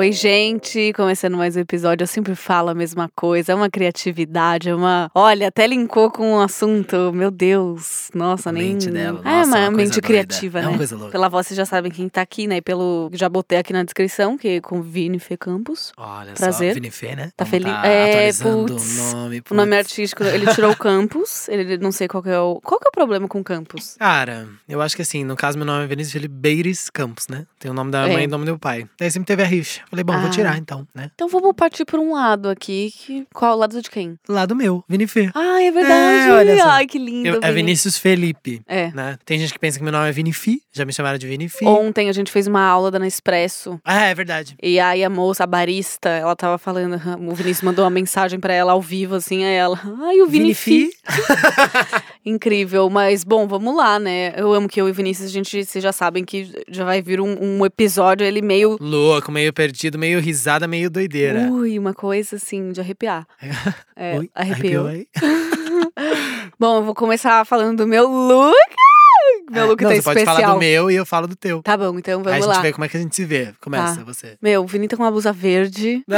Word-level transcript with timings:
Oi, 0.00 0.12
gente! 0.12 0.94
Começando 0.94 1.36
mais 1.36 1.56
um 1.56 1.60
episódio, 1.60 2.04
eu 2.04 2.06
sempre 2.08 2.34
falo 2.34 2.70
a 2.70 2.74
mesma 2.74 3.10
coisa, 3.14 3.52
é 3.52 3.54
uma 3.54 3.68
criatividade, 3.68 4.70
é 4.70 4.74
uma. 4.74 5.10
Olha, 5.14 5.48
até 5.48 5.66
linkou 5.66 6.10
com 6.10 6.36
um 6.36 6.40
assunto, 6.40 7.12
meu 7.12 7.30
Deus! 7.30 8.08
Nossa, 8.14 8.50
nem. 8.50 8.72
mente 8.72 8.90
dela, 8.90 9.20
é 9.22 9.24
nossa, 9.24 9.48
uma, 9.50 9.58
uma 9.58 9.64
coisa 9.66 9.76
mente 9.76 9.90
doida. 10.00 10.06
criativa, 10.06 10.58
É 10.60 10.62
né? 10.62 10.68
uma 10.68 10.76
coisa 10.78 10.96
louca. 10.96 11.12
Pela 11.12 11.28
voz 11.28 11.46
vocês 11.48 11.56
já 11.58 11.66
sabem 11.66 11.92
quem 11.92 12.08
tá 12.08 12.22
aqui, 12.22 12.46
né? 12.46 12.56
E 12.56 12.62
pelo. 12.62 13.10
Já 13.12 13.28
botei 13.28 13.58
aqui 13.58 13.74
na 13.74 13.82
descrição, 13.82 14.38
que 14.38 14.48
é 14.48 14.60
com 14.62 14.80
Vini 14.80 15.18
Fê 15.18 15.36
Campos. 15.36 15.92
Olha 15.98 16.32
Prazer. 16.32 16.70
só, 16.70 16.74
Vinifê, 16.76 17.14
né? 17.14 17.30
Tá 17.36 17.44
Vamos 17.44 17.50
feliz? 17.50 17.70
Tá 17.70 17.86
É, 17.86 18.32
putz, 18.32 18.42
o 18.42 19.16
nome. 19.16 19.42
O 19.50 19.54
nome 19.54 19.76
putz. 19.76 19.86
artístico, 19.86 20.24
ele 20.24 20.46
tirou 20.54 20.70
o 20.72 20.76
Campus. 20.76 21.46
Ele 21.46 21.76
não 21.76 21.92
sei 21.92 22.08
qual 22.08 22.22
que 22.22 22.30
é 22.30 22.40
o. 22.40 22.58
Qual 22.64 22.80
que 22.80 22.86
é 22.86 22.88
o 22.88 22.92
problema 22.92 23.28
com 23.28 23.44
Campus? 23.44 23.96
Cara, 23.98 24.48
eu 24.66 24.80
acho 24.80 24.96
que 24.96 25.02
assim, 25.02 25.24
no 25.24 25.36
caso, 25.36 25.58
meu 25.58 25.66
nome 25.66 25.84
é 25.84 25.86
Vinícius 25.86 26.14
Felipe 26.14 26.34
Beires 26.34 26.88
Campos, 26.88 27.28
né? 27.28 27.44
Tem 27.58 27.70
o 27.70 27.74
nome 27.74 27.90
da 27.90 28.08
É. 28.08 28.12
mãe 28.14 28.24
e 28.24 28.26
o 28.26 28.30
nome 28.30 28.46
do 28.46 28.52
meu 28.52 28.58
pai. 28.58 28.88
Daí 28.98 29.10
sempre 29.10 29.26
teve 29.26 29.42
a 29.42 29.46
rixa. 29.46 29.82
Falei, 29.90 30.04
bom, 30.04 30.12
Ah. 30.12 30.20
vou 30.20 30.30
tirar 30.30 30.56
então, 30.56 30.86
né? 30.94 31.10
Então 31.14 31.28
vamos 31.28 31.52
partir 31.54 31.84
por 31.84 31.98
um 31.98 32.12
lado 32.14 32.48
aqui. 32.48 32.92
Que... 32.96 33.26
Qual? 33.34 33.56
O 33.56 33.58
lado 33.58 33.82
de 33.82 33.90
quem? 33.90 34.16
Lado 34.28 34.54
meu, 34.54 34.84
Vinifê. 34.88 35.30
Ah, 35.34 35.60
é 35.62 35.70
verdade! 35.70 36.28
É, 36.28 36.32
olha 36.32 36.56
só. 36.58 36.68
Ai, 36.68 36.86
que 36.86 36.98
lindo. 36.98 37.28
Eu- 37.28 37.40
é. 37.42 37.52
Vinícius 37.52 37.98
Felipe, 37.98 38.62
É. 38.68 38.90
né? 38.92 39.18
Tem 39.24 39.38
gente 39.38 39.52
que 39.52 39.58
pensa 39.58 39.78
que 39.78 39.82
meu 39.84 39.92
nome 39.92 40.08
é 40.08 40.12
Vinifi, 40.12 40.62
já 40.72 40.84
me 40.84 40.92
chamaram 40.92 41.18
de 41.18 41.26
Vinifi. 41.26 41.64
Ontem 41.64 42.08
a 42.08 42.12
gente 42.12 42.30
fez 42.30 42.46
uma 42.46 42.62
aula 42.64 42.90
da 42.90 42.98
Nespresso. 42.98 43.80
Ah, 43.84 44.04
é 44.04 44.14
verdade. 44.14 44.56
E 44.62 44.78
aí 44.78 45.02
a 45.02 45.10
moça, 45.10 45.42
a 45.44 45.46
barista, 45.46 46.08
ela 46.08 46.36
tava 46.36 46.56
falando, 46.56 46.94
o 47.28 47.34
Vinícius 47.34 47.62
mandou 47.62 47.84
uma 47.84 47.90
mensagem 47.90 48.38
pra 48.38 48.54
ela 48.54 48.72
ao 48.72 48.80
vivo, 48.80 49.16
assim, 49.16 49.44
aí 49.44 49.54
ela, 49.56 49.78
ai, 50.06 50.20
o 50.22 50.28
Vinifi. 50.28 50.90
Incrível, 52.24 52.90
mas 52.90 53.24
bom, 53.24 53.46
vamos 53.48 53.74
lá, 53.76 53.98
né? 53.98 54.34
Eu 54.36 54.52
amo 54.52 54.68
que 54.68 54.80
eu 54.80 54.88
e 54.88 54.92
Vinícius, 54.92 55.30
a 55.30 55.32
gente, 55.32 55.64
vocês 55.64 55.82
já 55.82 55.90
sabem 55.92 56.24
que 56.24 56.52
já 56.68 56.84
vai 56.84 57.00
vir 57.00 57.20
um, 57.20 57.36
um 57.40 57.64
episódio, 57.64 58.26
ele 58.26 58.42
meio, 58.42 58.76
Louco, 58.80 59.32
meio 59.32 59.52
perdido, 59.52 59.98
meio 59.98 60.20
risada, 60.20 60.68
meio 60.68 60.90
doideira. 60.90 61.50
ui, 61.50 61.78
uma 61.78 61.94
coisa 61.94 62.36
assim, 62.36 62.72
de 62.72 62.80
arrepiar. 62.80 63.26
É, 63.96 64.18
Oi, 64.18 64.30
arrepiou. 64.34 64.86
arrepiou 64.86 64.86
aí? 64.86 65.06
Bom, 66.58 66.78
eu 66.78 66.84
vou 66.84 66.94
começar 66.94 67.44
falando 67.44 67.78
do 67.78 67.86
meu 67.86 68.08
look. 68.08 68.54
Meu 69.50 69.64
É, 69.64 69.66
look 69.66 69.82
não, 69.82 69.90
tá 69.90 69.96
você 69.96 70.02
pode 70.02 70.18
especial. 70.20 70.40
falar 70.42 70.54
do 70.54 70.58
meu 70.58 70.90
e 70.90 70.94
eu 70.94 71.04
falo 71.04 71.26
do 71.26 71.36
teu. 71.36 71.62
Tá 71.62 71.76
bom, 71.76 71.98
então 71.98 72.18
Aí 72.20 72.24
vamos 72.24 72.32
a 72.32 72.36
gente 72.40 72.46
lá. 72.56 72.60
vê 72.62 72.72
como 72.72 72.84
é 72.84 72.88
que 72.88 72.96
a 72.96 73.00
gente 73.00 73.14
se 73.14 73.24
vê. 73.26 73.52
Começa, 73.60 73.96
Tá. 73.96 74.04
você. 74.04 74.38
Meu, 74.40 74.62
o 74.62 74.66
Vini 74.66 74.88
tá 74.88 74.96
com 74.96 75.02
uma 75.02 75.10
blusa 75.10 75.32
verde. 75.32 76.02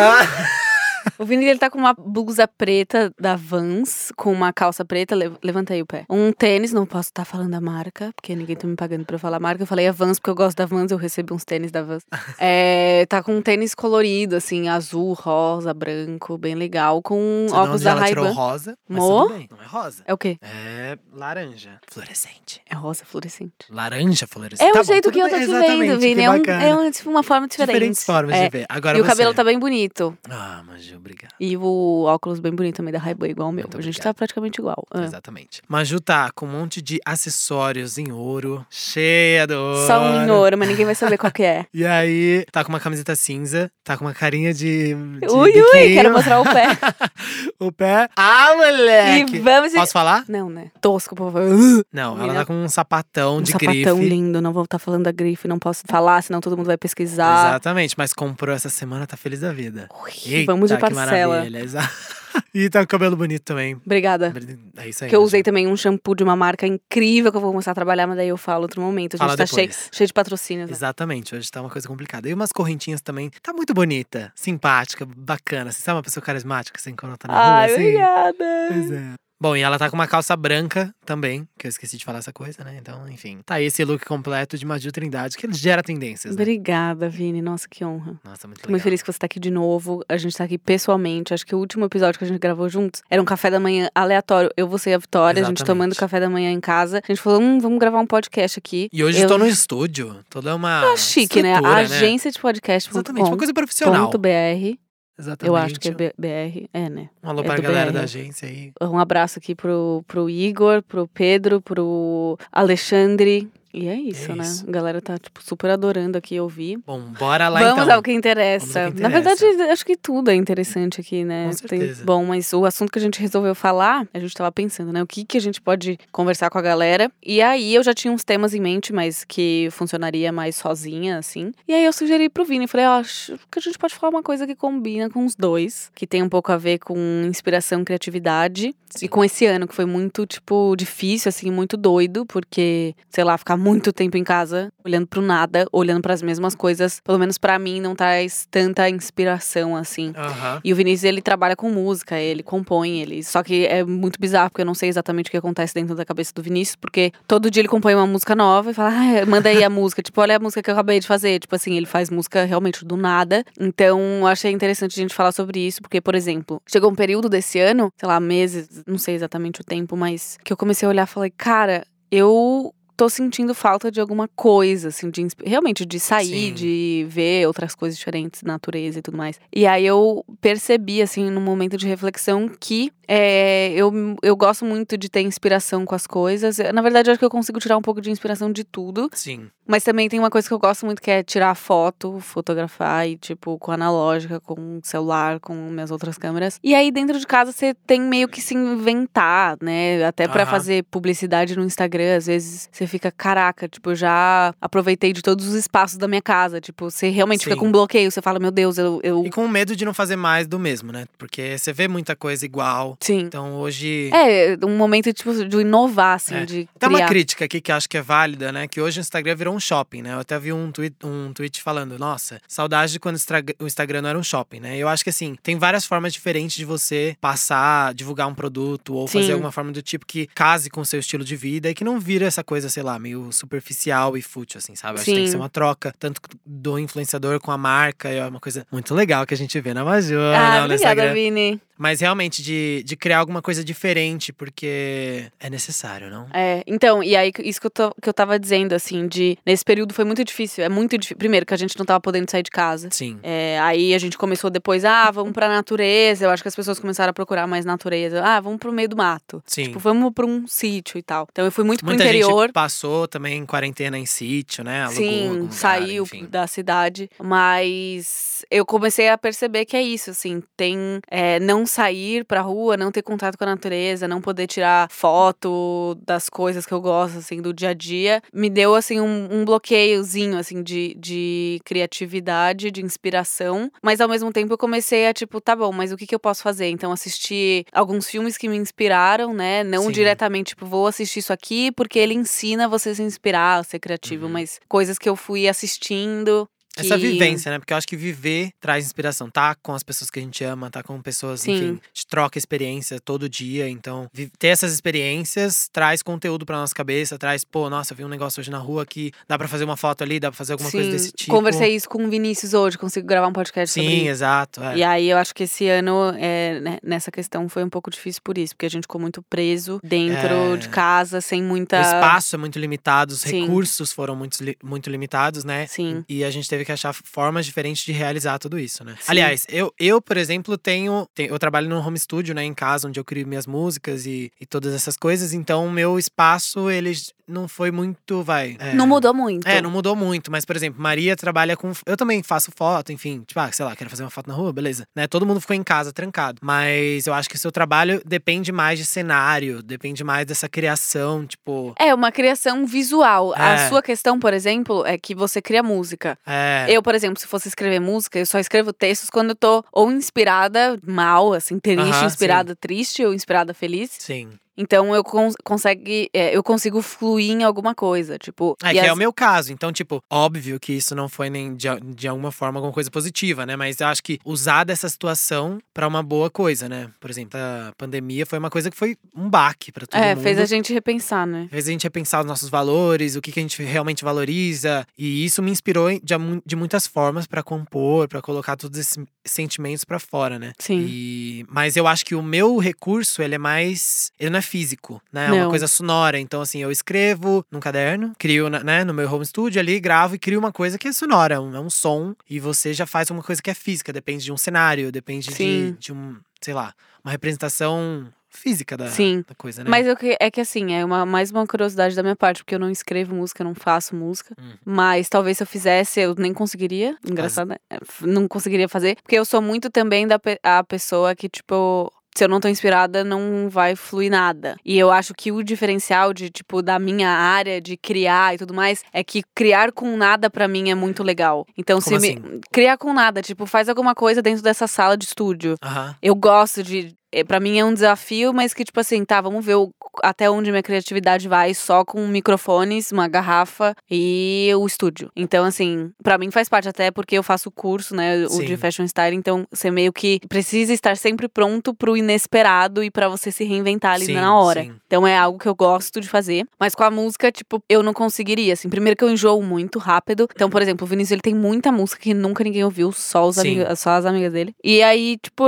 O 1.19 1.25
Vini, 1.25 1.45
ele 1.45 1.59
tá 1.59 1.71
com 1.71 1.79
uma 1.79 1.93
blusa 1.95 2.49
preta 2.49 3.13
da 3.21 3.37
Vans, 3.37 4.13
com 4.17 4.33
uma 4.33 4.53
calça 4.53 4.85
preta. 4.85 5.15
le- 5.15 5.33
levanta 5.43 5.73
aí 5.75 5.83
o 5.83 5.87
pé. 5.87 6.05
Um 6.09 6.33
tênis, 6.33 6.73
não 6.73 6.87
posso 6.87 7.09
estar 7.11 7.25
falando 7.25 7.55
a 7.55 7.61
marca, 7.61 8.11
porque 8.15 8.35
ninguém 8.35 8.57
tá 8.57 8.67
me 8.67 8.75
pagando 8.77 9.05
pra 9.05 9.19
falar 9.19 9.37
a 9.37 9.41
marca. 9.41 9.63
Eu 9.63 9.67
falei 9.67 9.87
a 9.89 9.93
Vans, 9.93 10.19
porque 10.19 10.31
eu 10.31 10.35
gosto 10.35 10.57
da 10.57 10.67
Vans, 10.67 10.91
eu 10.91 10.97
recebi 10.99 11.33
uns 11.33 11.45
tênis 11.45 11.71
da 11.71 11.83
Vans. 11.83 12.03
É, 12.39 13.07
tá 13.09 13.23
com 13.23 13.37
um 13.37 13.43
tênis 13.43 13.75
colorido, 13.75 14.37
assim, 14.37 14.69
azul, 14.69 15.13
rosa, 15.15 15.73
branco, 15.73 16.37
bem 16.39 16.55
legal, 16.55 17.01
com 17.03 17.47
de 17.49 17.53
óculos 17.55 17.83
da 17.83 17.91
ela 17.93 18.07
tirou 18.07 18.25
Ray-Ban. 18.25 18.41
rosa, 18.41 18.79
mas 18.89 18.99
Mo? 19.03 19.23
tudo 19.23 19.35
bem. 19.35 19.49
Não 19.51 19.63
é 19.63 19.67
rosa. 19.67 20.03
É 20.07 20.13
o 20.15 20.19
quê? 20.19 20.39
É 20.43 20.99
laranja. 21.13 21.79
Fluorescente. 21.89 22.61
É 22.69 22.75
rosa 22.75 23.05
fluorescente. 23.05 23.53
Laranja 23.71 24.27
fluorescente. 24.27 24.69
É 24.69 24.73
Tá 24.73 24.81
o 24.81 24.85
bom, 24.85 24.93
jeito 24.93 25.05
tudo 25.05 25.13
que 25.15 25.21
eu 25.21 25.29
tô 25.29 25.37
te 25.39 25.47
vendo, 25.47 26.01
Vini. 26.01 26.23
É, 26.23 26.31
um, 26.31 26.35
é 26.45 26.75
um, 26.77 26.91
tipo, 26.91 27.11
uma 27.11 27.23
forma 27.23 27.47
diferente. 27.47 27.73
Diferentes 27.75 28.05
formas 28.05 28.35
É. 28.37 28.45
de 28.45 28.51
ver. 28.51 28.67
Agora 28.69 28.99
E 28.99 29.01
o 29.01 29.05
você. 29.05 29.11
cabelo 29.11 29.35
tá 29.35 29.45
bem 29.45 29.59
bonito. 29.59 30.17
Ah, 30.29 30.63
Maju, 30.67 30.99
obrigado. 31.03 31.33
E 31.39 31.57
o 31.57 32.05
óculos 32.05 32.41
bem 32.41 32.53
bonito 32.53 32.77
também 32.77 32.93
da 32.93 32.99
Ray-Ban, 32.99 33.29
igual 33.29 33.49
o 33.49 33.53
meu. 33.53 33.65
Muito 33.65 33.79
a 33.79 33.81
gente 33.81 33.97
obrigado. 33.97 34.15
tá 34.15 34.19
praticamente 34.19 34.61
igual. 34.61 34.85
É. 34.95 35.05
Exatamente. 35.05 35.61
Maju 35.69 36.01
tá 36.01 36.31
com 36.35 36.47
um 36.47 36.51
monte 36.51 36.81
de 36.81 36.99
acessórios 37.05 37.99
em 37.99 38.11
ouro, 38.13 38.65
cheia 38.71 39.47
do 39.47 39.55
ouro. 39.55 39.87
Só 39.87 40.01
um 40.01 40.25
em 40.25 40.31
ouro, 40.31 40.57
mas 40.59 40.69
ninguém 40.69 40.87
vai 40.87 40.95
saber 40.95 41.19
qual 41.19 41.33
que 41.33 41.43
é. 41.43 41.67
E 41.75 41.85
aí, 41.85 42.45
tá 42.53 42.63
com 42.65 42.69
uma 42.69 42.79
camiseta 42.81 43.17
cinza, 43.17 43.71
tá 43.83 43.97
com 43.97 44.05
uma 44.05 44.15
carinha 44.15 44.53
de. 44.55 44.95
de 44.95 45.27
Ui, 45.27 45.51
ui, 45.51 45.53
biquinho, 45.53 45.95
quero 45.95 46.13
mostrar 46.13 46.41
o 46.41 46.45
pé. 46.45 46.69
o 47.59 47.73
pé. 47.73 48.09
Ah, 48.17 48.55
moleque! 48.57 49.37
E 49.37 49.41
vamos. 49.41 49.73
Posso 49.73 49.93
falar? 49.93 50.25
Não, 50.29 50.49
né? 50.49 50.71
Tosco, 50.81 51.15
por 51.15 51.33
favor. 51.33 51.85
Não, 51.93 52.19
ela 52.23 52.35
tá 52.35 52.45
com 52.45 52.55
um 52.55 52.69
sapatão 52.69 53.39
Um 53.39 53.43
de 53.43 53.51
sapatão 53.53 53.97
grife. 53.99 54.09
lindo, 54.09 54.41
não 54.41 54.53
vou 54.53 54.65
estar 54.65 54.79
falando 54.79 55.05
da 55.05 55.13
grife, 55.13 55.49
não 55.49 55.59
posso 55.59 55.83
falar, 55.87 56.23
senão 56.23 56.41
todo 56.41 56.57
mundo 56.57 56.67
vai 56.67 56.77
pesquisar. 56.77 57.49
Exatamente, 57.49 57.95
mas 57.99 58.13
comprou 58.13 58.55
essa 58.55 58.69
semana, 58.69 59.07
tá 59.07 59.17
feliz 59.17 59.41
da 59.41 59.53
vida. 59.53 59.89
Ui, 60.05 60.13
Eita, 60.27 60.53
vamos 60.53 60.71
de 60.71 60.77
que 60.93 61.07
parcela. 61.07 61.35
maravilha, 61.37 61.59
exa- 61.65 61.91
e 62.55 62.69
tá 62.71 62.81
com 62.81 62.85
o 62.85 62.89
cabelo 62.89 63.17
bonito 63.17 63.43
também. 63.43 63.75
Obrigada. 63.85 64.33
É 64.77 64.89
isso 64.89 65.05
aí. 65.05 65.11
Que 65.11 65.17
eu 65.17 65.23
usei 65.23 65.43
também 65.43 65.67
um 65.67 65.77
shampoo 65.77 66.15
de 66.15 66.23
uma 66.25 66.35
marca 66.37 66.67
incrível 66.67 67.31
que 67.31 67.37
eu 67.37 67.41
vou 67.41 67.51
começar 67.51 67.73
a 67.73 67.75
trabalhar, 67.75 68.07
mas 68.07 68.17
daí 68.17 68.29
eu 68.29 68.37
falo 68.37 68.63
outro 68.63 68.81
momento. 68.81 69.15
A 69.15 69.17
gente 69.19 69.27
Fala 69.27 69.37
tá 69.37 69.47
cheio, 69.47 69.71
cheio 69.93 70.07
de 70.07 70.13
patrocínios. 70.13 70.71
Né? 70.71 70.75
Exatamente, 70.77 71.35
hoje 71.35 71.51
tá 71.51 71.61
uma 71.61 71.71
coisa 71.71 71.87
complicada. 71.87 72.29
E 72.29 72.35
umas 72.35 72.53
correntinhas 72.53 73.01
também. 73.01 73.31
Tá 73.43 73.53
muito 73.53 73.75
bonita, 73.75 74.33
simpática, 74.35 75.05
bacana. 75.07 75.71
Você 75.73 75.83
sabe 75.83 75.97
uma 75.97 76.03
pessoa 76.03 76.25
carismática 76.25 76.77
que 76.77 76.83
você 76.83 76.91
encontra 76.91 77.31
na 77.33 77.39
rua, 77.39 77.53
Ai, 77.55 77.65
assim? 77.73 77.83
obrigada. 77.83 78.45
Pois 78.69 78.91
é. 78.91 79.15
Bom, 79.43 79.57
e 79.57 79.61
ela 79.61 79.77
tá 79.77 79.91
com 79.91 79.97
uma 79.97 80.07
calça 80.07 80.37
branca 80.37 80.95
também, 81.05 81.49
que 81.59 81.67
eu 81.67 81.69
esqueci 81.69 81.99
de 81.99 82.05
falar 82.05 82.19
essa 82.21 82.33
coisa, 82.33 82.63
né? 82.63 82.77
Então, 82.81 83.09
enfim. 83.09 83.41
Tá 83.45 83.57
aí 83.57 83.65
esse 83.65 83.85
look 83.85 84.05
completo 84.07 84.57
de 84.57 84.65
Maju 84.65 84.93
Trindade, 84.93 85.37
que 85.37 85.45
ele 85.45 85.53
gera 85.53 85.83
tendências, 85.83 86.37
né? 86.37 86.41
Obrigada, 86.41 87.09
Vini. 87.09 87.43
Nossa, 87.43 87.67
que 87.69 87.85
honra. 87.85 88.21
Nossa, 88.23 88.47
muito 88.47 88.61
Tô 88.61 88.67
legal. 88.67 88.71
muito 88.71 88.83
feliz 88.85 89.03
que 89.03 89.13
você 89.13 89.19
tá 89.19 89.27
aqui 89.27 89.41
de 89.41 89.51
novo. 89.51 90.05
A 90.09 90.17
gente 90.17 90.37
tá 90.37 90.45
aqui 90.45 90.57
pessoalmente. 90.57 91.35
Acho 91.35 91.45
que 91.45 91.57
o 91.57 91.59
último 91.59 91.85
episódio 91.87 92.21
que 92.21 92.25
a 92.25 92.29
gente 92.29 92.39
gravou 92.39 92.69
juntos 92.69 93.03
era 93.11 93.21
um 93.21 93.25
café 93.25 93.51
da 93.51 93.59
manhã 93.59 93.91
aleatório. 93.93 94.49
Eu, 94.57 94.69
você 94.69 94.91
e 94.91 94.95
a 94.95 94.99
Vitória, 94.99 95.43
a 95.43 95.45
gente 95.45 95.59
Exatamente. 95.59 95.67
tomando 95.67 95.97
café 95.97 96.21
da 96.21 96.31
manhã 96.31 96.53
em 96.53 96.61
casa. 96.61 97.01
A 97.03 97.13
gente 97.13 97.21
falou, 97.21 97.41
hum, 97.41 97.59
vamos 97.59 97.81
gravar 97.81 97.99
um 97.99 98.07
podcast 98.07 98.61
aqui. 98.61 98.89
E 98.93 99.03
hoje 99.03 99.23
eu... 99.23 99.27
tô 99.27 99.39
no 99.39 99.47
estúdio, 99.49 100.21
toda 100.31 100.55
uma 100.55 100.83
Tá 100.83 100.97
chique, 100.97 101.43
né? 101.43 101.55
estrutura, 101.55 101.81
Agência 101.81 102.31
de 102.31 102.39
podcast. 102.39 102.89
Exatamente, 102.89 103.27
uma 103.27 103.37
coisa 103.37 103.53
profissional. 103.53 104.09
BR. 104.09 104.79
Exatamente. 105.19 105.49
Eu 105.49 105.57
acho 105.57 105.79
que 105.79 105.89
é 105.89 105.93
BR. 105.93 106.69
É, 106.73 106.89
né? 106.89 107.11
Um 107.23 107.29
alô 107.29 107.43
é 107.43 107.45
pra 107.45 107.59
galera 107.59 107.91
BR. 107.91 107.99
da 107.99 108.03
agência 108.03 108.49
aí. 108.49 108.73
Um 108.81 108.99
abraço 108.99 109.39
aqui 109.39 109.55
pro, 109.55 110.03
pro 110.07 110.29
Igor, 110.29 110.83
pro 110.83 111.07
Pedro, 111.07 111.61
pro 111.61 112.39
Alexandre. 112.51 113.49
E 113.75 113.89
é 113.89 113.95
isso, 113.97 114.31
É 114.31 114.35
né? 114.35 114.43
isso. 114.45 114.65
A 114.69 114.71
galera 114.71 115.01
tá, 115.01 115.17
tipo, 115.19 115.43
super 115.43 115.71
adorando 115.71 116.19
aqui 116.19 116.39
ouvir. 116.39 116.79
Bom, 116.87 117.01
bora 117.19 117.49
lá 117.49 117.59
Vamos 117.61 117.85
então. 117.85 117.95
ao 117.97 118.03
que 118.03 118.13
interessa. 118.13 118.67
Vamos 118.67 118.87
ao 118.87 118.93
que 118.93 119.01
Na 119.03 119.09
interessa. 119.21 119.47
verdade, 119.47 119.71
acho 119.73 119.87
que 119.87 119.97
tudo 119.97 120.31
é 120.31 120.35
interessante 120.35 121.01
aqui, 121.01 121.25
né? 121.25 121.47
Com 121.47 121.53
certeza. 121.55 122.05
Bom, 122.05 122.25
mas 122.27 122.53
o 122.53 122.65
assunto 122.67 122.93
que 122.93 122.99
a 122.99 123.03
gente 123.03 123.19
resolveu 123.21 123.55
falar, 123.55 124.07
a 124.13 124.19
gente 124.19 124.35
tava 124.35 124.53
pensando, 124.53 124.93
né? 124.93 125.03
O 125.03 125.07
que, 125.07 125.25
que 125.25 125.39
a 125.39 125.41
gente 125.41 125.61
pode 125.61 125.99
conversar 126.11 126.51
com 126.51 126.59
a 126.59 126.63
galera. 126.63 127.11
E 127.25 127.41
aí 127.41 127.75
eu 127.75 127.83
já 127.83 127.95
tinha 127.95 128.13
uns 128.13 128.25
temas 128.25 128.53
em 128.53 128.61
mente, 128.61 128.93
mas 128.93 129.25
que 129.25 129.69
funcionaria 129.73 130.31
mais 130.31 130.57
sozinha, 130.57 131.17
assim. 131.19 131.53
E 131.67 131.73
aí 131.73 131.85
eu 131.85 131.93
sugeri 131.93 132.29
pro 132.29 132.45
Vini, 132.45 132.67
falei, 132.67 132.87
ó, 132.87 132.99
acho 133.01 133.39
que 133.51 133.59
a 133.59 133.63
gente 133.63 133.79
pode 133.79 133.95
falar 133.95 134.11
uma 134.11 134.23
coisa 134.23 134.47
que 134.47 134.55
combina 134.55 135.09
com 135.09 135.25
os 135.25 135.35
dois, 135.35 135.91
que 135.95 136.07
tem 136.07 136.23
um 136.23 136.29
pouco 136.29 136.53
a 136.53 136.57
ver 136.59 136.79
com 136.79 136.99
inspiração, 137.27 137.85
criatividade. 137.85 138.75
Sim. 138.91 139.07
E 139.07 139.09
com 139.09 139.25
esse 139.25 139.47
ano, 139.47 139.67
que 139.67 139.75
foi 139.75 139.87
muito, 139.87 140.27
tipo, 140.27 140.75
difícil, 140.77 141.31
assim, 141.31 141.51
muito 141.51 141.79
doido, 141.79 142.27
porque, 142.27 142.95
sei 143.09 143.25
lá, 143.25 143.39
ficar 143.39 143.57
muito 143.63 143.93
tempo 143.93 144.17
em 144.17 144.25
casa, 144.25 144.73
olhando 144.85 145.07
pro 145.07 145.23
nada, 145.23 145.67
olhando 145.71 146.03
pras 146.03 146.21
mesmas 146.21 146.55
coisas, 146.55 147.01
pelo 147.05 147.19
menos 147.19 147.39
pra 147.39 147.59
mim, 147.59 147.81
não 147.81 147.95
traz 147.95 148.47
tanta 148.51 148.89
inspiração, 148.89 149.77
assim. 149.77 150.13
Aham. 150.17 150.61
E 150.65 150.73
o 150.73 150.77
Vinícius, 150.77 151.05
ele 151.05 151.23
trabalha 151.23 151.55
com 151.55 151.71
música, 151.71 152.19
ele 152.19 152.43
compõe, 152.43 153.01
ele. 153.01 153.23
Só 153.23 153.43
que 153.43 153.67
é 153.67 153.85
muito 153.85 154.19
bizarro, 154.19 154.51
porque 154.51 154.63
eu 154.63 154.67
não 154.67 154.75
sei 154.75 154.89
exatamente 154.89 155.29
o 155.29 155.31
que 155.31 155.37
acontece 155.37 155.73
dentro 155.75 155.95
da 155.95 156.05
cabeça 156.05 156.33
do 156.35 156.43
Vinícius, 156.43 156.75
porque 156.77 157.13
todo 157.29 157.51
dia 157.51 157.61
ele 157.61 157.69
compõe 157.69 157.95
uma 157.95 158.07
música 158.07 158.35
nova 158.35 158.73
e 158.73 158.75
fala, 158.75 158.91
ah, 158.91 159.27
manda 159.27 159.49
aí 159.49 159.63
a 159.63 159.71
música. 159.71 160.03
Tipo, 160.03 160.21
olha 160.21 160.37
a 160.37 160.41
música 160.41 160.61
que 160.63 160.69
eu 160.71 160.75
acabei 160.75 160.99
de 160.99 161.07
fazer. 161.07 161.39
Tipo 161.39 161.55
assim, 161.55 161.77
ele 161.77 161.87
faz 161.87 162.11
música 162.11 162.45
realmente 162.45 162.85
do 162.85 162.97
nada. 162.97 163.45
Então, 163.61 164.01
eu 164.21 164.27
achei 164.27 164.51
interessante 164.51 164.99
a 164.99 165.03
gente 165.03 165.15
falar 165.15 165.31
sobre 165.31 165.61
isso, 165.61 165.81
porque, 165.81 166.01
por 166.01 166.17
exemplo, 166.17 166.61
chegou 166.67 166.91
um 166.91 166.95
período 166.95 167.29
desse 167.29 167.61
ano, 167.61 167.93
sei 167.97 168.09
lá, 168.09 168.19
meses, 168.19 168.83
não 168.87 168.99
sei 168.99 169.15
exatamente 169.15 169.61
o 169.61 169.65
tempo, 169.65 169.97
mas 169.97 170.37
que 170.43 170.53
eu 170.53 170.57
comecei 170.57 170.87
a 170.87 170.91
olhar 170.91 171.07
e 171.07 171.11
falei, 171.11 171.31
cara, 171.31 171.85
eu 172.11 172.75
tô 172.97 173.09
sentindo 173.09 173.55
falta 173.55 173.91
de 173.91 174.01
alguma 174.01 174.29
coisa, 174.29 174.89
assim, 174.89 175.11
de 175.11 175.27
realmente 175.45 175.85
de 175.85 175.99
sair, 175.99 176.49
Sim. 176.49 176.55
de 176.55 177.07
ver 177.09 177.47
outras 177.47 177.75
coisas 177.75 177.99
diferentes, 177.99 178.43
natureza 178.43 178.99
e 178.99 179.03
tudo 179.03 179.17
mais. 179.17 179.41
E 179.55 179.67
aí 179.67 179.87
eu 179.87 180.25
percebi, 180.41 181.03
assim, 181.03 181.31
num 181.31 181.41
momento 181.41 181.77
de 181.77 181.87
reflexão, 181.87 182.51
que 182.61 182.93
é, 183.09 183.73
eu, 183.73 183.93
eu 184.23 184.37
gosto 184.37 184.65
muito 184.65 184.97
de 184.97 185.09
ter 185.09 185.21
inspiração 185.21 185.85
com 185.85 185.95
as 185.95 186.07
coisas. 186.07 186.59
Na 186.73 186.83
verdade, 186.83 187.09
eu 187.09 187.13
acho 187.13 187.19
que 187.19 187.25
eu 187.25 187.31
consigo 187.31 187.59
tirar 187.59 187.77
um 187.77 187.83
pouco 187.83 188.01
de 188.01 188.11
inspiração 188.11 188.51
de 188.51 188.65
tudo. 188.65 189.11
Sim. 189.13 189.49
Mas 189.67 189.85
também 189.85 190.09
tem 190.09 190.19
uma 190.19 190.31
coisa 190.31 190.47
que 190.47 190.53
eu 190.53 190.59
gosto 190.59 190.85
muito 190.85 191.01
que 191.01 191.11
é 191.11 191.23
tirar 191.23 191.55
foto, 191.55 192.19
fotografar 192.21 193.09
e, 193.09 193.17
tipo, 193.17 193.59
com 193.59 193.71
analógica, 193.71 194.41
com 194.41 194.81
celular, 194.83 195.39
com 195.41 195.55
minhas 195.55 195.91
outras 195.91 196.19
câmeras. 196.19 196.59
E 196.63 196.75
aí, 196.75 196.91
dentro 196.91 197.19
de 197.19 197.27
casa, 197.27 197.53
você 197.53 197.75
tem 197.87 198.01
meio 198.01 198.29
que 198.29 198.41
se 198.41 198.55
inventar, 198.55 199.57
né? 199.63 200.05
Até 200.05 200.27
pra 200.27 200.43
Aham. 200.43 200.51
fazer 200.51 200.85
publicidade 200.91 201.57
no 201.57 201.65
Instagram, 201.65 202.17
às 202.17 202.27
vezes 202.27 202.69
você 202.73 202.87
fica, 202.87 203.11
caraca, 203.11 203.69
tipo, 203.69 203.95
já 203.95 204.53
aproveitei 204.61 205.13
de 205.13 205.23
todos 205.23 205.47
os 205.47 205.55
espaços 205.55 205.97
da 205.97 206.09
minha 206.09 206.23
casa. 206.23 206.61
Tipo, 206.61 206.91
você 206.91 207.09
realmente 207.09 207.45
fica 207.45 207.55
Sim. 207.55 207.61
com 207.61 207.69
um 207.69 207.73
bloqueio, 207.73 208.11
você 208.11 208.21
fala, 208.21 208.39
meu 208.39 208.51
Deus, 208.51 208.79
eu. 208.79 209.01
eu... 209.03 209.25
E 209.25 209.31
com 209.31 209.47
medo 209.49 209.77
de 209.77 209.85
não 209.85 209.95
fazer 209.95 210.17
mais 210.17 210.47
do 210.47 210.59
mesmo, 210.59 210.93
né? 210.93 211.07
Porque 211.17 211.57
você 211.57 211.73
vê 211.73 211.87
muita 211.89 212.15
coisa 212.17 212.45
igual. 212.45 212.97
Sim. 213.01 213.21
Então 213.21 213.55
hoje. 213.57 214.11
É, 214.13 214.57
um 214.65 214.77
momento, 214.77 215.13
tipo, 215.13 215.33
de 215.45 215.57
inovar, 215.59 216.17
assim, 216.17 216.35
É. 216.35 216.45
de 216.45 216.69
Tem 216.79 216.89
uma 216.89 216.99
criar. 216.99 217.09
crítica 217.09 217.45
aqui 217.45 217.61
que 217.61 217.71
acho 217.73 217.89
que 217.89 217.97
é 217.97 218.03
válida, 218.03 218.51
né? 218.53 218.67
Que 218.67 218.81
hoje 218.81 218.99
o 218.99 219.03
Instagram 219.03 219.35
virou 219.37 219.52
um 219.53 219.61
shopping, 219.61 220.03
né? 220.03 220.15
Eu 220.15 220.21
até 220.21 220.39
vi 220.39 220.53
um 220.53 220.71
tweet, 220.73 220.97
um 221.05 221.33
tweet 221.33 221.63
falando, 221.63 221.99
nossa, 221.99 222.41
saudade 222.49 222.93
de 222.93 223.01
quando 223.01 223.17
o 223.61 223.67
Instagram 223.67 224.03
não 224.03 224.09
era 224.11 224.19
um 224.19 224.23
shopping, 224.23 224.61
né? 224.61 224.77
Eu 224.77 224.89
acho 224.89 225.05
que 225.05 225.11
assim, 225.11 225.37
tem 225.43 225.57
várias 225.59 225.85
formas 225.85 226.13
diferentes 226.13 226.57
de 226.57 226.65
você 226.65 227.17
passar, 227.21 227.95
divulgar 227.95 228.27
um 228.29 228.35
produto 228.35 228.95
ou 228.95 229.07
Sim. 229.09 229.19
fazer 229.21 229.33
alguma 229.33 229.53
forma 229.53 229.73
do 229.73 229.83
tipo 229.83 230.07
que 230.07 230.27
case 230.35 230.69
com 230.71 230.81
o 230.81 230.85
seu 230.87 231.01
estilo 231.01 231.25
de 231.25 231.37
vida 231.37 231.69
e 231.71 231.75
que 231.75 231.85
não 231.85 231.99
vira 232.01 232.27
essa 232.27 232.43
coisa, 232.45 232.69
sei 232.69 232.83
lá, 232.83 232.99
meio 232.99 233.31
superficial 233.33 234.17
e 234.17 234.23
fútil, 234.23 234.59
assim, 234.59 234.75
sabe? 234.75 234.95
Acho 234.97 235.05
que 235.05 235.15
tem 235.15 235.25
que 235.25 235.31
ser 235.31 235.37
uma 235.37 235.49
troca, 235.49 235.95
tanto 235.99 236.21
do 236.45 236.79
influenciador 236.79 237.41
com 237.41 237.51
a 237.51 237.59
marca, 237.59 238.09
é 238.09 238.27
uma 238.27 238.41
coisa 238.41 238.67
muito 238.73 238.95
legal 238.95 239.27
que 239.27 239.35
a 239.35 239.37
gente 239.37 239.59
vê 239.61 239.73
na 239.75 239.85
Maju, 239.85 240.15
Ah, 240.19 240.59
no 240.61 240.65
obrigada, 240.65 240.75
Instagram. 240.75 241.15
Vini. 241.15 241.61
Mas 241.79 242.01
realmente 242.01 242.43
de, 242.43 242.83
de 242.85 242.95
criar 242.97 243.19
alguma 243.19 243.43
coisa 243.43 243.65
diferente, 243.65 244.33
porque 244.33 245.27
é 245.41 245.51
necessário, 245.51 246.11
não? 246.11 246.29
É, 246.33 246.63
então, 246.65 247.03
e 247.03 247.17
aí 247.17 247.33
isso 247.41 247.61
que 247.61 247.67
eu, 247.67 247.71
tô- 247.71 247.95
que 248.01 248.09
eu 248.09 248.15
tava 248.15 248.39
dizendo, 248.39 248.73
assim, 248.73 249.09
de 249.09 249.37
nesse 249.45 249.65
período 249.65 249.95
foi 249.95 250.05
muito 250.05 250.25
difícil. 250.25 250.65
É 250.65 250.69
muito 250.69 250.97
difícil. 250.97 251.17
Primeiro, 251.17 251.47
que 251.47 251.55
a 251.55 251.57
gente 251.57 251.79
não 251.79 251.85
tava 251.85 252.01
podendo 252.01 252.31
sair 252.31 252.43
de 252.43 252.51
casa. 252.51 252.89
Sim. 252.91 253.19
É, 253.23 253.59
aí 253.61 253.95
a 253.95 253.99
gente 253.99 254.17
começou 254.19 254.51
depois, 254.51 254.85
ah, 254.85 255.11
vamos 255.11 255.33
pra 255.33 255.49
natureza. 255.49 256.25
Eu 256.25 256.31
acho 256.31 256.43
que 256.43 256.49
as 256.49 256.55
pessoas 256.57 256.79
começaram 256.79 257.11
a 257.11 257.15
procurar 257.15 257.47
mais 257.47 257.65
natureza. 257.65 258.23
Ah, 258.25 258.41
vamos 258.41 258.59
pro 258.59 258.73
meio 258.73 258.89
do 258.89 258.97
mato. 258.97 259.43
Sim. 259.47 259.65
Tipo, 259.65 259.79
vamos 259.79 260.13
pra 260.13 260.27
um 260.27 260.47
sítio 260.47 260.99
e 260.99 261.03
tal. 261.03 261.27
Então 261.31 261.45
eu 261.45 261.53
fui 261.53 261.65
muito 261.65 261.85
Muita 261.85 262.03
pro 262.03 262.09
interior. 262.09 262.43
gente 262.43 262.53
passou 262.53 263.09
também 263.09 263.39
em 263.39 263.47
quarentena 263.47 263.99
em 263.99 264.07
sítio, 264.07 264.65
né? 264.65 264.85
Alugou 264.85 265.05
Sim, 265.05 265.49
saiu 265.51 266.07
da 266.29 266.47
cidade. 266.47 267.11
Mas 267.23 268.45
eu 268.51 268.65
comecei 268.65 269.09
a 269.09 269.19
perceber 269.19 269.65
que 269.65 269.77
é 269.77 269.83
isso, 269.83 270.11
assim, 270.11 270.43
tem 270.57 271.01
é, 271.11 271.39
não 271.41 271.67
sair 271.67 272.25
pra 272.25 272.41
rua, 272.41 272.77
não 272.77 272.91
ter 272.91 273.03
contato 273.03 273.37
com 273.37 273.45
a 273.45 273.47
natureza, 273.47 274.09
não 274.09 274.21
poder 274.21 274.47
tirar 274.47 274.89
foto 274.91 275.97
das 276.07 276.29
coisas 276.29 276.67
que 276.67 276.73
eu 276.73 276.81
gosto, 276.81 277.19
assim, 277.19 277.41
do 277.41 277.53
dia 277.53 277.71
a 277.71 277.75
dia, 277.75 278.23
me 278.33 278.49
deu, 278.51 278.75
assim, 278.75 279.01
um, 279.01 279.29
um 279.33 279.45
bloqueiozinho, 279.45 280.37
assim, 280.37 280.63
de, 280.63 280.95
de 280.99 281.61
criatividade, 281.65 282.71
de 282.71 282.83
inspiração. 282.83 283.71
Mas 283.83 284.01
ao 284.01 284.09
mesmo 284.09 284.33
tempo 284.33 284.53
eu 284.53 284.59
comecei 284.59 285.07
a, 285.07 285.15
tipo, 285.15 285.41
tá 285.41 285.57
bom, 285.57 285.73
mas 285.73 285.91
o 285.93 285.97
que, 285.97 286.07
que 286.07 286.15
eu 286.15 286.21
posso 286.21 286.43
fazer? 286.43 286.69
Então, 286.69 286.93
assistir 286.93 287.65
alguns 287.73 288.09
filmes 288.09 288.37
que 288.37 288.49
me 288.49 288.57
inspiraram, 288.57 289.33
né? 289.33 289.65
Não 289.65 289.85
Sim. 289.85 289.93
diretamente, 289.93 290.49
tipo, 290.51 290.67
vou 290.67 290.87
assistir 290.87 291.21
isso 291.21 291.33
aqui 291.33 291.73
porque 291.73 291.99
ele 291.99 292.15
ensina 292.15 292.69
você 292.69 292.91
a 292.91 292.95
se 292.95 293.03
inspirar, 293.03 293.59
a 293.61 293.65
ser 293.65 293.79
criativo, 293.79 294.27
Uhum. 294.27 294.33
mas 294.33 294.61
coisas 294.69 294.99
que 294.99 295.09
eu 295.09 295.17
fui 295.17 295.49
assistindo. 295.49 296.49
Essa 296.77 296.97
que- 296.99 297.11
vivência, 297.11 297.51
né? 297.53 297.59
Porque 297.59 297.73
eu 297.73 297.77
acho 297.77 297.87
que 297.87 297.97
viver 297.97 298.51
traz 298.61 298.85
inspiração. 298.87 299.29
Tá 299.31 299.55
com 299.55 299.75
as 299.75 299.83
pessoas 299.83 300.11
que 300.11 300.19
a 300.19 300.23
gente 300.23 300.43
ama, 300.45 300.71
tá 300.71 300.83
com 300.83 301.01
pessoas, 301.03 301.41
Sim. 301.43 301.53
enfim, 301.55 301.65
a 301.83 301.89
gente 301.95 302.07
troca 302.09 302.39
experiência 302.39 302.99
todo 303.01 303.29
dia. 303.29 303.69
Então, 303.69 304.09
ter 304.39 304.49
essas 304.49 304.73
experiências 304.73 305.69
traz 305.73 306.03
conteúdo 306.03 306.47
pra 306.47 306.57
nossa 306.57 306.75
cabeça, 306.75 307.19
traz, 307.19 307.45
pô, 307.45 307.69
nossa, 307.69 307.93
eu 307.93 307.97
vi 307.97 308.05
um 308.05 308.09
negócio 308.09 308.41
hoje 308.41 308.51
na 308.51 308.59
rua 308.59 308.87
que 308.87 309.13
dá 309.29 309.37
pra 309.37 309.49
fazer 309.49 309.65
uma 309.65 309.77
foto 309.77 310.03
ali, 310.03 310.19
dá 310.19 310.31
pra 310.31 310.37
fazer 310.37 310.53
alguma 310.53 310.71
coisa 310.71 310.87
Sim, 310.87 310.93
desse 310.93 311.13
tipo. 311.13 311.31
Conversei 311.31 311.75
isso 311.75 311.89
com 311.89 312.05
o 312.05 312.09
Vinícius 312.09 312.55
hoje, 312.55 312.79
consigo 312.79 313.07
gravar 313.07 313.27
um 313.29 313.33
podcast 313.33 313.75
sobre 313.75 313.91
Sim, 313.91 313.97
isso. 314.03 314.09
exato. 314.11 314.63
é. 314.63 314.77
E 314.79 314.83
aí 314.83 315.11
eu 315.11 315.19
acho 315.19 315.35
que 315.35 315.43
esse 315.45 315.69
ano, 315.69 316.13
é, 316.19 316.61
né, 316.61 316.79
nessa 316.83 317.11
questão, 317.11 317.49
foi 317.49 317.63
um 317.65 317.69
pouco 317.71 317.91
difícil 317.91 318.23
por 318.25 318.39
isso, 318.39 318.55
porque 318.55 318.67
a 318.67 318.71
gente 318.71 318.85
ficou 318.85 319.01
muito 319.01 319.23
preso 319.23 319.81
dentro 319.85 320.55
É. 320.55 320.57
de 320.57 320.69
casa, 320.69 321.21
sem 321.21 321.43
muita. 321.43 321.79
O 321.79 321.83
espaço 321.83 322.35
é 322.35 322.39
muito 322.39 322.59
limitado, 322.59 323.13
os 323.13 323.21
Sim. 323.21 323.43
recursos 323.43 323.93
foram 323.93 324.17
muito, 324.17 324.39
muito 324.63 324.89
limitados, 324.89 325.45
né? 325.45 325.67
Sim. 325.67 326.05
E 326.09 326.25
a 326.25 326.31
gente 326.31 326.49
teve 326.49 326.62
que 326.65 326.73
achar 326.73 326.93
formas 326.93 327.45
diferentes 327.47 327.85
de 327.85 327.93
realizar 327.93 328.39
tudo 328.39 328.59
isso, 328.59 328.85
né? 328.85 328.95
Sim. 329.01 329.05
Aliás, 329.09 329.47
eu, 329.49 329.73
eu, 329.79 330.01
por 330.01 330.17
exemplo, 330.17 330.57
tenho, 330.59 331.07
tenho- 331.15 331.31
Eu 331.33 331.39
trabalho 331.39 331.69
no 331.69 331.79
home 331.79 331.99
studio, 331.99 332.35
né? 332.35 332.45
Em 332.45 332.55
casa, 332.55 332.89
onde 332.89 332.99
eu 333.01 333.05
crio 333.05 333.27
minhas 333.27 333.47
músicas 333.47 334.07
e, 334.07 334.31
e 334.41 334.47
todas 334.47 334.75
essas 334.75 334.97
coisas. 334.97 335.33
Então, 335.33 335.67
o 335.67 335.71
meu 335.73 335.99
espaço, 335.99 336.71
ele 336.71 336.93
não 337.27 337.47
foi 337.49 337.71
muito. 337.71 338.23
Vai. 338.23 338.57
é, 338.59 338.75
Não 338.75 338.87
mudou 338.87 339.15
muito. 339.15 339.47
É, 339.49 339.61
não 339.63 339.71
mudou 339.71 339.95
muito, 339.97 340.31
mas, 340.31 340.45
por 340.45 340.55
exemplo, 340.57 340.81
Maria 340.83 341.17
trabalha 341.17 341.57
com. 341.57 341.73
Eu 341.87 341.97
também 341.97 342.23
faço 342.23 342.51
foto, 342.55 342.93
enfim. 342.93 343.23
Tipo, 343.27 343.41
ah, 343.41 343.51
sei 343.53 343.65
lá, 343.65 343.75
quero 343.77 343.89
fazer 343.89 344.03
uma 344.03 344.11
foto 344.11 344.27
na 344.29 344.35
rua, 344.35 344.53
beleza. 344.53 344.85
Né? 344.95 345.07
Todo 345.07 345.25
mundo 345.25 345.41
ficou 345.41 345.57
em 345.57 345.63
casa 345.63 345.93
trancado. 345.93 346.39
Mas 346.43 347.07
eu 347.07 347.15
acho 347.15 347.29
que 347.31 347.37
o 347.37 347.39
seu 347.39 347.51
trabalho 347.53 348.03
depende 348.05 348.53
mais 348.53 348.79
de 348.79 348.85
cenário, 348.85 349.63
depende 349.63 350.03
mais 350.05 350.27
dessa 350.27 350.49
criação, 350.49 351.27
tipo. 351.27 351.75
É 351.79 351.95
uma 351.95 352.11
criação 352.13 352.67
visual. 352.67 353.33
A 353.37 353.53
É. 353.53 353.69
sua 353.69 353.81
questão, 353.83 354.19
por 354.19 354.35
exemplo, 354.35 354.85
é 354.85 354.99
que 354.99 355.15
você 355.15 355.41
cria 355.41 355.63
música. 355.63 356.19
É. 356.27 356.52
Eu, 356.69 356.83
por 356.83 356.95
exemplo, 356.95 357.21
se 357.21 357.27
fosse 357.27 357.49
escrever 357.49 357.81
música, 357.81 358.19
eu 358.19 358.27
só 358.27 358.39
escrevo 358.39 358.73
textos 358.73 359.11
quando 359.11 359.31
eu 359.31 359.37
tô 359.37 359.65
ou 359.73 359.91
inspirada 359.91 360.79
mal, 360.87 361.33
assim, 361.33 361.59
triste, 361.59 361.81
Aham, 361.81 362.07
inspirada 362.07 362.57
triste 362.57 363.05
ou 363.05 363.15
inspirada 363.15 363.55
feliz. 363.55 363.91
Sim. 363.99 364.31
Então 364.57 364.95
eu, 364.95 365.03
cons 365.03 365.35
consegue, 365.45 366.09
é, 366.13 366.37
eu 366.37 366.43
consigo 366.43 366.83
fluir 366.83 367.31
em 367.31 367.43
alguma 367.43 367.75
coisa. 367.75 368.19
Tipo. 368.19 368.57
É, 368.63 368.71
e 368.71 368.73
que 368.73 368.79
é 368.81 368.89
as- 368.89 368.93
o 368.95 368.97
meu 368.97 369.13
caso. 369.13 369.53
Então, 369.53 369.73
tipo, 369.73 370.03
óbvio 370.11 370.61
que 370.61 370.73
isso 370.75 370.95
não 370.95 371.09
foi 371.09 371.31
nem 371.31 371.55
de, 371.55 371.69
de 371.95 372.07
alguma 372.09 372.31
forma 372.31 372.59
alguma 372.59 372.73
coisa 372.73 372.91
positiva, 372.91 373.47
né? 373.47 373.57
Mas 373.57 373.81
eu 373.81 373.87
acho 373.87 374.03
que 374.03 374.19
usar 374.25 374.65
dessa 374.65 374.89
situação 374.89 375.59
pra 375.73 375.89
uma 375.89 376.03
boa 376.03 376.29
coisa, 376.31 376.69
né? 376.69 376.91
Por 377.01 377.11
exemplo, 377.11 377.39
a 377.41 377.73
pandemia 377.77 378.27
foi 378.27 378.39
uma 378.39 378.51
coisa 378.51 378.71
que 378.71 378.77
foi 378.77 378.97
um 379.17 379.29
baque 379.29 379.73
pra 379.73 379.87
todo 379.87 380.01
É, 380.01 380.15
mundo. 380.15 380.23
fez 380.23 380.39
a 380.39 380.45
gente 380.45 380.73
repensar, 380.73 381.27
né? 381.27 381.49
Fez 381.51 381.67
a 381.67 381.71
gente 381.71 381.85
repensar 381.85 382.21
os 382.21 382.27
nossos 382.27 382.49
valores, 382.49 383.17
o 383.17 383.23
que, 383.23 383.33
que 383.33 383.41
a 383.41 383.43
gente 383.43 383.63
realmente 383.63 384.05
valoriza. 384.05 384.87
E 384.99 385.25
isso 385.25 385.43
me 385.43 385.51
inspirou 385.51 385.89
de, 385.91 386.15
de 386.45 386.57
muitas 386.57 386.87
formas 386.87 387.27
pra 387.27 387.43
compor, 387.43 388.07
pra 388.09 388.21
colocar 388.21 388.57
todos 388.57 388.79
esses 388.79 388.99
sentimentos 389.25 389.85
pra 389.85 389.99
fora, 389.99 390.39
né? 390.39 390.53
Sim. 390.59 390.85
E, 390.89 391.47
mas 391.49 391.77
eu 391.77 391.87
acho 391.87 392.05
que 392.05 392.15
o 392.15 392.23
meu 392.23 392.59
recurso, 392.59 393.23
ele 393.23 393.35
é 393.35 393.39
mais. 393.39 394.11
Ele 394.19 394.31
não 394.31 394.39
é 394.39 394.43
físico, 394.43 395.01
né? 395.13 395.27
É 395.27 395.31
Não. 395.31 395.37
uma 395.39 395.49
coisa 395.51 395.67
sonora. 395.67 396.19
Então, 396.19 396.41
assim, 396.41 396.59
eu 396.61 396.71
escrevo 396.71 397.45
num 397.51 397.61
caderno, 397.61 398.13
crio 398.19 398.51
na- 398.51 398.63
né, 398.65 398.85
no 398.85 398.93
meu 398.95 399.11
home 399.13 399.25
studio 399.25 399.61
ali, 399.61 399.79
gravo 399.81 400.15
e 400.15 400.19
crio 400.19 400.39
uma 400.39 400.53
coisa 400.53 400.79
que 400.79 400.89
é 400.89 400.93
sonora, 400.93 401.35
é 401.37 401.41
um, 401.41 401.55
é 401.55 401.61
um 401.61 401.71
som. 401.71 402.15
E 402.29 402.41
você 402.41 402.73
já 402.75 402.87
faz 402.87 403.11
uma 403.11 403.23
coisa 403.23 403.41
que 403.43 403.51
é 403.51 403.55
física, 403.55 403.93
depende 403.93 404.25
de 404.25 404.33
um 404.33 404.37
cenário, 404.37 404.91
depende 404.91 405.33
de, 405.33 405.73
de 405.79 405.93
um, 405.93 406.17
sei 406.41 406.55
lá, 406.55 406.75
uma 407.05 407.11
representação 407.11 408.07
física 408.33 408.77
da, 408.77 408.89
Sim. 408.89 409.25
da 409.29 409.35
coisa, 409.35 409.63
né? 409.63 409.71
Mas 409.71 409.87
eu 409.87 409.97
que- 409.97 410.17
é 410.21 410.31
que 410.31 410.41
assim, 410.41 410.73
é 410.75 410.85
uma, 410.85 411.05
mais 411.07 411.31
uma 411.31 411.47
curiosidade 411.47 411.95
da 411.95 412.03
minha 412.03 412.17
parte, 412.17 412.43
porque 412.43 412.55
eu 412.55 412.59
não 412.59 412.71
escrevo 412.71 413.15
música, 413.15 413.43
eu 413.43 413.47
não 413.47 413.55
faço 413.55 413.95
música. 413.95 414.35
Hum. 414.41 414.53
Mas 414.65 415.09
talvez 415.09 415.37
se 415.37 415.43
eu 415.43 415.47
fizesse, 415.47 416.01
eu 416.01 416.15
nem 416.17 416.33
conseguiria. 416.33 416.97
Engraçado, 417.09 417.49
né? 417.49 417.57
Não 418.01 418.27
conseguiria 418.27 418.69
fazer. 418.69 418.97
Porque 419.03 419.17
eu 419.19 419.25
sou 419.25 419.41
muito 419.43 419.71
também 419.71 420.07
da 420.07 420.19
pe- 420.19 420.41
a 420.43 420.65
pessoa 420.65 421.15
que, 421.15 421.29
tipo. 421.29 421.93
Se 422.15 422.23
eu 422.25 422.29
não 422.29 422.41
tô 422.41 422.49
inspirada, 422.49 423.03
não 423.03 423.49
vai 423.49 423.75
fluir 423.75 424.11
nada. 424.11 424.57
E 424.63 424.79
eu 424.79 424.91
acho 424.91 425.15
que 425.15 425.33
o 425.33 425.43
diferencial 425.43 426.13
de, 426.13 426.29
tipo, 426.29 426.61
da 426.61 426.79
minha 426.79 427.09
área 427.09 427.59
de 427.59 427.75
criar 427.75 428.35
e 428.35 428.37
tudo 428.37 428.53
mais, 428.53 428.85
é 428.93 429.03
que 429.03 429.23
criar 429.35 429.73
com 429.73 429.97
nada 429.97 430.29
pra 430.29 430.47
mim 430.47 430.69
é 430.71 430.75
muito 430.75 431.03
legal. 431.03 431.47
Então, 431.57 431.81
Como 431.81 431.99
se 431.99 432.07
assim? 432.11 432.21
me. 432.21 432.41
Criar 432.53 432.77
com 432.77 432.93
nada, 432.93 433.23
tipo, 433.23 433.47
faz 433.47 433.67
alguma 433.67 433.95
coisa 433.95 434.21
dentro 434.21 434.43
dessa 434.43 434.67
sala 434.67 434.95
de 434.95 435.07
estúdio. 435.07 435.55
Aham. 435.65 435.97
Eu 436.03 436.15
gosto 436.15 436.63
de. 436.63 436.95
É, 437.13 437.23
Pra 437.25 437.39
mim 437.41 437.59
é 437.59 437.65
um 437.65 437.73
desafio, 437.75 438.33
mas 438.33 438.53
que, 438.55 438.65
tipo 438.65 438.81
assim, 438.81 439.05
tá, 439.05 439.21
vamos 439.21 439.45
ver 439.45 439.55
o- 439.57 439.73
até 440.03 440.31
onde 440.31 440.51
minha 440.51 440.63
criatividade 440.63 441.29
vai 441.29 441.53
só 441.55 441.85
com 441.85 442.07
microfones, 442.07 442.91
uma 442.93 443.07
garrafa 443.09 443.75
e 443.91 444.51
o 444.57 444.67
estúdio. 444.67 445.11
Então, 445.15 445.45
assim, 445.45 445.91
pra 446.03 446.17
mim 446.19 446.31
faz 446.31 446.49
parte, 446.49 446.69
até 446.69 446.91
porque 446.91 447.17
eu 447.17 447.23
faço 447.23 447.51
curso, 447.51 447.95
né, 447.95 448.25
o 448.25 448.29
Sim. 448.31 448.45
de 448.47 448.57
fashion 448.57 448.87
style, 448.89 449.15
então 449.17 449.47
você 449.53 449.71
meio 449.71 449.93
que 449.93 450.19
precisa 450.29 450.73
estar 450.73 450.97
sempre 450.97 451.29
pronto 451.29 451.75
pro 451.75 451.97
inesperado 451.97 452.83
e 452.83 452.91
pra 452.91 453.09
você 453.09 453.31
se 453.31 453.45
reinventar 453.45 453.93
ali 453.95 454.07
Sim, 454.07 454.15
na 454.15 454.35
hora. 454.39 454.63
sim. 454.63 454.75
Então 454.87 455.07
é 455.07 455.17
algo 455.17 455.39
que 455.39 455.47
eu 455.49 455.55
gosto 455.55 456.01
de 456.01 456.09
fazer. 456.09 456.47
Mas 456.59 456.75
com 456.75 456.85
a 456.85 456.91
música, 456.91 457.31
tipo, 457.31 457.63
eu 457.69 457.83
não 457.83 457.93
conseguiria. 457.93 458.53
Assim, 458.55 458.69
primeiro 458.69 458.97
que 458.97 459.05
eu 459.05 459.11
enjoo 459.11 459.43
muito 459.43 459.79
rápido. 459.79 460.29
Então, 460.35 460.49
por 460.51 460.63
exemplo, 460.63 460.87
o 460.87 460.89
Vinícius 460.89 461.13
ele 461.13 461.21
tem 461.23 461.35
muita 461.35 461.71
música 461.73 462.01
que 462.03 462.15
nunca 462.15 462.43
ninguém 462.45 462.65
ouviu, 462.65 462.93
só, 462.93 463.27
os 463.27 463.39
amiga- 463.39 463.75
só 463.77 463.91
as 463.91 464.05
amigas 464.07 464.33
dele. 464.33 464.55
E 464.65 464.83
aí, 464.83 465.19
tipo, 465.23 465.45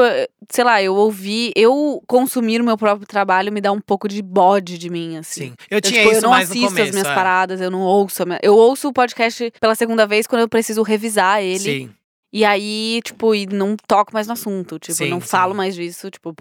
sei 0.51 0.65
lá, 0.65 0.83
eu 0.83 0.95
ouvi, 0.95 1.53
eu 1.57 2.03
consumir 2.07 2.61
o 2.61 2.65
meu 2.65 2.77
próprio 2.77 3.07
trabalho 3.07 3.53
me 3.53 3.61
dá 3.61 3.73
um 3.73 3.81
pouco 3.81 4.09
de 4.09 4.21
bode 4.23 4.79
de 4.79 4.91
mim, 4.91 5.17
assim. 5.17 5.49
Sim. 5.49 5.55
Eu 5.71 5.81
tinha 5.81 6.01
tipo, 6.03 6.13
isso 6.13 6.19
eu 6.25 6.29
não 6.31 6.35
assisto 6.35 6.67
começo. 6.69 6.83
as 6.83 6.91
minhas 6.91 7.09
é. 7.09 7.15
paradas, 7.15 7.61
eu 7.61 7.71
não 7.71 7.81
ouço. 7.81 8.25
minha- 8.27 8.41
Eu 8.43 8.55
ouço 8.55 8.89
o 8.89 8.93
podcast 8.93 9.53
pela 9.61 9.75
segunda 9.75 10.07
vez 10.07 10.27
quando 10.27 10.43
eu 10.43 10.49
preciso 10.49 10.83
revisar 10.83 11.43
ele. 11.43 11.59
Sim. 11.59 11.91
E 12.37 12.45
aí, 12.45 13.01
tipo, 13.05 13.33
e 13.33 13.47
não 13.47 13.77
toco 13.87 14.13
mais 14.13 14.27
no 14.27 14.33
assunto. 14.33 14.77
Tipo, 14.77 14.97
Sim, 14.97 15.09
não 15.11 15.21
sim. 15.21 15.29
falo 15.29 15.55
mais 15.55 15.73
disso. 15.77 16.11
Tipo, 16.11 16.35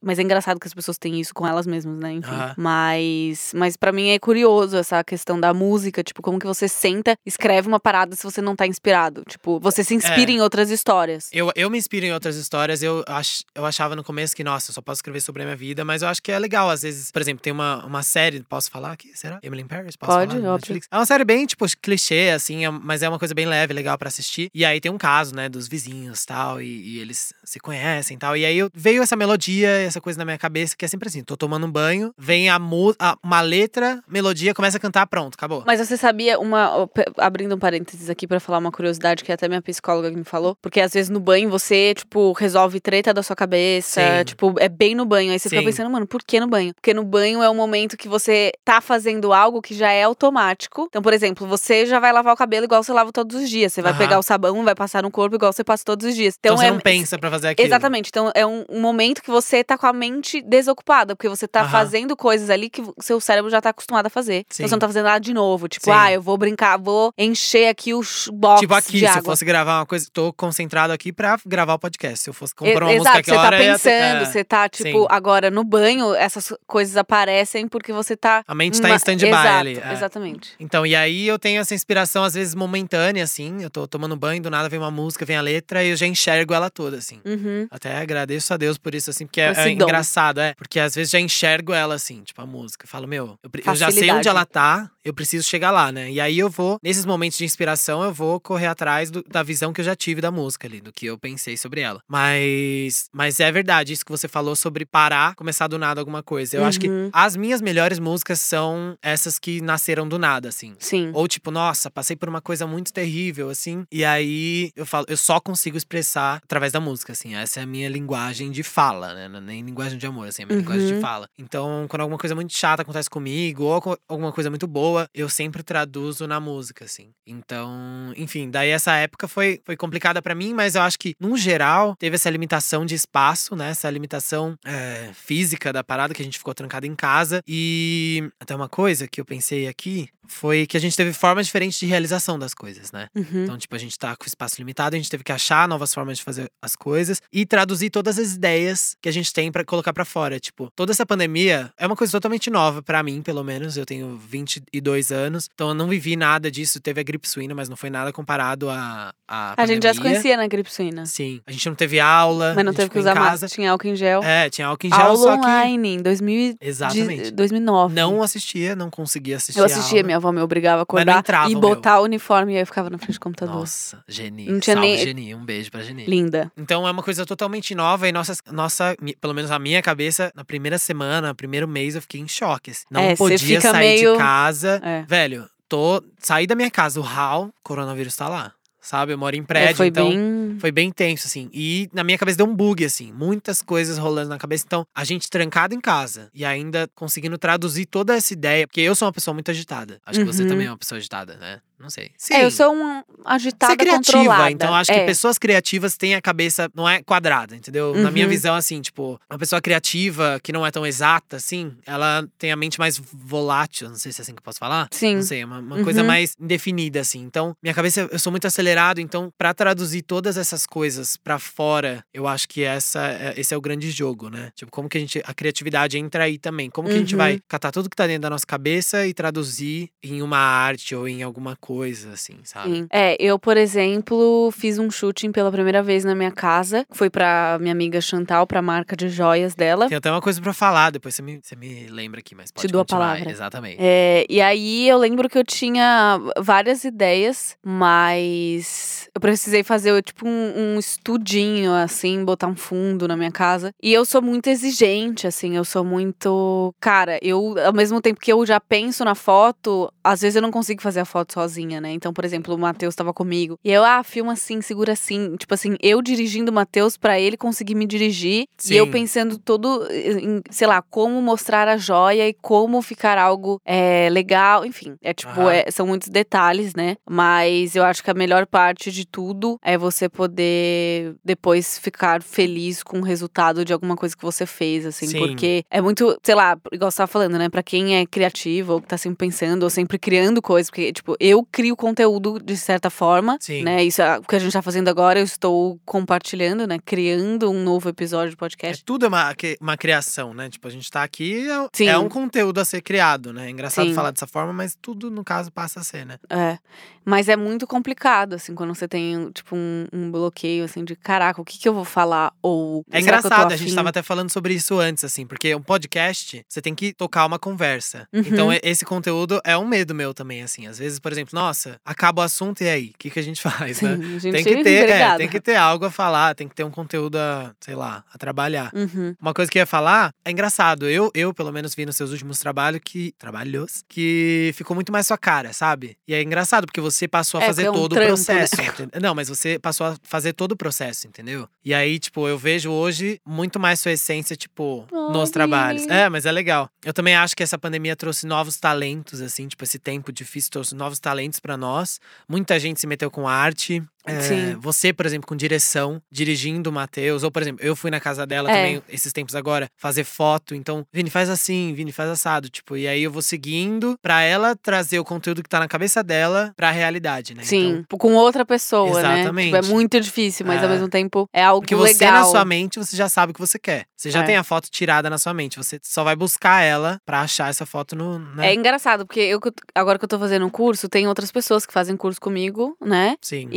mas 0.00 0.18
é 0.18 0.22
engraçado 0.22 0.58
que 0.58 0.66
as 0.66 0.72
pessoas 0.72 0.96
têm 0.96 1.20
isso 1.20 1.34
com 1.34 1.46
elas 1.46 1.66
mesmas, 1.66 1.98
né? 1.98 2.12
Enfim. 2.12 2.30
Mas, 2.56 3.52
mas 3.54 3.76
para 3.76 3.92
mim 3.92 4.08
é 4.08 4.18
curioso 4.18 4.74
essa 4.76 5.04
questão 5.04 5.38
da 5.38 5.52
música. 5.52 6.02
Tipo, 6.02 6.22
como 6.22 6.38
que 6.38 6.46
você 6.46 6.66
senta, 6.66 7.14
escreve 7.26 7.68
uma 7.68 7.78
parada 7.78 8.16
se 8.16 8.22
você 8.22 8.40
não 8.40 8.56
tá 8.56 8.66
inspirado. 8.66 9.22
Tipo, 9.28 9.60
você 9.60 9.84
se 9.84 9.94
inspira 9.94 10.30
É. 10.30 10.34
em 10.34 10.40
outras 10.40 10.70
histórias. 10.70 11.28
Eu, 11.30 11.52
eu 11.54 11.68
me 11.68 11.76
inspiro 11.76 12.06
em 12.06 12.12
outras 12.14 12.36
histórias. 12.36 12.82
Eu, 12.82 13.04
ach, 13.06 13.42
eu 13.54 13.66
achava 13.66 13.94
no 13.94 14.02
começo 14.02 14.34
que, 14.34 14.42
nossa, 14.42 14.70
eu 14.70 14.74
só 14.74 14.80
posso 14.80 15.00
escrever 15.00 15.20
sobre 15.20 15.42
a 15.42 15.44
minha 15.44 15.56
vida, 15.56 15.84
mas 15.84 16.00
eu 16.00 16.08
acho 16.08 16.22
que 16.22 16.32
é 16.32 16.38
legal. 16.38 16.70
Às 16.70 16.80
vezes, 16.82 17.10
por 17.10 17.20
exemplo, 17.20 17.42
tem 17.42 17.52
uma, 17.52 17.84
uma 17.84 18.02
série, 18.02 18.42
posso 18.44 18.70
falar 18.70 18.92
aqui? 18.92 19.10
Será? 19.14 19.38
Emily 19.42 19.62
in 19.62 19.66
Paris? 19.66 19.94
Posso 19.94 20.10
Pode, 20.10 20.36
falar? 20.40 20.52
Netflix? 20.54 20.88
É 20.90 20.96
uma 20.96 21.04
série 21.06 21.24
bem, 21.24 21.44
tipo, 21.44 21.66
clichê, 21.82 22.30
assim, 22.34 22.64
é- 22.64 22.70
mas 22.70 23.02
é 23.02 23.08
uma 23.10 23.18
coisa 23.18 23.34
bem 23.34 23.44
leve, 23.46 23.74
legal 23.74 23.98
pra 23.98 24.08
assistir. 24.08 24.48
E 24.54 24.64
aí 24.64 24.80
tem 24.80 24.90
um 24.90 24.96
caso, 24.96 25.33
né, 25.34 25.48
dos 25.48 25.68
vizinhos 25.68 26.24
tal, 26.24 26.60
e, 26.60 26.94
e 26.96 26.98
eles 26.98 27.32
se 27.44 27.58
conhecem 27.60 28.16
tal. 28.16 28.36
E 28.36 28.44
aí 28.44 28.56
eu, 28.58 28.70
veio 28.74 29.02
essa 29.02 29.16
melodia, 29.16 29.68
essa 29.68 30.00
coisa 30.00 30.18
na 30.18 30.24
minha 30.24 30.38
cabeça, 30.38 30.76
que 30.76 30.84
é 30.84 30.88
sempre 30.88 31.08
assim: 31.08 31.22
tô 31.22 31.36
tomando 31.36 31.66
um 31.66 31.70
banho, 31.70 32.12
vem 32.16 32.48
a, 32.48 32.56
a- 32.98 33.16
uma 33.22 33.40
letra, 33.40 34.02
melodia, 34.08 34.54
começa 34.54 34.76
a 34.76 34.80
cantar, 34.80 35.06
pronto, 35.06 35.34
acabou. 35.34 35.62
Mas 35.66 35.78
você 35.80 35.96
sabia 35.96 36.38
uma. 36.38 36.88
Abrindo 37.18 37.54
um 37.54 37.58
parênteses 37.58 38.08
aqui 38.10 38.26
pra 38.26 38.40
falar 38.40 38.58
uma 38.58 38.72
curiosidade 38.72 39.24
que 39.24 39.32
até 39.32 39.48
minha 39.48 39.62
psicóloga 39.62 40.10
me 40.10 40.24
falou. 40.24 40.56
Porque 40.62 40.80
às 40.80 40.92
vezes 40.92 41.10
no 41.10 41.20
banho 41.20 41.48
você, 41.50 41.94
tipo, 41.94 42.32
resolve 42.32 42.80
treta 42.80 43.12
da 43.12 43.22
sua 43.22 43.36
cabeça. 43.36 44.00
Sim. 44.00 44.24
Tipo, 44.24 44.54
é 44.58 44.68
bem 44.68 44.94
no 44.94 45.04
banho. 45.04 45.32
Aí 45.32 45.38
você 45.38 45.48
fica 45.48 45.60
Sim. 45.60 45.66
pensando, 45.66 45.90
mano, 45.90 46.06
por 46.06 46.22
que 46.22 46.38
no 46.40 46.46
banho? 46.48 46.74
Porque 46.74 46.92
no 46.94 47.04
banho 47.04 47.42
é 47.42 47.48
o 47.48 47.54
momento 47.54 47.96
que 47.96 48.08
você 48.08 48.52
tá 48.64 48.80
fazendo 48.80 49.32
algo 49.32 49.60
que 49.62 49.74
já 49.74 49.90
é 49.90 50.02
automático. 50.02 50.86
Então, 50.88 51.02
por 51.02 51.12
exemplo, 51.12 51.46
você 51.46 51.86
já 51.86 51.98
vai 52.00 52.12
lavar 52.12 52.34
o 52.34 52.36
cabelo 52.36 52.64
igual 52.64 52.82
você 52.82 52.92
lava 52.92 53.12
todos 53.12 53.42
os 53.42 53.48
dias. 53.48 53.72
Você 53.72 53.80
vai 53.82 53.92
Aham. 53.92 53.98
pegar 53.98 54.18
o 54.18 54.22
sabão, 54.22 54.62
vai 54.64 54.74
passar 54.74 55.02
no 55.02 55.10
corpo 55.10 55.23
igual 55.32 55.52
você 55.52 55.64
passa 55.64 55.84
todos 55.84 56.06
os 56.06 56.14
dias. 56.14 56.34
Então, 56.38 56.54
Então, 56.54 56.62
você 56.62 56.68
é. 56.68 56.70
não 56.72 56.80
pensa 56.80 57.18
pra 57.18 57.30
fazer 57.30 57.48
aquilo. 57.48 57.66
Exatamente. 57.66 58.08
Então 58.08 58.30
é 58.34 58.44
um, 58.46 58.64
um 58.68 58.80
momento 58.80 59.22
que 59.22 59.30
você 59.30 59.62
tá 59.64 59.78
com 59.78 59.86
a 59.86 59.92
mente 59.92 60.42
desocupada, 60.42 61.14
porque 61.16 61.28
você 61.28 61.46
tá 61.48 61.60
Aham. 61.62 61.70
fazendo 61.70 62.16
coisas 62.16 62.50
ali 62.50 62.68
que 62.70 62.82
seu 63.00 63.20
cérebro 63.20 63.50
já 63.50 63.60
tá 63.60 63.70
acostumado 63.70 64.06
a 64.06 64.10
fazer. 64.10 64.44
Sim. 64.48 64.62
Então 64.64 64.68
você 64.68 64.74
não 64.74 64.78
tá 64.80 64.86
fazendo 64.88 65.04
nada 65.04 65.20
de 65.20 65.32
novo. 65.34 65.68
Tipo, 65.68 65.86
Sim. 65.86 65.90
ah, 65.92 66.12
eu 66.12 66.20
vou 66.22 66.36
brincar, 66.36 66.76
vou 66.78 67.12
encher 67.16 67.68
aqui 67.68 67.94
o 67.94 68.00
box 68.32 68.60
Tipo 68.60 68.74
aqui, 68.74 68.98
se 69.00 69.06
água. 69.06 69.20
eu 69.20 69.24
fosse 69.24 69.44
gravar 69.44 69.78
uma 69.80 69.86
coisa, 69.86 70.06
tô 70.12 70.32
concentrado 70.32 70.92
aqui 70.92 71.12
pra 71.12 71.38
gravar 71.46 71.74
o 71.74 71.78
podcast. 71.78 72.18
Se 72.24 72.30
eu 72.30 72.34
fosse 72.34 72.54
comprar 72.54 72.84
uma 72.84 72.92
Exato, 72.92 72.98
música 73.16 73.18
aqui 73.18 73.30
você 73.30 73.50
tá 73.50 73.56
pensando, 73.56 74.22
é. 74.22 74.24
você 74.24 74.44
tá, 74.44 74.68
tipo, 74.68 75.00
sim. 75.00 75.06
agora 75.08 75.50
no 75.50 75.64
banho, 75.64 76.14
essas 76.14 76.52
coisas 76.66 76.96
aparecem 76.96 77.68
porque 77.68 77.92
você 77.92 78.16
tá. 78.16 78.42
A 78.46 78.54
mente 78.54 78.80
tá 78.80 78.90
em 78.90 78.94
stand-by 78.96 79.32
ali. 79.34 79.78
é. 79.84 79.92
Exatamente. 79.92 80.52
Então, 80.58 80.84
e 80.86 80.94
aí 80.96 81.26
eu 81.26 81.38
tenho 81.38 81.60
essa 81.60 81.74
inspiração, 81.74 82.24
às 82.24 82.34
vezes, 82.34 82.54
momentânea, 82.54 83.22
assim. 83.24 83.62
Eu 83.62 83.70
tô 83.70 83.86
tomando 83.86 84.16
banho, 84.16 84.42
do 84.42 84.50
nada 84.50 84.68
vem 84.68 84.78
uma 84.78 84.90
música, 84.90 85.13
vem 85.24 85.36
a 85.36 85.40
letra 85.42 85.84
e 85.84 85.90
eu 85.90 85.96
já 85.96 86.06
enxergo 86.06 86.54
ela 86.54 86.70
toda, 86.70 86.96
assim. 86.96 87.20
Uhum. 87.24 87.66
Até 87.70 87.96
agradeço 87.98 88.54
a 88.54 88.56
Deus 88.56 88.78
por 88.78 88.94
isso, 88.94 89.10
assim, 89.10 89.26
porque 89.26 89.40
é, 89.40 89.52
é 89.54 89.68
engraçado, 89.70 90.40
é. 90.40 90.54
Porque 90.54 90.80
às 90.80 90.94
vezes 90.94 91.10
já 91.12 91.20
enxergo 91.20 91.72
ela, 91.74 91.94
assim, 91.94 92.22
tipo, 92.22 92.40
a 92.40 92.46
música. 92.46 92.84
Eu 92.84 92.88
falo, 92.88 93.06
meu, 93.06 93.38
eu, 93.42 93.50
eu 93.66 93.74
já 93.76 93.90
sei 93.90 94.10
onde 94.10 94.28
ela 94.28 94.46
tá, 94.46 94.90
eu 95.04 95.12
preciso 95.12 95.46
chegar 95.46 95.70
lá, 95.70 95.92
né? 95.92 96.10
E 96.10 96.20
aí 96.20 96.38
eu 96.38 96.48
vou, 96.48 96.78
nesses 96.82 97.04
momentos 97.04 97.36
de 97.36 97.44
inspiração, 97.44 98.02
eu 98.02 98.12
vou 98.14 98.40
correr 98.40 98.66
atrás 98.66 99.10
do- 99.10 99.22
da 99.28 99.42
visão 99.42 99.72
que 99.72 99.80
eu 99.80 99.84
já 99.84 99.94
tive 99.94 100.20
da 100.22 100.30
música 100.30 100.66
ali, 100.66 100.80
do 100.80 100.90
que 100.92 101.04
eu 101.04 101.18
pensei 101.18 101.56
sobre 101.58 101.80
ela. 101.82 102.00
Mas, 102.08 103.08
mas 103.12 103.38
é 103.40 103.50
verdade, 103.52 103.92
isso 103.92 104.04
que 104.04 104.10
você 104.10 104.26
falou 104.26 104.56
sobre 104.56 104.84
parar, 104.86 105.34
começar 105.34 105.66
do 105.66 105.78
nada 105.78 106.00
alguma 106.00 106.22
coisa. 106.22 106.56
Eu 106.56 106.64
acho 106.64 106.80
que 106.80 106.88
Uhum. 106.88 107.10
as 107.12 107.36
minhas 107.36 107.60
melhores 107.60 107.98
músicas 107.98 108.40
são 108.40 108.96
essas 109.02 109.38
que 109.38 109.60
nasceram 109.60 110.08
do 110.08 110.18
nada, 110.18 110.48
assim. 110.48 110.74
Sim. 110.78 111.10
Ou 111.12 111.26
tipo, 111.28 111.50
nossa, 111.50 111.90
passei 111.90 112.16
por 112.16 112.28
uma 112.28 112.40
coisa 112.40 112.66
muito 112.66 112.92
terrível, 112.92 113.50
assim. 113.50 113.84
E 113.92 114.04
aí 114.04 114.70
eu 114.76 114.86
falo, 114.94 115.06
eu 115.08 115.16
só 115.16 115.40
consigo 115.40 115.76
expressar 115.76 116.40
através 116.44 116.72
da 116.72 116.80
música, 116.80 117.12
assim. 117.12 117.34
Essa 117.34 117.60
é 117.60 117.62
a 117.62 117.66
minha 117.66 117.88
linguagem 117.88 118.50
de 118.50 118.62
fala, 118.62 119.14
né? 119.14 119.24
É 119.24 119.40
Nem 119.40 119.62
linguagem 119.62 119.98
de 119.98 120.06
amor, 120.06 120.28
assim, 120.28 120.42
é 120.42 120.44
a 120.44 120.48
minha 120.48 120.58
linguagem 120.60 120.86
de 120.86 120.94
Uhum. 120.94 121.00
fala. 121.00 121.26
Então, 121.38 121.86
quando 121.88 122.02
alguma 122.02 122.18
coisa 122.18 122.34
muito 122.34 122.56
chata 122.56 122.82
acontece 122.82 123.10
comigo, 123.10 123.64
ou 123.64 123.80
co- 123.80 123.98
alguma 124.08 124.32
coisa 124.32 124.50
muito 124.50 124.66
boa, 124.66 125.06
eu 125.14 125.28
sempre 125.28 125.62
traduzo 125.62 126.26
na 126.26 126.38
música, 126.40 126.84
assim. 126.84 127.10
Então, 127.26 128.12
enfim, 128.16 128.50
daí 128.50 128.70
essa 128.70 128.94
época 128.96 129.26
foi, 129.28 129.60
foi 129.64 129.76
complicada 129.76 130.20
pra 130.22 130.34
mim, 130.34 130.52
mas 130.54 130.74
eu 130.74 130.82
acho 130.82 130.98
que, 130.98 131.14
num 131.20 131.36
geral, 131.36 131.94
teve 131.98 132.16
essa 132.16 132.30
limitação 132.30 132.86
de 132.86 132.94
espaço, 132.94 133.56
né? 133.56 133.70
Essa 133.70 133.90
limitação 133.90 134.56
é, 134.64 135.10
física 135.14 135.72
da 135.72 135.82
parada, 135.82 136.14
que 136.14 136.22
a 136.22 136.24
gente 136.24 136.38
ficou 136.38 136.54
trancado 136.54 136.86
em 136.86 136.94
casa. 136.94 137.40
E 137.46 138.28
até 138.40 138.54
uma 138.54 138.68
coisa 138.68 139.06
que 139.08 139.20
eu 139.20 139.24
pensei 139.24 139.66
aqui 139.68 140.08
foi 140.26 140.66
que 140.66 140.76
a 140.76 140.80
gente 140.80 140.96
teve 140.96 141.12
formas 141.12 141.46
diferentes 141.46 141.78
de 141.78 141.86
realização 141.86 142.38
das 142.38 142.54
coisas, 142.54 142.90
né? 142.92 143.08
Uhum. 143.14 143.44
Então, 143.44 143.58
tipo, 143.58 143.74
a 143.74 143.78
gente 143.78 143.98
tá 143.98 144.16
com 144.16 144.24
espaço 144.26 144.56
limitado, 144.58 144.83
a 144.92 144.96
gente 144.98 145.08
teve 145.08 145.24
que 145.24 145.32
achar 145.32 145.66
novas 145.66 145.94
formas 145.94 146.18
de 146.18 146.24
fazer 146.24 146.50
as 146.60 146.76
coisas 146.76 147.22
e 147.32 147.46
traduzir 147.46 147.88
todas 147.90 148.18
as 148.18 148.34
ideias 148.34 148.96
que 149.00 149.08
a 149.08 149.12
gente 149.12 149.32
tem 149.32 149.50
pra 149.50 149.64
colocar 149.64 149.92
pra 149.92 150.04
fora. 150.04 150.38
Tipo, 150.38 150.68
toda 150.76 150.92
essa 150.92 151.06
pandemia 151.06 151.72
é 151.78 151.86
uma 151.86 151.96
coisa 151.96 152.10
totalmente 152.12 152.50
nova 152.50 152.82
pra 152.82 153.02
mim, 153.02 153.22
pelo 153.22 153.42
menos. 153.42 153.76
Eu 153.76 153.86
tenho 153.86 154.16
22 154.16 155.10
anos, 155.12 155.48
então 155.54 155.68
eu 155.68 155.74
não 155.74 155.88
vivi 155.88 156.16
nada 156.16 156.50
disso. 156.50 156.80
Teve 156.80 157.00
a 157.00 157.04
gripe 157.04 157.28
suína, 157.28 157.54
mas 157.54 157.68
não 157.68 157.76
foi 157.76 157.90
nada 157.90 158.12
comparado 158.12 158.68
à, 158.68 159.12
à 159.28 159.54
A 159.56 159.66
gente 159.66 159.82
já 159.82 159.94
se 159.94 160.00
conhecia 160.00 160.36
na 160.36 160.46
gripe 160.46 160.72
suína. 160.72 161.06
Sim. 161.06 161.40
A 161.46 161.52
gente 161.52 161.66
não 161.68 161.74
teve 161.74 162.00
aula. 162.00 162.52
Mas 162.54 162.64
não 162.64 162.72
a 162.72 162.74
teve 162.74 162.90
que 162.90 162.98
usar 162.98 163.14
máscara. 163.14 163.50
Tinha 163.50 163.70
álcool 163.70 163.88
em 163.88 163.96
gel. 163.96 164.22
É, 164.22 164.50
tinha 164.50 164.66
álcool 164.66 164.86
em 164.86 164.90
gel, 164.90 165.00
Aula 165.00 165.16
só 165.16 165.32
que. 165.32 165.38
online 165.46 165.88
em 165.94 166.02
2000, 166.02 166.56
Exatamente. 166.60 167.24
de- 167.24 167.30
2009. 167.30 167.94
Não 167.94 168.22
assistia, 168.22 168.74
não 168.74 168.90
conseguia 168.90 169.36
assistir. 169.36 169.58
Eu 169.58 169.64
a 169.64 169.66
assistia, 169.66 170.02
minha 170.02 170.16
avó 170.16 170.32
me 170.32 170.40
obrigava 170.40 170.80
a 170.80 170.82
acordar 170.82 171.18
entrava 171.18 171.50
e 171.50 171.54
botar 171.54 172.00
o 172.00 172.04
uniforme 172.04 172.52
e 172.52 172.56
aí 172.56 172.62
eu 172.62 172.66
ficava 172.66 172.90
na 172.90 172.98
frente 172.98 173.14
do 173.14 173.20
computador. 173.20 173.54
Nossa, 173.54 174.02
Geni. 174.08 174.46
Não 174.50 174.60
tinha 174.60 174.73
Salve, 174.74 174.88
nem- 174.88 174.98
Geni. 174.98 175.34
Um 175.34 175.44
beijo 175.44 175.70
pra 175.70 175.82
Geni. 175.82 176.04
Linda. 176.06 176.50
Então 176.56 176.86
é 176.86 176.90
uma 176.90 177.02
coisa 177.02 177.24
totalmente 177.26 177.74
nova 177.74 178.08
e 178.08 178.12
nossa, 178.12 178.34
nossa, 178.52 178.96
pelo 179.20 179.34
menos 179.34 179.50
a 179.50 179.58
minha 179.58 179.80
cabeça, 179.82 180.32
na 180.34 180.44
primeira 180.44 180.78
semana, 180.78 181.28
no 181.28 181.34
primeiro 181.34 181.66
mês, 181.68 181.94
eu 181.94 182.00
fiquei 182.02 182.20
em 182.20 182.28
choque. 182.28 182.70
assim. 182.70 182.84
Não 182.90 183.00
É, 183.00 183.16
podia 183.16 183.60
sair 183.60 183.78
meio- 183.78 184.12
de 184.12 184.18
casa. 184.18 184.80
É. 184.82 185.02
Velho, 185.08 185.48
tô. 185.68 186.02
Saí 186.18 186.46
da 186.46 186.54
minha 186.54 186.70
casa, 186.70 187.00
o 187.00 187.04
HAL, 187.04 187.50
coronavírus 187.62 188.14
tá 188.16 188.28
lá. 188.28 188.52
Sabe? 188.80 189.14
Eu 189.14 189.18
moro 189.18 189.34
em 189.34 189.42
prédio, 189.42 189.70
É, 189.70 189.74
foi 189.74 189.86
então. 189.86 190.10
bem. 190.10 190.58
Foi 190.60 190.70
bem 190.70 190.92
tenso, 190.92 191.26
assim. 191.26 191.48
E 191.54 191.88
na 191.90 192.04
minha 192.04 192.18
cabeça 192.18 192.36
deu 192.36 192.44
um 192.46 192.54
bug, 192.54 192.84
assim. 192.84 193.10
Muitas 193.14 193.62
coisas 193.62 193.96
rolando 193.96 194.28
na 194.28 194.36
cabeça. 194.36 194.64
Então, 194.66 194.86
a 194.94 195.02
gente 195.04 195.30
trancado 195.30 195.74
em 195.74 195.80
casa 195.80 196.28
e 196.34 196.44
ainda 196.44 196.86
conseguindo 196.94 197.38
traduzir 197.38 197.86
toda 197.86 198.14
essa 198.14 198.34
ideia. 198.34 198.66
Porque 198.66 198.82
eu 198.82 198.94
sou 198.94 199.06
uma 199.06 199.12
pessoa 199.12 199.32
muito 199.32 199.50
agitada. 199.50 199.98
Acho 200.04 200.20
que 200.20 200.26
você 200.26 200.42
Uhum. 200.42 200.48
também 200.48 200.66
é 200.66 200.70
uma 200.70 200.76
pessoa 200.76 200.98
agitada, 200.98 201.34
né? 201.36 201.60
Não 201.78 201.90
sei. 201.90 202.10
Sim. 202.16 202.34
É, 202.34 202.44
eu 202.44 202.50
sou 202.50 202.72
um 202.74 203.02
agitada 203.24 203.72
Ser 203.72 203.76
criativa, 203.76 204.18
controlada. 204.18 204.50
então 204.50 204.74
acho 204.74 204.90
é. 204.92 205.00
que 205.00 205.06
pessoas 205.06 205.38
criativas 205.38 205.96
têm 205.96 206.14
a 206.14 206.22
cabeça, 206.22 206.70
não 206.74 206.88
é 206.88 207.02
quadrada, 207.02 207.54
entendeu? 207.56 207.94
Na 207.94 208.10
minha 208.10 208.24
Uhum. 208.26 208.30
visão, 208.30 208.54
assim, 208.54 208.80
tipo, 208.80 209.20
uma 209.30 209.38
pessoa 209.38 209.60
criativa 209.60 210.40
que 210.42 210.52
não 210.52 210.64
é 210.66 210.70
tão 210.70 210.86
exata, 210.86 211.36
assim, 211.36 211.76
ela 211.84 212.26
tem 212.38 212.52
a 212.52 212.56
mente 212.56 212.78
mais 212.78 212.98
volátil, 212.98 213.88
não 213.88 213.96
sei 213.96 214.12
se 214.12 214.20
é 214.20 214.22
assim 214.22 214.32
que 214.32 214.38
eu 214.38 214.42
posso 214.44 214.58
falar. 214.58 214.88
Sim. 214.92 215.16
Não 215.16 215.22
sei, 215.22 215.40
é 215.40 215.44
uma, 215.44 215.58
uma 215.58 215.82
coisa 215.82 216.00
Uhum. 216.00 216.06
mais 216.06 216.34
indefinida, 216.40 217.00
assim. 217.00 217.20
Então, 217.22 217.54
minha 217.62 217.74
cabeça, 217.74 218.08
eu 218.10 218.18
sou 218.18 218.30
muito 218.30 218.46
acelerado, 218.46 219.00
então, 219.00 219.30
pra 219.36 219.52
traduzir 219.52 220.02
todas 220.02 220.36
essas 220.36 220.66
coisas 220.66 221.16
pra 221.16 221.38
fora, 221.38 222.04
eu 222.14 222.26
acho 222.28 222.48
que 222.48 222.62
essa, 222.62 223.06
é- 223.06 223.34
esse 223.36 223.52
é 223.52 223.56
o 223.56 223.60
grande 223.60 223.90
jogo, 223.90 224.30
né? 224.30 224.50
Tipo, 224.54 224.70
como 224.70 224.88
que 224.88 224.96
a 224.96 225.00
gente. 225.00 225.20
A 225.24 225.34
criatividade 225.34 225.98
entra 225.98 226.24
aí 226.24 226.38
também. 226.38 226.70
Como 226.70 226.88
que 226.88 226.94
a 226.94 226.98
gente 226.98 227.14
Uhum. 227.14 227.18
vai 227.18 227.38
catar 227.48 227.70
tudo 227.72 227.90
que 227.90 227.96
tá 227.96 228.06
dentro 228.06 228.22
da 228.22 228.30
nossa 228.30 228.46
cabeça 228.46 229.06
e 229.06 229.12
traduzir 229.12 229.88
em 230.02 230.22
uma 230.22 230.38
arte 230.38 230.94
ou 230.94 231.08
em 231.08 231.22
alguma 231.22 231.56
coisa, 231.56 231.63
assim, 232.12 232.36
sabe? 232.44 232.74
Sim. 232.74 232.86
É, 232.90 233.16
eu, 233.18 233.38
por 233.38 233.56
exemplo, 233.56 234.50
fiz 234.52 234.78
um 234.78 234.90
shooting 234.90 235.32
pela 235.32 235.50
primeira 235.50 235.82
vez 235.82 236.04
na 236.04 236.14
minha 236.14 236.30
casa. 236.30 236.86
Foi 236.90 237.08
pra 237.08 237.58
minha 237.60 237.72
amiga 237.72 238.00
Chantal, 238.00 238.46
pra 238.46 238.60
marca 238.60 238.96
de 238.96 239.08
joias 239.08 239.54
dela. 239.54 239.88
Tem 239.88 239.96
até 239.96 240.10
uma 240.10 240.20
coisa 240.20 240.40
pra 240.40 240.52
falar, 240.52 240.90
depois 240.90 241.14
você 241.14 241.22
me, 241.22 241.40
você 241.42 241.56
me 241.56 241.86
lembra 241.86 242.20
aqui, 242.20 242.34
mas 242.34 242.50
pode 242.50 242.68
dou 242.68 242.82
a 242.82 242.84
palavra. 242.84 243.30
Exatamente. 243.30 243.76
É, 243.78 244.26
e 244.28 244.40
aí 244.40 244.88
eu 244.88 244.98
lembro 244.98 245.28
que 245.28 245.38
eu 245.38 245.44
tinha 245.44 246.20
várias 246.38 246.84
ideias, 246.84 247.56
mas 247.64 249.08
eu 249.14 249.20
precisei 249.20 249.62
fazer 249.62 250.02
tipo 250.02 250.26
um, 250.28 250.74
um 250.74 250.78
estudinho, 250.78 251.72
assim, 251.72 252.24
botar 252.24 252.48
um 252.48 252.56
fundo 252.56 253.06
na 253.08 253.16
minha 253.16 253.32
casa. 253.32 253.72
E 253.82 253.92
eu 253.92 254.04
sou 254.04 254.20
muito 254.20 254.48
exigente, 254.48 255.26
assim, 255.26 255.56
eu 255.56 255.64
sou 255.64 255.84
muito. 255.84 256.74
Cara, 256.80 257.18
eu, 257.22 257.54
ao 257.64 257.72
mesmo 257.72 258.00
tempo 258.00 258.20
que 258.20 258.32
eu 258.32 258.44
já 258.44 258.60
penso 258.60 259.04
na 259.04 259.14
foto, 259.14 259.90
às 260.02 260.20
vezes 260.20 260.36
eu 260.36 260.42
não 260.42 260.50
consigo 260.50 260.82
fazer 260.82 261.00
a 261.00 261.04
foto 261.04 261.32
sozinha, 261.32 261.53
né? 261.80 261.92
Então, 261.92 262.12
por 262.12 262.24
exemplo, 262.24 262.54
o 262.54 262.58
Matheus 262.58 262.94
tava 262.94 263.12
comigo. 263.12 263.58
E 263.64 263.70
eu, 263.70 263.84
ah, 263.84 264.02
filma 264.02 264.32
assim, 264.32 264.60
segura 264.60 264.92
assim. 264.92 265.36
Tipo 265.36 265.54
assim, 265.54 265.76
eu 265.80 266.00
dirigindo 266.02 266.50
o 266.50 266.54
Matheus 266.54 266.96
pra 266.96 267.18
ele 267.18 267.36
conseguir 267.36 267.74
me 267.74 267.86
dirigir. 267.86 268.46
E 268.68 268.76
eu 268.76 268.86
Sim. 268.86 268.90
pensando 268.90 269.38
todo, 269.38 269.86
em, 269.90 270.40
sei 270.50 270.66
lá, 270.66 270.82
como 270.82 271.20
mostrar 271.22 271.68
a 271.68 271.76
joia 271.76 272.28
e 272.28 272.34
como 272.34 272.80
ficar 272.82 273.18
algo 273.18 273.60
é, 273.64 274.08
legal. 274.10 274.64
Enfim, 274.64 274.96
é 275.02 275.12
tipo, 275.12 275.48
é- 275.48 275.70
são 275.70 275.86
muitos 275.86 276.08
detalhes, 276.08 276.74
né? 276.74 276.96
Mas 277.08 277.76
eu 277.76 277.84
acho 277.84 278.02
que 278.02 278.10
a 278.10 278.14
melhor 278.14 278.46
parte 278.46 278.90
de 278.90 279.06
tudo 279.06 279.58
é 279.62 279.76
você 279.78 280.08
poder 280.08 281.14
depois 281.24 281.78
ficar 281.78 282.22
feliz 282.22 282.82
com 282.82 283.00
o 283.00 283.02
resultado 283.02 283.64
de 283.64 283.72
alguma 283.72 283.96
coisa 283.96 284.16
que 284.16 284.22
você 284.22 284.46
fez, 284.46 284.86
assim. 284.86 285.06
Sim. 285.06 285.18
Porque 285.18 285.64
é 285.70 285.80
muito, 285.80 286.18
sei 286.22 286.34
lá, 286.34 286.56
igual 286.72 286.90
você 286.90 286.98
tava 286.98 287.06
falando, 287.10 287.38
né? 287.38 287.48
Pra 287.48 287.62
quem 287.62 287.96
é 287.96 288.06
criativo 288.06 288.74
ou 288.74 288.80
que 288.80 288.88
tá 288.88 288.96
sempre 288.98 289.26
pensando 289.26 289.62
ou 289.64 289.70
sempre 289.70 289.98
criando 289.98 290.40
coisas. 290.42 290.70
Porque, 290.70 290.92
tipo, 290.92 291.16
eu 291.20 291.43
eu 291.44 291.48
crio 291.50 291.76
conteúdo 291.76 292.40
de 292.42 292.56
certa 292.56 292.88
forma, 292.88 293.36
Sim. 293.40 293.62
né? 293.62 293.84
Isso 293.84 294.00
é 294.00 294.18
o 294.18 294.22
que 294.22 294.34
a 294.34 294.38
gente 294.38 294.52
tá 294.52 294.62
fazendo 294.62 294.88
agora, 294.88 295.20
eu 295.20 295.24
estou 295.24 295.78
compartilhando, 295.84 296.66
né? 296.66 296.78
Criando 296.84 297.50
um 297.50 297.62
novo 297.62 297.88
episódio 297.88 298.30
de 298.30 298.34
É, 298.34 298.38
podcast. 298.38 298.84
tudo 298.84 299.04
é 299.04 299.08
uma, 299.08 299.34
uma 299.60 299.76
criação, 299.76 300.32
né? 300.32 300.48
Tipo, 300.48 300.66
a 300.68 300.70
gente 300.70 300.90
tá 300.90 301.02
aqui, 301.02 301.48
é, 301.48 301.68
Sim. 301.72 301.88
é 301.88 301.98
um 301.98 302.08
conteúdo 302.08 302.60
a 302.60 302.64
ser 302.64 302.80
criado, 302.80 303.32
né? 303.32 303.46
É 303.46 303.50
engraçado 303.50 303.88
Sim. 303.88 303.94
falar 303.94 304.10
dessa 304.10 304.26
forma, 304.26 304.52
mas 304.52 304.76
tudo, 304.80 305.10
no 305.10 305.22
caso, 305.22 305.52
passa 305.52 305.80
a 305.80 305.84
ser, 305.84 306.06
né? 306.06 306.18
É. 306.30 306.58
Mas 307.04 307.28
é 307.28 307.36
muito 307.36 307.66
complicado, 307.66 308.34
assim, 308.34 308.54
quando 308.54 308.74
você 308.74 308.88
tem, 308.88 309.30
tipo, 309.30 309.54
um, 309.54 309.86
um 309.92 310.10
bloqueio, 310.10 310.64
assim, 310.64 310.82
de 310.82 310.96
caraca, 310.96 311.40
o 311.40 311.44
que 311.44 311.58
que 311.58 311.68
eu 311.68 311.74
vou 311.74 311.84
falar? 311.84 312.32
Ou. 312.40 312.82
É 312.90 312.98
engraçado, 312.98 313.52
a 313.52 313.56
gente 313.56 313.66
afim? 313.66 313.76
tava 313.76 313.90
até 313.90 314.02
falando 314.02 314.30
sobre 314.30 314.54
isso 314.54 314.78
antes, 314.78 315.04
assim, 315.04 315.26
porque 315.26 315.54
um 315.54 315.60
podcast, 315.60 316.42
você 316.48 316.62
tem 316.62 316.74
que 316.74 316.94
tocar 316.94 317.26
uma 317.26 317.38
conversa. 317.38 318.08
Uhum. 318.12 318.20
Então, 318.20 318.48
esse 318.62 318.86
conteúdo 318.86 319.38
é 319.44 319.56
um 319.56 319.66
medo 319.66 319.94
meu 319.94 320.14
também, 320.14 320.42
assim. 320.42 320.66
Às 320.66 320.78
vezes, 320.78 320.98
por 320.98 321.12
exemplo, 321.12 321.33
nossa, 321.34 321.76
acaba 321.84 322.22
o 322.22 322.24
assunto 322.24 322.62
e 322.62 322.68
aí? 322.68 322.92
O 322.94 322.98
que, 322.98 323.10
que 323.10 323.18
a 323.18 323.22
gente 323.22 323.40
faz, 323.42 323.78
Sim, 323.78 323.86
né? 323.86 323.92
a 324.16 324.18
gente 324.18 324.32
Tem 324.32 324.44
que 324.44 324.62
ter, 324.62 324.88
é, 324.88 325.16
tem 325.16 325.28
que 325.28 325.40
ter 325.40 325.56
algo 325.56 325.84
a 325.84 325.90
falar, 325.90 326.34
tem 326.34 326.48
que 326.48 326.54
ter 326.54 326.64
um 326.64 326.70
conteúdo 326.70 327.16
a, 327.16 327.52
sei 327.60 327.74
lá, 327.74 328.04
a 328.12 328.16
trabalhar. 328.16 328.70
Uhum. 328.74 329.14
Uma 329.20 329.34
coisa 329.34 329.50
que 329.50 329.58
eu 329.58 329.62
ia 329.62 329.66
falar, 329.66 330.12
é 330.24 330.30
engraçado, 330.30 330.88
eu, 330.88 331.10
eu 331.14 331.34
pelo 331.34 331.52
menos 331.52 331.74
vi 331.74 331.84
nos 331.84 331.96
seus 331.96 332.10
últimos 332.10 332.38
trabalhos 332.38 332.80
que. 332.84 333.12
Trabalhos, 333.18 333.82
que 333.88 334.52
ficou 334.54 334.74
muito 334.74 334.92
mais 334.92 335.06
sua 335.06 335.18
cara, 335.18 335.52
sabe? 335.52 335.96
E 336.06 336.14
é 336.14 336.22
engraçado, 336.22 336.66
porque 336.66 336.80
você 336.80 337.08
passou 337.08 337.40
a 337.40 337.44
É, 337.44 337.46
fazer 337.46 337.64
é 337.64 337.70
um 337.70 337.74
todo 337.74 337.94
trampo, 337.94 338.12
o 338.14 338.16
né? 338.16 338.24
processo. 338.24 338.54
entende- 338.62 338.90
Não, 339.00 339.14
mas 339.14 339.28
você 339.28 339.58
passou 339.58 339.86
a 339.88 339.96
fazer 340.02 340.32
todo 340.32 340.52
o 340.52 340.56
processo, 340.56 341.06
entendeu? 341.08 341.48
E 341.64 341.74
aí, 341.74 341.98
tipo, 341.98 342.28
eu 342.28 342.38
vejo 342.38 342.70
hoje 342.70 343.20
muito 343.26 343.58
mais 343.58 343.80
sua 343.80 343.92
essência, 343.92 344.36
tipo, 344.36 344.86
Ai, 344.92 345.12
nos 345.12 345.30
trabalhos. 345.30 345.86
É, 345.86 346.08
mas 346.08 346.26
é 346.26 346.32
legal. 346.32 346.68
Eu 346.84 346.92
também 346.92 347.14
acho 347.16 347.34
que 347.36 347.42
essa 347.42 347.58
pandemia 347.58 347.96
trouxe 347.96 348.26
novos 348.26 348.56
talentos, 348.58 349.20
assim, 349.20 349.48
tipo, 349.48 349.64
esse 349.64 349.78
tempo 349.78 350.12
difícil 350.12 350.50
trouxe 350.50 350.74
novos 350.74 350.98
talentos 351.00 351.23
pra 351.40 351.56
nós. 351.56 352.00
Muita 352.28 352.58
gente 352.58 352.80
se 352.80 352.86
meteu 352.86 353.10
com 353.10 353.28
arte. 353.28 353.82
É, 354.06 354.20
Sim. 354.20 354.56
Você, 354.60 354.92
por 354.92 355.06
exemplo, 355.06 355.26
com 355.26 355.34
direção, 355.36 356.00
dirigindo 356.10 356.70
o 356.70 356.72
Matheus. 356.72 357.22
Ou, 357.22 357.30
por 357.30 357.42
exemplo, 357.42 357.64
eu 357.64 357.74
fui 357.74 357.90
na 357.90 358.00
casa 358.00 358.26
dela 358.26 358.50
É. 358.50 358.54
também 358.54 358.82
esses 358.88 359.12
tempos 359.12 359.34
agora 359.34 359.66
fazer 359.76 360.04
foto. 360.04 360.54
Então, 360.54 360.84
Vini, 360.92 361.10
faz 361.10 361.28
assim, 361.30 361.72
Vini, 361.74 361.92
faz 361.92 362.08
assado. 362.10 362.48
Tipo, 362.48 362.76
e 362.76 362.86
aí 362.86 363.02
eu 363.02 363.10
vou 363.10 363.22
seguindo 363.22 363.96
pra 364.02 364.20
ela 364.22 364.54
trazer 364.56 364.98
o 364.98 365.04
conteúdo 365.04 365.42
que 365.42 365.48
tá 365.48 365.58
na 365.58 365.68
cabeça 365.68 366.02
dela 366.02 366.52
pra 366.56 366.70
realidade, 366.70 367.34
né? 367.34 367.42
Sim, 367.42 367.84
Então, 367.86 367.98
com 367.98 368.14
outra 368.14 368.44
pessoa, 368.44 369.02
né? 369.02 369.20
Exatamente. 369.20 369.52
Tipo, 369.54 369.66
é 369.66 369.68
muito 369.72 370.00
difícil, 370.00 370.44
mas 370.46 370.62
ao 370.62 370.68
É. 370.68 370.72
mesmo 370.72 370.88
tempo 370.88 371.28
é 371.32 371.42
algo 371.42 371.62
porque 371.62 371.74
você, 371.74 372.04
legal. 372.04 372.20
na 372.20 372.24
sua 372.26 372.44
mente, 372.44 372.78
você 372.78 372.96
já 372.96 373.08
sabe 373.08 373.30
o 373.30 373.34
que 373.34 373.40
você 373.40 373.58
quer. 373.58 373.86
Você 373.96 374.10
já 374.10 374.20
É. 374.22 374.26
tem 374.26 374.36
a 374.36 374.44
foto 374.44 374.68
tirada 374.70 375.08
na 375.08 375.16
sua 375.18 375.32
mente. 375.32 375.56
Você 375.56 375.78
só 375.82 376.04
vai 376.04 376.14
buscar 376.14 376.60
ela 376.62 376.98
pra 377.06 377.20
achar 377.22 377.48
essa 377.48 377.64
foto 377.64 377.96
no. 377.96 378.18
Né? 378.18 378.48
É 378.50 378.54
engraçado, 378.54 379.06
porque 379.06 379.20
eu, 379.20 379.40
agora 379.74 379.98
que 379.98 380.04
eu 380.04 380.08
tô 380.08 380.18
fazendo 380.18 380.44
um 380.44 380.50
curso, 380.50 380.88
tem 380.88 381.08
outras 381.08 381.32
pessoas 381.32 381.64
que 381.64 381.72
fazem 381.72 381.96
curso 381.96 382.20
comigo, 382.20 382.76
né? 382.84 383.16
Sim. 383.22 383.48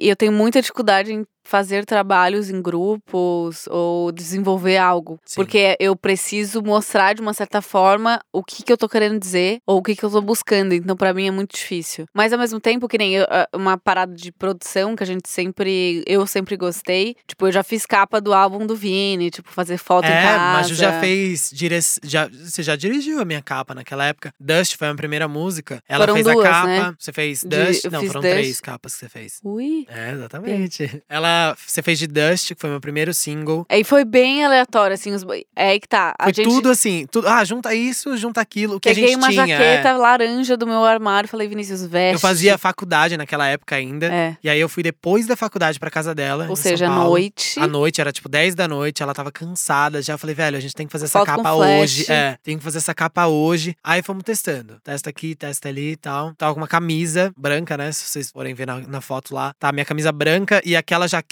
E 0.00 0.08
eu 0.08 0.16
tenho 0.16 0.32
muita 0.32 0.60
dificuldade 0.60 1.12
em 1.12 1.24
fazer 1.44 1.84
trabalhos 1.84 2.48
em 2.50 2.60
grupos 2.62 3.66
ou 3.68 4.10
desenvolver 4.12 4.76
algo. 4.78 5.20
Sim. 5.24 5.36
Porque 5.36 5.76
eu 5.78 5.94
preciso 5.94 6.62
mostrar 6.62 7.14
de 7.14 7.20
uma 7.20 7.34
certa 7.34 7.60
forma 7.60 8.20
o 8.32 8.42
que, 8.42 8.62
que 8.62 8.72
eu 8.72 8.76
tô 8.78 8.88
querendo 8.88 9.18
dizer 9.18 9.58
ou 9.66 9.78
o 9.78 9.82
que, 9.82 9.94
que 9.94 10.02
eu 10.04 10.10
tô 10.10 10.20
buscando. 10.20 10.72
Então, 10.74 10.96
pra 10.96 11.12
mim, 11.14 11.26
é 11.26 11.30
muito 11.30 11.54
difícil. 11.54 12.06
Mas 12.14 12.32
ao 12.32 12.38
mesmo 12.38 12.58
tempo, 12.60 12.88
que 12.88 12.98
nem 12.98 13.14
eu- 13.14 13.26
ah, 13.28 13.48
uma 13.54 13.76
parada 13.76 14.14
de 14.14 14.32
produção 14.32 14.96
que 14.96 15.02
a 15.02 15.06
gente 15.06 15.28
sempre. 15.28 16.02
Eu 16.06 16.26
sempre 16.26 16.56
gostei. 16.56 17.14
Tipo, 17.26 17.46
eu 17.46 17.52
já 17.52 17.62
fiz 17.62 17.84
capa 17.86 18.20
do 18.20 18.32
álbum 18.32 18.66
do 18.66 18.74
Vini, 18.74 19.30
tipo, 19.30 19.50
fazer 19.50 19.76
foto 19.78 20.06
em 20.06 20.10
É, 20.12 20.22
casa. 20.22 20.52
mas 20.54 20.68
Ju 20.68 20.74
já 20.74 21.00
fez 21.00 21.50
dire... 21.52 21.78
já 22.02 22.28
Você 22.28 22.62
já 22.62 22.74
dirigiu 22.76 23.20
a 23.20 23.24
minha 23.24 23.42
capa 23.42 23.74
naquela 23.74 24.04
época. 24.06 24.32
Dust 24.40 24.76
foi 24.76 24.86
a 24.86 24.90
minha 24.90 24.96
primeira 24.96 25.28
música. 25.28 25.82
Ela 25.88 26.02
Foram 26.04 26.14
fez 26.14 26.26
duas, 26.26 26.46
a 26.46 26.50
capa. 26.50 26.66
né? 26.68 26.94
Você 26.98 27.12
fez 27.12 27.40
De- 27.42 27.48
Dust? 27.66 27.84
eu 27.84 27.90
Não, 27.90 28.00
foram 28.06 28.20
Dust. 28.20 28.32
três 28.34 28.60
capas 28.60 28.94
que 28.94 29.00
você 29.00 29.08
fez. 29.08 29.40
Ui. 29.44 29.84
É, 29.88 30.12
exatamente. 30.12 31.02
Ela. 31.08 31.33
Você 31.66 31.82
fez 31.82 31.98
de 31.98 32.06
Dust, 32.06 32.54
que 32.54 32.60
foi 32.60 32.70
meu 32.70 32.80
primeiro 32.80 33.12
single. 33.12 33.66
Aí 33.68 33.84
foi 33.84 34.04
bem 34.04 34.44
aleatório, 34.44 34.94
assim. 34.94 35.12
Os... 35.12 35.24
É 35.56 35.70
aí 35.70 35.80
que 35.80 35.88
tá. 35.88 36.14
A 36.18 36.24
Foi 36.24 36.34
gente... 36.34 36.48
tudo 36.48 36.70
assim. 36.70 37.06
Tudo... 37.10 37.28
Ah, 37.28 37.44
junta 37.44 37.74
isso, 37.74 38.16
junta 38.16 38.40
aquilo. 38.40 38.76
O 38.76 38.80
que 38.80 38.88
a 38.88 38.94
Peguei 38.94 39.08
gente 39.08 39.18
uma 39.18 39.30
tinha. 39.30 39.46
jaqueta 39.46 39.88
é. 39.88 39.92
laranja 39.92 40.56
do 40.56 40.66
meu 40.66 40.84
armário 40.84 41.26
e 41.26 41.30
falei, 41.30 41.48
Vinícius, 41.48 41.84
veste. 41.86 42.14
Eu 42.14 42.18
fazia 42.18 42.58
faculdade 42.58 43.16
naquela 43.16 43.46
época 43.46 43.76
ainda. 43.76 44.06
É. 44.06 44.36
E 44.42 44.48
aí 44.48 44.60
eu 44.60 44.68
fui 44.68 44.82
depois 44.82 45.26
da 45.26 45.36
faculdade 45.36 45.78
pra 45.78 45.90
casa 45.90 46.14
dela. 46.14 46.46
Ou 46.48 46.56
seja, 46.56 46.86
à 46.86 46.90
noite. 46.90 47.58
À 47.58 47.66
noite, 47.66 48.00
era 48.00 48.12
tipo 48.12 48.28
10 48.28 48.54
da 48.54 48.68
noite, 48.68 49.02
ela 49.02 49.14
tava 49.14 49.30
cansada. 49.30 50.00
Já 50.02 50.16
falei, 50.16 50.34
velho, 50.34 50.56
a 50.56 50.60
gente 50.60 50.74
tem 50.74 50.86
que 50.86 50.92
fazer 50.92 51.06
essa 51.06 51.18
Foto 51.18 51.30
com 51.30 51.36
capa 51.36 51.54
hoje. 51.54 52.10
É, 52.10 52.36
tem 52.42 52.58
que 52.58 52.64
fazer 52.64 52.78
essa 52.78 52.94
capa 52.94 53.26
hoje. 53.26 53.76
Aí 53.82 54.02
fomos 54.02 54.22
testando. 54.22 54.78
Testa 54.82 55.10
aqui, 55.10 55.34
testa 55.34 55.68
ali 55.68 55.92
e 55.92 55.96
tal. 55.96 56.34
Tava 56.34 56.54
com 56.54 56.60
uma 56.60 56.68
camisa 56.68 57.32
branca, 57.36 57.76
né? 57.76 57.90
Se 57.92 58.04
vocês 58.04 58.30
forem 58.30 58.54
ver 58.54 58.66
na, 58.66 58.80
na 58.80 59.00
foto 59.00 59.34
lá. 59.34 59.54
Tá, 59.58 59.72
minha 59.72 59.84
camisa 59.84 60.12
branca 60.12 60.60
e 60.64 60.76
aquela 60.76 61.06
jaqueta 61.06 61.23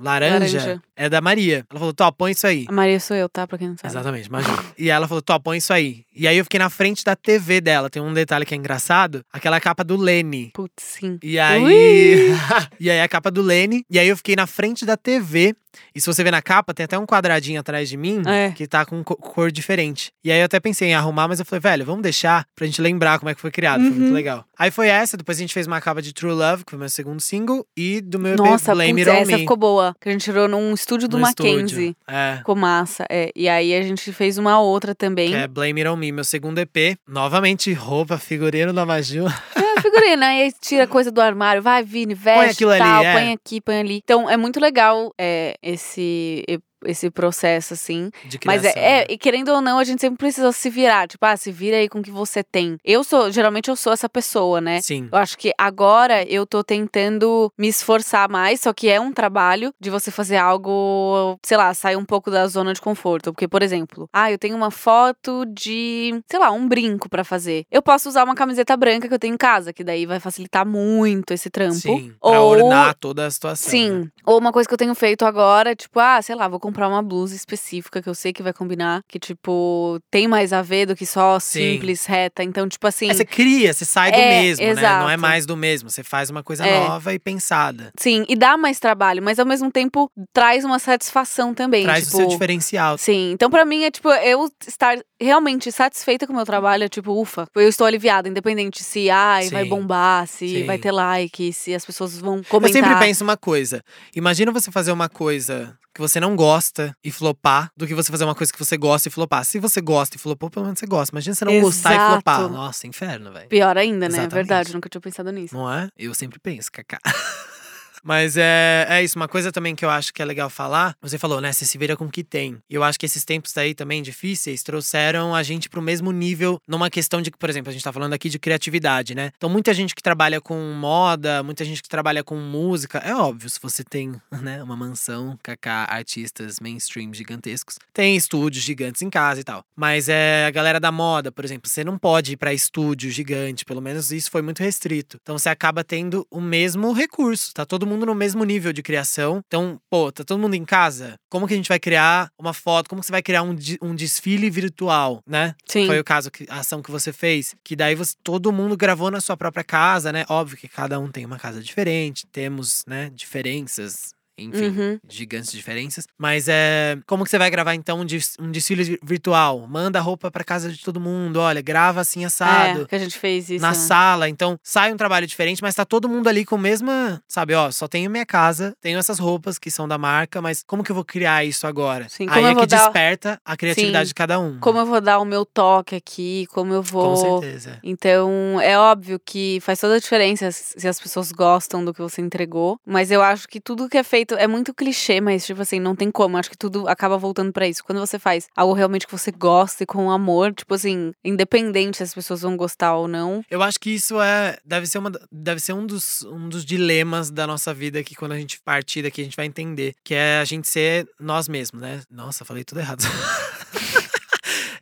laranja, 0.00 0.58
Laranja. 0.58 0.82
é 0.96 1.08
da 1.08 1.20
Maria. 1.20 1.64
Ela 1.70 1.78
falou, 1.78 1.94
Tó, 1.94 2.10
põe 2.10 2.32
isso 2.32 2.46
aí. 2.46 2.66
A 2.68 2.72
Maria 2.72 3.00
sou 3.00 3.16
eu, 3.16 3.28
tá? 3.28 3.46
Pra 3.46 3.56
quem 3.58 3.68
não 3.68 3.76
sabe. 3.76 3.92
Exatamente, 3.92 4.26
imagina. 4.26 4.64
e 4.78 4.90
ela 4.90 5.06
falou, 5.08 5.22
Tó, 5.22 5.38
põe 5.38 5.58
isso 5.58 5.72
aí. 5.72 6.04
E 6.20 6.28
aí 6.28 6.36
eu 6.36 6.44
fiquei 6.44 6.58
na 6.60 6.68
frente 6.68 7.02
da 7.02 7.16
TV 7.16 7.60
dela. 7.62 7.88
Tem 7.88 8.02
um 8.02 8.12
detalhe 8.12 8.44
que 8.44 8.52
é 8.52 8.56
engraçado. 8.56 9.24
Aquela 9.32 9.58
capa 9.58 9.82
do 9.82 9.96
Lenny. 9.96 10.50
Putz, 10.52 10.72
sim. 10.84 11.18
E 11.22 11.38
aí. 11.38 12.30
E 12.78 12.90
aí 12.90 13.00
a 13.00 13.08
capa 13.08 13.30
do 13.30 13.42
Lenny. 13.42 13.84
E 13.90 13.98
aí 13.98 14.08
eu 14.08 14.16
fiquei 14.16 14.36
na 14.36 14.46
frente 14.46 14.84
da 14.84 14.96
TV. 14.96 15.54
E 15.94 16.00
se 16.00 16.06
você 16.06 16.24
ver 16.24 16.32
na 16.32 16.42
capa, 16.42 16.74
tem 16.74 16.82
até 16.84 16.98
um 16.98 17.06
quadradinho 17.06 17.60
atrás 17.60 17.88
de 17.88 17.96
mim 17.96 18.22
É. 18.26 18.50
que 18.50 18.66
tá 18.66 18.84
com 18.84 19.04
co- 19.04 19.14
cor 19.14 19.52
diferente. 19.52 20.10
E 20.24 20.32
aí 20.32 20.40
eu 20.40 20.46
até 20.46 20.58
pensei 20.58 20.88
em 20.88 20.94
arrumar, 20.94 21.28
mas 21.28 21.38
eu 21.38 21.44
falei, 21.44 21.60
velho, 21.60 21.84
vamos 21.86 22.02
deixar 22.02 22.44
pra 22.56 22.66
gente 22.66 22.82
lembrar 22.82 23.20
como 23.20 23.28
é 23.30 23.34
que 23.36 23.40
foi 23.40 23.52
criado. 23.52 23.80
Foi 23.80 23.90
muito 23.90 24.08
Uhum. 24.08 24.12
legal. 24.12 24.44
Aí 24.58 24.70
foi 24.72 24.88
essa, 24.88 25.16
depois 25.16 25.38
a 25.38 25.40
gente 25.42 25.54
fez 25.54 25.68
uma 25.68 25.80
capa 25.80 26.02
de 26.02 26.12
True 26.12 26.32
Love, 26.32 26.64
que 26.64 26.70
foi 26.70 26.78
meu 26.78 26.88
segundo 26.88 27.20
single, 27.20 27.64
e 27.76 28.00
do 28.00 28.18
meu 28.18 28.34
Nossa, 28.36 28.72
EP 28.72 28.74
Blame 28.74 28.92
putz, 28.94 29.08
It 29.08 29.10
On 29.10 29.22
essa 29.22 29.32
Me. 29.32 29.38
ficou 29.38 29.56
boa. 29.56 29.94
Que 30.00 30.08
a 30.08 30.12
gente 30.12 30.24
tirou 30.24 30.48
num 30.48 30.74
estúdio 30.74 31.06
do 31.08 31.16
no 31.18 31.22
Mackenzie. 31.22 31.60
estúdio. 31.90 31.96
É. 32.08 32.36
Ficou 32.38 32.56
massa. 32.56 33.06
É. 33.08 33.30
E 33.36 33.48
aí 33.48 33.72
a 33.72 33.82
gente 33.82 34.12
fez 34.12 34.38
uma 34.38 34.58
outra 34.60 34.92
também. 34.92 35.28
Que 35.30 35.36
é 35.36 35.46
Blame 35.46 35.80
It 35.82 35.88
On 35.88 35.94
Me, 35.96 36.09
meu 36.12 36.24
segundo 36.24 36.58
EP. 36.58 36.98
Novamente, 37.08 37.72
roupa, 37.72 38.18
figurino 38.18 38.72
da 38.72 38.86
Maju. 38.86 39.26
É, 39.56 39.80
figurina, 39.80 40.26
aí 40.26 40.52
tira 40.60 40.86
coisa 40.86 41.10
do 41.10 41.20
armário, 41.20 41.62
vai, 41.62 41.82
Vini, 41.82 42.14
veste 42.14 42.52
aquilo 42.52 42.70
ali, 42.70 42.80
tal, 42.80 43.04
é. 43.04 43.12
põe 43.12 43.32
aqui, 43.32 43.60
põe 43.60 43.80
ali. 43.80 44.00
Então 44.02 44.28
é 44.28 44.36
muito 44.36 44.60
legal 44.60 45.12
é, 45.18 45.54
esse, 45.62 46.44
esse 46.84 47.10
processo, 47.10 47.74
assim. 47.74 48.10
De 48.24 48.38
Mas 48.44 48.60
criação. 48.60 48.82
é, 48.82 48.90
é, 48.92 48.98
né? 49.00 49.06
e 49.08 49.18
querendo 49.18 49.48
ou 49.50 49.60
não, 49.60 49.78
a 49.78 49.84
gente 49.84 50.00
sempre 50.00 50.18
precisa 50.18 50.50
se 50.52 50.70
virar. 50.70 51.08
Tipo, 51.08 51.24
ah, 51.26 51.36
se 51.36 51.50
vira 51.50 51.76
aí 51.76 51.88
com 51.88 51.98
o 52.00 52.02
que 52.02 52.10
você 52.10 52.42
tem. 52.42 52.78
Eu 52.84 53.04
sou, 53.04 53.30
geralmente 53.30 53.68
eu 53.68 53.76
sou 53.76 53.92
essa 53.92 54.08
pessoa, 54.08 54.60
né? 54.60 54.80
Sim. 54.80 55.08
Eu 55.10 55.18
acho 55.18 55.36
que 55.36 55.52
agora 55.58 56.22
eu 56.24 56.46
tô 56.46 56.62
tentando 56.64 57.52
me 57.58 57.68
esforçar 57.68 58.28
mais, 58.28 58.60
só 58.60 58.72
que 58.72 58.88
é 58.88 59.00
um 59.00 59.12
trabalho 59.12 59.72
de 59.80 59.90
você 59.90 60.10
fazer 60.10 60.36
algo, 60.36 61.38
sei 61.42 61.56
lá, 61.56 61.72
sair 61.74 61.96
um 61.96 62.04
pouco 62.04 62.30
da 62.30 62.46
zona 62.46 62.72
de 62.72 62.80
conforto. 62.80 63.32
Porque, 63.32 63.48
por 63.48 63.62
exemplo, 63.62 64.08
ah, 64.12 64.30
eu 64.30 64.38
tenho 64.38 64.56
uma 64.56 64.70
foto 64.70 65.44
de, 65.46 66.22
sei 66.28 66.38
lá, 66.38 66.50
um 66.50 66.66
brinco 66.66 67.08
pra 67.08 67.24
fazer. 67.24 67.64
Eu 67.70 67.82
posso 67.82 68.08
usar 68.08 68.24
uma 68.24 68.34
camiseta 68.34 68.76
branca 68.76 69.08
que 69.08 69.14
eu 69.14 69.18
tenho 69.18 69.34
em 69.34 69.38
casa, 69.38 69.72
que 69.72 69.84
daí 69.84 70.06
vai 70.06 70.20
facilitar 70.20 70.66
muito 70.66 71.32
esse 71.32 71.50
trampo. 71.50 71.74
Sim. 71.74 72.14
Pra 72.20 72.40
Ou 72.40 72.50
ornar 72.50 72.94
toda 72.94 73.26
a 73.26 73.30
situação. 73.30 73.70
Sim. 73.70 73.90
né? 73.90 74.08
Ou 74.24 74.38
uma 74.38 74.52
coisa 74.52 74.68
que 74.68 74.74
eu 74.74 74.78
tenho 74.78 74.94
feito 74.94 75.24
agora, 75.24 75.74
tipo, 75.74 75.98
ah, 75.98 76.20
sei 76.22 76.34
lá, 76.34 76.48
vou 76.48 76.60
comprar 76.70 76.88
uma 76.88 77.02
blusa 77.02 77.34
específica 77.34 78.00
que 78.00 78.08
eu 78.08 78.14
sei 78.14 78.32
que 78.32 78.42
vai 78.42 78.52
combinar, 78.52 79.02
que, 79.08 79.18
tipo, 79.18 79.98
tem 80.10 80.28
mais 80.28 80.52
a 80.52 80.62
ver 80.62 80.86
do 80.86 80.94
que 80.94 81.04
só 81.04 81.38
Sim. 81.40 81.72
simples, 81.74 82.06
reta. 82.06 82.42
Então, 82.44 82.68
tipo 82.68 82.86
assim. 82.86 83.10
É, 83.10 83.14
você 83.14 83.24
cria, 83.24 83.72
você 83.72 83.84
sai 83.84 84.12
do 84.12 84.18
É, 84.18 84.42
mesmo, 84.42 84.64
né? 84.64 84.74
Não 84.74 84.80
é 84.80 85.14
exato. 85.14 85.20
mais 85.20 85.46
do 85.46 85.56
mesmo. 85.56 85.90
Você 85.90 86.02
faz 86.04 86.30
uma 86.30 86.42
coisa 86.42 86.64
É. 86.66 86.78
nova 86.88 87.12
e 87.12 87.18
pensada. 87.18 87.90
Sim, 87.98 88.24
e 88.28 88.36
dá 88.36 88.56
mais 88.56 88.78
trabalho, 88.78 89.22
mas 89.22 89.38
ao 89.38 89.46
mesmo 89.46 89.70
tempo 89.70 90.10
traz 90.32 90.64
uma 90.64 90.78
satisfação 90.78 91.52
também. 91.52 91.82
Traz 91.84 92.04
tipo, 92.04 92.16
o 92.16 92.20
seu 92.20 92.28
diferencial. 92.28 92.96
Sim, 92.96 93.32
então 93.32 93.50
pra 93.50 93.64
mim 93.64 93.82
é 93.84 93.90
tipo, 93.90 94.08
eu 94.10 94.48
estar 94.66 94.96
realmente 95.20 95.70
satisfeita 95.72 96.26
com 96.26 96.32
o 96.32 96.36
meu 96.36 96.46
trabalho, 96.46 96.84
é 96.84 96.88
tipo, 96.88 97.12
ufa, 97.12 97.46
eu 97.54 97.68
estou 97.68 97.86
aliviada, 97.86 98.28
independente 98.28 98.82
se 98.82 99.10
ai, 99.10 99.48
vai 99.50 99.64
bombar, 99.64 100.26
se 100.26 100.48
Sim. 100.48 100.64
vai 100.66 100.78
ter 100.78 100.92
like, 100.92 101.52
se 101.52 101.74
as 101.74 101.84
pessoas 101.84 102.18
vão 102.18 102.38
Eu 102.38 102.44
comentar. 102.44 102.82
sempre 102.84 102.98
penso 102.98 103.24
uma 103.24 103.36
coisa. 103.36 103.82
Imagina 104.14 104.52
você 104.52 104.70
fazer 104.70 104.92
uma 104.92 105.08
coisa 105.08 105.76
que 105.94 106.00
você 106.00 106.20
não 106.20 106.36
gosta 106.36 106.94
e 107.04 107.10
flopar, 107.10 107.70
do 107.76 107.86
que 107.86 107.94
você 107.94 108.10
fazer 108.10 108.24
uma 108.24 108.34
coisa 108.34 108.52
que 108.52 108.58
você 108.58 108.76
gosta 108.76 109.08
e 109.08 109.10
flopar. 109.10 109.44
Se 109.44 109.58
você 109.58 109.80
gosta 109.80 110.16
e 110.16 110.18
flopou, 110.18 110.50
pelo 110.50 110.66
menos 110.66 110.78
você 110.78 110.86
gosta. 110.86 111.14
Imagina 111.14 111.34
você 111.34 111.44
não 111.44 111.60
gostar 111.60 111.92
e 111.92 111.94
Exato. 111.96 112.12
flopar. 112.12 112.48
Nossa, 112.48 112.86
inferno, 112.86 113.32
velho. 113.32 113.48
Pior 113.48 113.76
ainda, 113.76 114.00
né? 114.00 114.04
É 114.04 114.08
Exatamente. 114.08 114.34
verdade, 114.34 114.72
nunca 114.74 114.88
tinha 114.88 115.00
pensado 115.00 115.30
nisso. 115.32 115.54
Não 115.54 115.70
é? 115.72 115.88
Eu 115.98 116.14
sempre 116.14 116.38
penso, 116.38 116.70
Kaká. 116.72 116.98
Mas 118.04 118.36
é, 118.36 118.86
é 118.88 119.02
isso, 119.02 119.18
uma 119.18 119.28
coisa 119.28 119.50
também 119.50 119.74
que 119.74 119.84
eu 119.84 119.90
acho 119.90 120.12
que 120.12 120.22
é 120.22 120.24
legal 120.24 120.48
falar. 120.48 120.94
Você 121.02 121.18
falou, 121.18 121.40
né? 121.40 121.52
Você 121.52 121.64
se 121.64 121.76
vira 121.76 121.96
com 121.96 122.04
o 122.04 122.10
que 122.10 122.22
tem. 122.22 122.58
E 122.68 122.74
eu 122.74 122.84
acho 122.84 122.98
que 122.98 123.06
esses 123.06 123.24
tempos 123.24 123.56
aí 123.56 123.74
também 123.74 124.02
difíceis 124.02 124.62
trouxeram 124.62 125.34
a 125.34 125.42
gente 125.42 125.68
pro 125.68 125.82
mesmo 125.82 126.12
nível 126.12 126.60
numa 126.68 126.88
questão 126.90 127.20
de 127.20 127.30
por 127.40 127.48
exemplo, 127.48 127.70
a 127.70 127.72
gente 127.72 127.82
tá 127.82 127.92
falando 127.92 128.12
aqui 128.12 128.28
de 128.28 128.38
criatividade, 128.38 129.14
né? 129.14 129.32
Então, 129.36 129.48
muita 129.48 129.72
gente 129.72 129.94
que 129.94 130.02
trabalha 130.02 130.40
com 130.40 130.56
moda, 130.74 131.42
muita 131.42 131.64
gente 131.64 131.82
que 131.82 131.88
trabalha 131.88 132.22
com 132.22 132.36
música. 132.36 132.98
É 132.98 133.14
óbvio, 133.14 133.48
se 133.48 133.58
você 133.60 133.82
tem, 133.82 134.20
né, 134.42 134.62
uma 134.62 134.76
mansão, 134.76 135.38
kaká, 135.42 135.86
artistas 135.88 136.60
mainstream 136.60 137.12
gigantescos, 137.14 137.78
tem 137.94 138.14
estúdios 138.16 138.62
gigantes 138.62 139.00
em 139.02 139.08
casa 139.10 139.40
e 139.40 139.44
tal. 139.44 139.64
Mas 139.74 140.08
é 140.08 140.46
a 140.46 140.50
galera 140.50 140.78
da 140.78 140.92
moda, 140.92 141.32
por 141.32 141.44
exemplo, 141.44 141.68
você 141.68 141.82
não 141.82 141.96
pode 141.98 142.32
ir 142.32 142.36
pra 142.36 142.52
estúdio 142.52 143.10
gigante, 143.10 143.64
pelo 143.64 143.80
menos 143.80 144.10
isso 144.12 144.30
foi 144.30 144.42
muito 144.42 144.62
restrito. 144.62 145.18
Então 145.22 145.38
você 145.38 145.48
acaba 145.48 145.82
tendo 145.82 146.26
o 146.30 146.40
mesmo 146.40 146.92
recurso, 146.92 147.54
tá 147.54 147.64
todo 147.64 147.86
mundo 147.90 148.06
no 148.06 148.14
mesmo 148.14 148.44
nível 148.44 148.72
de 148.72 148.82
criação. 148.82 149.42
Então, 149.46 149.80
pô, 149.90 150.10
tá 150.12 150.22
todo 150.24 150.38
mundo 150.40 150.54
em 150.54 150.64
casa? 150.64 151.14
Como 151.28 151.46
que 151.46 151.54
a 151.54 151.56
gente 151.56 151.68
vai 151.68 151.78
criar 151.78 152.30
uma 152.38 152.54
foto? 152.54 152.88
Como 152.88 153.00
que 153.00 153.06
você 153.06 153.12
vai 153.12 153.22
criar 153.22 153.42
um, 153.42 153.54
de- 153.54 153.78
um 153.82 153.94
desfile 153.94 154.48
virtual, 154.48 155.20
né? 155.26 155.54
Sim. 155.66 155.86
Foi 155.86 155.98
o 155.98 156.04
caso, 156.04 156.30
que, 156.30 156.46
a 156.48 156.60
ação 156.60 156.80
que 156.82 156.90
você 156.90 157.12
fez. 157.12 157.54
Que 157.64 157.74
daí 157.76 157.94
você, 157.94 158.14
todo 158.22 158.52
mundo 158.52 158.76
gravou 158.76 159.10
na 159.10 159.20
sua 159.20 159.36
própria 159.36 159.64
casa, 159.64 160.12
né? 160.12 160.24
Óbvio 160.28 160.56
que 160.56 160.68
cada 160.68 160.98
um 160.98 161.10
tem 161.10 161.26
uma 161.26 161.38
casa 161.38 161.62
diferente, 161.62 162.26
temos, 162.28 162.84
né, 162.86 163.10
diferenças. 163.14 164.14
Enfim, 164.44 164.68
Uhum. 164.68 164.98
gigantes 165.08 165.52
diferenças. 165.52 166.06
Mas 166.18 166.46
é. 166.48 166.98
Como 167.06 167.24
que 167.24 167.30
você 167.30 167.38
vai 167.38 167.50
gravar, 167.50 167.74
então, 167.74 168.00
um, 168.00 168.04
des- 168.04 168.36
um 168.40 168.50
desfile 168.50 168.82
vi- 168.84 168.98
virtual? 169.02 169.66
Manda 169.68 169.98
a 169.98 170.02
roupa 170.02 170.30
pra 170.30 170.42
casa 170.44 170.70
de 170.70 170.82
todo 170.82 171.00
mundo. 171.00 171.38
Olha, 171.38 171.60
grava 171.60 172.00
assim 172.00 172.24
assado 172.24 172.82
É, 172.82 172.84
que 172.86 172.94
a 172.94 172.98
gente 172.98 173.18
fez 173.18 173.50
isso. 173.50 173.62
na 173.62 173.68
né? 173.68 173.74
sala. 173.74 174.28
Então, 174.28 174.58
sai 174.62 174.92
um 174.92 174.96
trabalho 174.96 175.26
diferente, 175.26 175.62
mas 175.62 175.74
tá 175.74 175.84
todo 175.84 176.08
mundo 176.08 176.28
ali 176.28 176.44
com 176.44 176.54
a 176.56 176.58
mesma. 176.58 177.22
Sabe, 177.28 177.54
ó, 177.54 177.70
só 177.70 177.86
tenho 177.88 178.10
minha 178.10 178.26
casa, 178.26 178.74
tenho 178.80 178.98
essas 178.98 179.18
roupas 179.18 179.58
que 179.58 179.70
são 179.70 179.86
da 179.86 179.98
marca, 179.98 180.40
mas 180.40 180.62
como 180.66 180.82
que 180.82 180.90
eu 180.90 180.94
vou 180.94 181.04
criar 181.04 181.44
isso 181.44 181.66
agora? 181.66 182.08
Sim, 182.08 182.26
Aí 182.30 182.44
é 182.44 182.54
que 182.54 182.66
dar- 182.66 182.84
desperta 182.84 183.40
a 183.44 183.56
criatividade 183.56 184.06
Sim. 184.06 184.10
de 184.10 184.14
cada 184.14 184.38
um. 184.38 184.58
Como 184.60 184.78
eu 184.78 184.86
vou 184.86 185.00
dar 185.00 185.18
o 185.18 185.24
meu 185.24 185.44
toque 185.44 185.94
aqui, 185.96 186.46
como 186.52 186.72
eu 186.72 186.82
Com 186.82 186.88
vou. 186.88 187.40
certeza. 187.40 187.78
Então, 187.82 188.60
é 188.60 188.78
óbvio 188.78 189.20
que 189.24 189.58
faz 189.60 189.78
toda 189.80 189.96
a 189.96 189.98
diferença 189.98 190.50
se 190.52 190.86
as 190.88 191.00
pessoas 191.00 191.32
gostam 191.32 191.84
do 191.84 191.92
que 191.92 192.00
você 192.00 192.20
entregou. 192.20 192.78
Mas 192.86 193.10
eu 193.10 193.22
acho 193.22 193.48
que 193.48 193.60
tudo 193.60 193.88
que 193.88 193.98
é 193.98 194.02
feito 194.02 194.29
é 194.34 194.46
muito 194.46 194.74
clichê, 194.74 195.20
mas, 195.20 195.46
tipo 195.46 195.62
assim, 195.62 195.80
não 195.80 195.94
tem 195.94 196.10
como. 196.10 196.36
Acho 196.36 196.50
que 196.50 196.58
tudo 196.58 196.88
acaba 196.88 197.16
voltando 197.16 197.52
pra 197.52 197.66
isso. 197.66 197.84
Quando 197.84 197.98
você 197.98 198.18
faz 198.18 198.48
algo 198.56 198.72
realmente 198.72 199.06
que 199.06 199.12
você 199.12 199.30
gosta 199.30 199.82
e 199.82 199.86
com 199.86 200.10
amor, 200.10 200.52
tipo 200.52 200.74
assim, 200.74 201.12
independente 201.24 201.98
se 201.98 202.02
as 202.02 202.14
pessoas 202.14 202.42
vão 202.42 202.56
gostar 202.56 202.94
ou 202.96 203.08
não. 203.08 203.42
Eu 203.50 203.62
acho 203.62 203.78
que 203.78 203.90
isso 203.90 204.20
é 204.20 204.58
deve 204.64 204.86
ser 204.86 204.98
uma 204.98 205.10
deve 205.30 205.60
ser 205.60 205.72
um 205.72 205.86
dos, 205.86 206.22
um 206.22 206.48
dos 206.48 206.64
dilemas 206.64 207.30
da 207.30 207.46
nossa 207.46 207.72
vida 207.72 208.02
que 208.02 208.14
quando 208.14 208.32
a 208.32 208.38
gente 208.38 208.60
partir 208.60 209.02
daqui 209.02 209.20
a 209.20 209.24
gente 209.24 209.36
vai 209.36 209.46
entender, 209.46 209.94
que 210.04 210.14
é 210.14 210.38
a 210.38 210.44
gente 210.44 210.68
ser 210.68 211.08
nós 211.18 211.48
mesmos, 211.48 211.80
né? 211.82 212.02
Nossa, 212.10 212.44
falei 212.44 212.64
tudo 212.64 212.80
errado. 212.80 213.02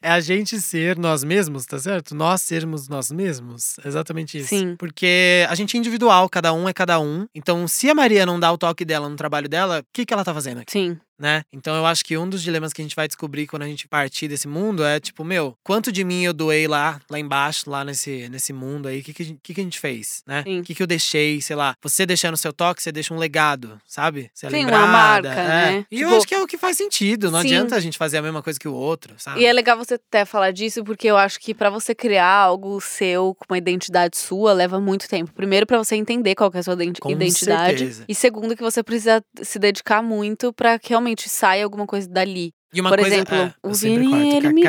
É 0.00 0.10
a 0.10 0.20
gente 0.20 0.60
ser 0.60 0.96
nós 0.96 1.24
mesmos, 1.24 1.66
tá 1.66 1.78
certo? 1.78 2.14
Nós 2.14 2.42
sermos 2.42 2.88
nós 2.88 3.10
mesmos. 3.10 3.76
Exatamente 3.84 4.38
isso. 4.38 4.48
Sim. 4.48 4.76
Porque 4.76 5.44
a 5.48 5.54
gente 5.54 5.76
é 5.76 5.80
individual, 5.80 6.28
cada 6.28 6.52
um 6.52 6.68
é 6.68 6.72
cada 6.72 7.00
um. 7.00 7.26
Então, 7.34 7.66
se 7.66 7.90
a 7.90 7.94
Maria 7.94 8.24
não 8.24 8.38
dá 8.38 8.52
o 8.52 8.58
toque 8.58 8.84
dela 8.84 9.08
no 9.08 9.16
trabalho 9.16 9.48
dela, 9.48 9.80
o 9.80 9.84
que, 9.92 10.06
que 10.06 10.14
ela 10.14 10.24
tá 10.24 10.32
fazendo 10.32 10.58
aqui? 10.58 10.72
Sim. 10.72 10.98
Né? 11.18 11.42
Então 11.52 11.74
eu 11.76 11.84
acho 11.86 12.04
que 12.04 12.16
um 12.16 12.28
dos 12.28 12.42
dilemas 12.42 12.72
que 12.72 12.80
a 12.80 12.84
gente 12.84 12.94
vai 12.96 13.06
descobrir 13.08 13.46
quando 13.46 13.62
a 13.62 13.66
gente 13.66 13.88
partir 13.88 14.28
desse 14.28 14.46
mundo 14.48 14.84
é 14.84 15.00
tipo, 15.00 15.24
meu, 15.24 15.56
quanto 15.64 15.90
de 15.90 16.04
mim 16.04 16.22
eu 16.24 16.32
doei 16.32 16.66
lá, 16.68 17.00
lá 17.10 17.18
embaixo, 17.18 17.68
lá 17.68 17.84
nesse, 17.84 18.28
nesse 18.28 18.52
mundo 18.52 18.88
aí? 18.88 19.00
O 19.00 19.02
que, 19.02 19.12
que, 19.12 19.22
a 19.22 19.26
gente- 19.26 19.40
que, 19.42 19.60
a 19.60 19.64
gente 19.64 19.78
fez, 19.78 20.22
né? 20.26 20.44
O 20.46 20.62
que, 20.62 20.74
que 20.74 20.82
eu 20.82 20.86
deixei, 20.86 21.40
sei 21.40 21.56
lá. 21.56 21.74
Você 21.82 22.06
deixando 22.06 22.36
seu 22.36 22.52
toque, 22.52 22.82
você 22.82 22.92
deixa 22.92 23.12
um 23.12 23.18
legado, 23.18 23.80
sabe? 23.86 24.30
Você 24.34 24.46
é 24.46 24.50
Sim, 24.50 24.56
uma 24.56 24.64
lembrada, 24.64 25.28
marca, 25.28 25.40
é. 25.40 25.46
né? 25.78 25.86
E 25.90 26.00
eu 26.00 26.08
Tipo- 26.08 26.18
acho 26.18 26.28
que 26.28 26.34
é 26.34 26.42
o 26.42 26.46
que 26.46 26.58
faz 26.58 26.76
sentido. 26.76 27.30
Não 27.30 27.40
Sim. 27.40 27.46
adianta 27.48 27.76
a 27.76 27.80
gente 27.80 27.98
fazer 27.98 28.18
a 28.18 28.22
mesma 28.22 28.42
coisa 28.42 28.58
que 28.58 28.68
o 28.68 28.74
outro, 28.74 29.14
sabe? 29.18 29.40
E 29.40 29.44
é 29.46 29.52
legal 29.52 29.76
você 29.76 29.94
até 29.94 30.24
falar 30.24 30.50
disso, 30.52 30.84
porque 30.84 31.06
eu 31.08 31.16
acho 31.16 31.38
que 31.40 31.52
pra 31.54 31.70
você 31.70 31.94
criar 31.94 32.26
algo 32.32 32.80
seu 32.80 33.34
com 33.34 33.44
uma 33.52 33.58
identidade 33.58 34.16
sua 34.16 34.52
leva 34.52 34.80
muito 34.80 35.08
tempo. 35.08 35.32
Primeiro, 35.32 35.66
pra 35.66 35.78
você 35.78 35.96
entender 35.96 36.34
qual 36.34 36.50
é 36.54 36.58
a 36.58 36.62
sua 36.62 36.76
Com 37.00 37.10
identidade. 37.10 37.78
certeza. 37.78 38.04
E 38.08 38.14
segundo, 38.14 38.56
que 38.56 38.62
você 38.62 38.82
precisa 38.82 39.22
se 39.42 39.58
dedicar 39.58 40.02
muito 40.02 40.52
pra 40.52 40.78
que 40.78 40.94
realmente 41.08 41.28
saia 41.28 41.64
alguma 41.64 41.86
coisa 41.86 42.08
dali. 42.08 42.52
E 42.72 42.80
uma 42.82 42.90
Por 42.90 42.98
coisa, 42.98 43.14
exemplo, 43.16 43.34
é, 43.34 43.54
o 43.62 43.72
Vini, 43.72 44.10
corto, 44.10 44.26
ele 44.26 44.52
me- 44.52 44.62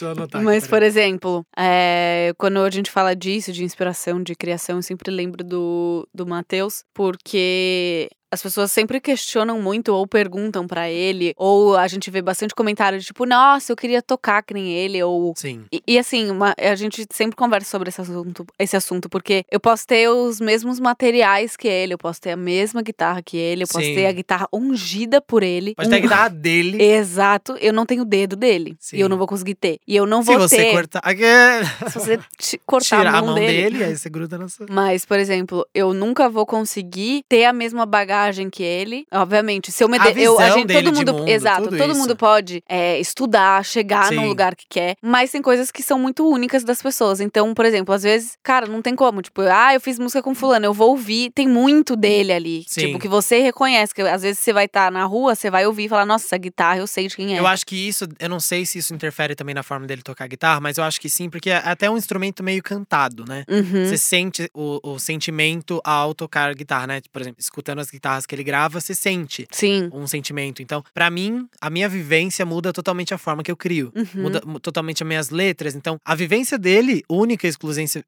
eu 0.00 0.10
anotar 0.10 0.40
aqui, 0.40 0.44
Mas, 0.44 0.66
por 0.66 0.82
exemplo, 0.82 1.44
é, 1.56 2.32
quando 2.38 2.58
a 2.60 2.70
gente 2.70 2.90
fala 2.90 3.14
disso, 3.14 3.52
de 3.52 3.62
inspiração, 3.64 4.22
de 4.22 4.34
criação, 4.34 4.76
eu 4.76 4.82
sempre 4.82 5.10
lembro 5.10 5.44
do, 5.44 6.08
do 6.14 6.26
Matheus, 6.26 6.84
porque 6.94 8.08
as 8.32 8.42
pessoas 8.42 8.70
sempre 8.72 9.00
questionam 9.00 9.60
muito 9.60 9.92
ou 9.94 10.06
perguntam 10.06 10.66
pra 10.66 10.88
ele, 10.90 11.34
ou 11.36 11.76
a 11.76 11.86
gente 11.88 12.10
vê 12.10 12.22
bastante 12.22 12.54
comentário 12.54 12.98
de 12.98 13.04
tipo, 13.06 13.24
nossa, 13.26 13.72
eu 13.72 13.76
queria 13.76 14.00
tocar 14.02 14.42
que 14.42 14.54
nem 14.54 14.72
ele, 14.72 15.02
ou 15.02 15.32
Sim. 15.36 15.64
E, 15.72 15.82
e, 15.86 15.98
assim, 15.98 16.30
uma- 16.30 16.54
a 16.58 16.74
gente 16.74 17.04
sempre 17.12 17.36
conversa 17.36 17.70
sobre 17.70 17.88
esse 17.88 18.00
assunto, 18.00 18.46
esse 18.58 18.76
assunto, 18.76 19.08
porque 19.08 19.44
eu 19.50 19.58
posso 19.58 19.86
ter 19.86 20.08
os 20.08 20.40
mesmos 20.40 20.78
materiais 20.78 21.56
que 21.56 21.66
ele, 21.68 21.94
eu 21.94 21.98
posso 21.98 22.20
ter 22.20 22.30
a 22.32 22.36
mesma 22.36 22.82
guitarra 22.82 23.20
que 23.22 23.36
ele, 23.36 23.64
eu 23.64 23.68
posso 23.68 23.84
Sim. 23.84 23.94
ter 23.94 24.06
a 24.06 24.12
guitarra 24.12 24.46
ungida 24.52 25.20
por 25.20 25.42
ele. 25.42 25.74
Pode 25.74 25.88
ter 25.88 25.94
a 25.96 25.98
um- 25.98 26.02
guitarra 26.02 26.28
dele. 26.30 26.78
Exato, 26.82 27.56
eu 27.60 27.72
não 27.72 27.84
tenho 27.86 28.02
o 28.02 28.04
dedo 28.06 28.36
dele. 28.36 28.76
Sim. 28.78 28.96
E 28.96 29.00
eu 29.00 29.08
não 29.08 29.16
vou 29.18 29.26
conseguir 29.26 29.54
ter. 29.54 29.78
E 29.86 29.96
eu 29.96 30.06
não 30.06 30.22
Se 30.22 30.26
vou 30.30 30.38
você 30.38 30.56
ter. 30.56 30.72
cortar. 30.72 31.00
Aqui, 31.02 31.22
Se 31.90 31.98
você 31.98 32.20
cortar 32.64 32.98
tirar 32.98 33.14
a 33.16 33.22
mão, 33.22 33.34
dele. 33.34 33.82
aí 33.82 33.96
você 33.96 34.08
gruda 34.08 34.38
na 34.38 34.48
sua. 34.48 34.66
Mas, 34.70 35.04
por 35.04 35.18
exemplo, 35.18 35.66
eu 35.74 35.92
nunca 35.92 36.28
vou 36.28 36.46
conseguir 36.46 37.24
ter 37.28 37.44
a 37.44 37.52
mesma 37.52 37.84
bagagem 37.86 38.19
que 38.50 38.62
ele. 38.62 39.06
Obviamente, 39.12 39.72
se 39.72 39.82
eu 39.82 39.88
me 39.88 39.98
A 39.98 40.10
de- 40.10 40.20
eu, 40.22 40.38
a 40.38 40.50
gente, 40.50 40.72
todo 40.72 40.92
mundo, 40.94 41.12
mundo, 41.14 41.28
exato, 41.28 41.64
todo 41.64 41.76
isso. 41.90 41.98
mundo 41.98 42.16
pode 42.16 42.62
é, 42.68 42.98
estudar, 43.00 43.64
chegar 43.64 44.12
num 44.12 44.22
Sim. 44.22 44.28
lugar 44.28 44.54
que 44.54 44.64
quer, 44.68 44.96
mas 45.02 45.30
tem 45.30 45.40
coisas 45.42 45.70
que 45.70 45.82
são 45.82 45.98
muito 45.98 46.26
únicas 46.28 46.64
das 46.64 46.82
pessoas. 46.82 47.20
Então, 47.20 47.52
por 47.54 47.64
exemplo, 47.64 47.94
às 47.94 48.02
vezes, 48.02 48.36
cara, 48.42 48.66
não 48.66 48.82
tem 48.82 48.94
como, 48.94 49.22
tipo, 49.22 49.40
ah, 49.42 49.74
eu 49.74 49.80
fiz 49.80 49.98
música 49.98 50.22
com 50.22 50.34
fulano, 50.34 50.66
eu 50.66 50.74
vou 50.74 50.90
ouvir, 50.90 51.30
tem 51.32 51.48
muito 51.48 51.96
dele 51.96 52.32
ali, 52.32 52.64
Sim. 52.66 52.80
tipo 52.86 52.98
que 52.98 53.08
você 53.08 53.40
reconhece, 53.40 53.94
que 53.94 54.02
às 54.02 54.22
vezes 54.22 54.38
você 54.40 54.52
vai 54.52 54.64
estar 54.66 54.90
na 54.90 55.04
rua, 55.04 55.34
você 55.34 55.50
vai 55.50 55.66
ouvir 55.66 55.84
e 55.84 55.88
falar, 55.88 56.04
nossa, 56.06 56.26
essa 56.26 56.36
guitarra 56.38 56.78
eu 56.78 56.86
sei 56.86 57.06
de 57.06 57.16
quem 57.16 57.34
é. 57.36 57.38
Eu 57.38 57.46
acho 57.46 57.64
que 57.66 57.76
isso, 57.76 58.06
eu 58.18 58.28
não 58.28 58.40
sei 58.40 58.66
se 58.66 58.78
isso 58.78 58.92
interfere 58.94 59.34
também 59.34 59.54
na 59.54 59.62
forma 59.62 59.86
dele 59.86 60.02
tocar 60.02 60.26
guitarra, 60.26 60.60
mas 60.60 60.76
eu 60.78 60.84
acho 60.84 61.00
que 61.00 61.08
sim, 61.08 61.28
porque 61.30 61.50
é 61.50 61.56
até 61.56 61.88
um 61.90 61.96
instrumento 61.96 62.42
meio 62.42 62.62
cantado, 62.62 63.24
né? 63.26 63.44
Uhum. 63.48 63.86
Você 63.86 63.96
sente 63.96 64.50
o, 64.52 64.80
o 64.82 64.98
sentimento 64.98 65.80
ao 65.84 66.14
tocar 66.14 66.54
guitarra, 66.54 66.86
né? 66.86 67.00
Por 67.12 67.20
exemplo, 67.22 67.38
escutando 67.40 67.78
as 67.78 67.90
guitarras 67.90 68.09
que 68.26 68.34
ele 68.34 68.44
grava, 68.44 68.80
você 68.80 68.94
sente 68.94 69.46
Sim. 69.50 69.88
um 69.92 70.06
sentimento. 70.06 70.62
Então, 70.62 70.82
pra 70.94 71.10
mim, 71.10 71.46
a 71.60 71.68
minha 71.70 71.88
vivência 71.88 72.44
muda 72.44 72.72
totalmente 72.72 73.12
a 73.14 73.18
forma 73.18 73.42
que 73.42 73.50
eu 73.50 73.56
crio. 73.56 73.92
Uhum. 73.94 74.22
Muda 74.22 74.42
mu- 74.44 74.60
totalmente 74.60 75.02
as 75.02 75.08
minhas 75.08 75.30
letras. 75.30 75.74
Então, 75.74 75.98
a 76.04 76.14
vivência 76.14 76.58
dele, 76.58 77.02
única 77.08 77.46
e 77.46 77.50
exclusiva, 77.50 78.02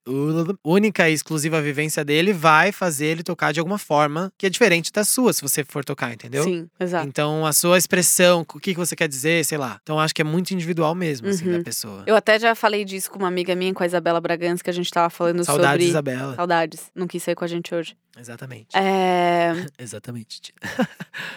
única 0.65 1.09
e 1.09 1.13
exclusiva 1.13 1.61
vivência 1.61 2.05
dele, 2.05 2.33
vai 2.33 2.73
fazer 2.73 3.07
ele 3.07 3.23
tocar 3.23 3.53
de 3.53 3.61
alguma 3.61 3.79
forma 3.79 4.33
que 4.37 4.47
é 4.47 4.51
diferente 4.51 4.93
da 4.93 5.05
sua, 5.05 5.33
se 5.33 5.43
você 5.43 5.65
for 5.65 5.85
tocar, 5.85 6.13
entendeu? 6.13 6.45
Sim, 6.45 6.69
exato. 6.79 7.07
Então, 7.09 7.47
a 7.47 7.53
sua 7.53 7.79
expressão, 7.79 8.41
o 8.55 8.59
que 8.61 8.75
você 8.75 8.95
quer 8.97 9.09
dizer, 9.09 9.45
sei 9.45 9.59
lá. 9.59 9.79
Então, 9.83 9.99
acho 9.99 10.15
que 10.15 10.21
é 10.23 10.25
muito 10.25 10.53
individual 10.53 10.95
mesmo, 10.95 11.29
assim, 11.29 11.47
Uhum. 11.47 11.59
da 11.59 11.65
pessoa. 11.65 12.03
Eu 12.07 12.17
até 12.17 12.39
já 12.39 12.55
falei 12.55 12.85
disso 12.85 13.11
com 13.11 13.19
uma 13.19 13.29
amiga 13.29 13.55
minha, 13.55 13.73
com 13.75 13.83
a 13.83 13.87
Isabela 13.87 14.21
Bragança, 14.21 14.63
que 14.63 14.71
a 14.71 14.73
gente 14.73 14.91
tava 14.91 15.11
falando 15.11 15.45
Saudades, 15.45 15.71
sobre. 15.71 15.85
Isabela. 15.87 16.35
Saudades. 16.37 16.91
Não 16.95 17.07
quis 17.07 17.23
sair 17.23 17.35
com 17.35 17.45
a 17.45 17.49
gente 17.49 17.75
hoje. 17.75 17.97
Exatamente. 18.19 18.77
É, 18.77 19.53
Exatamente. 19.79 20.53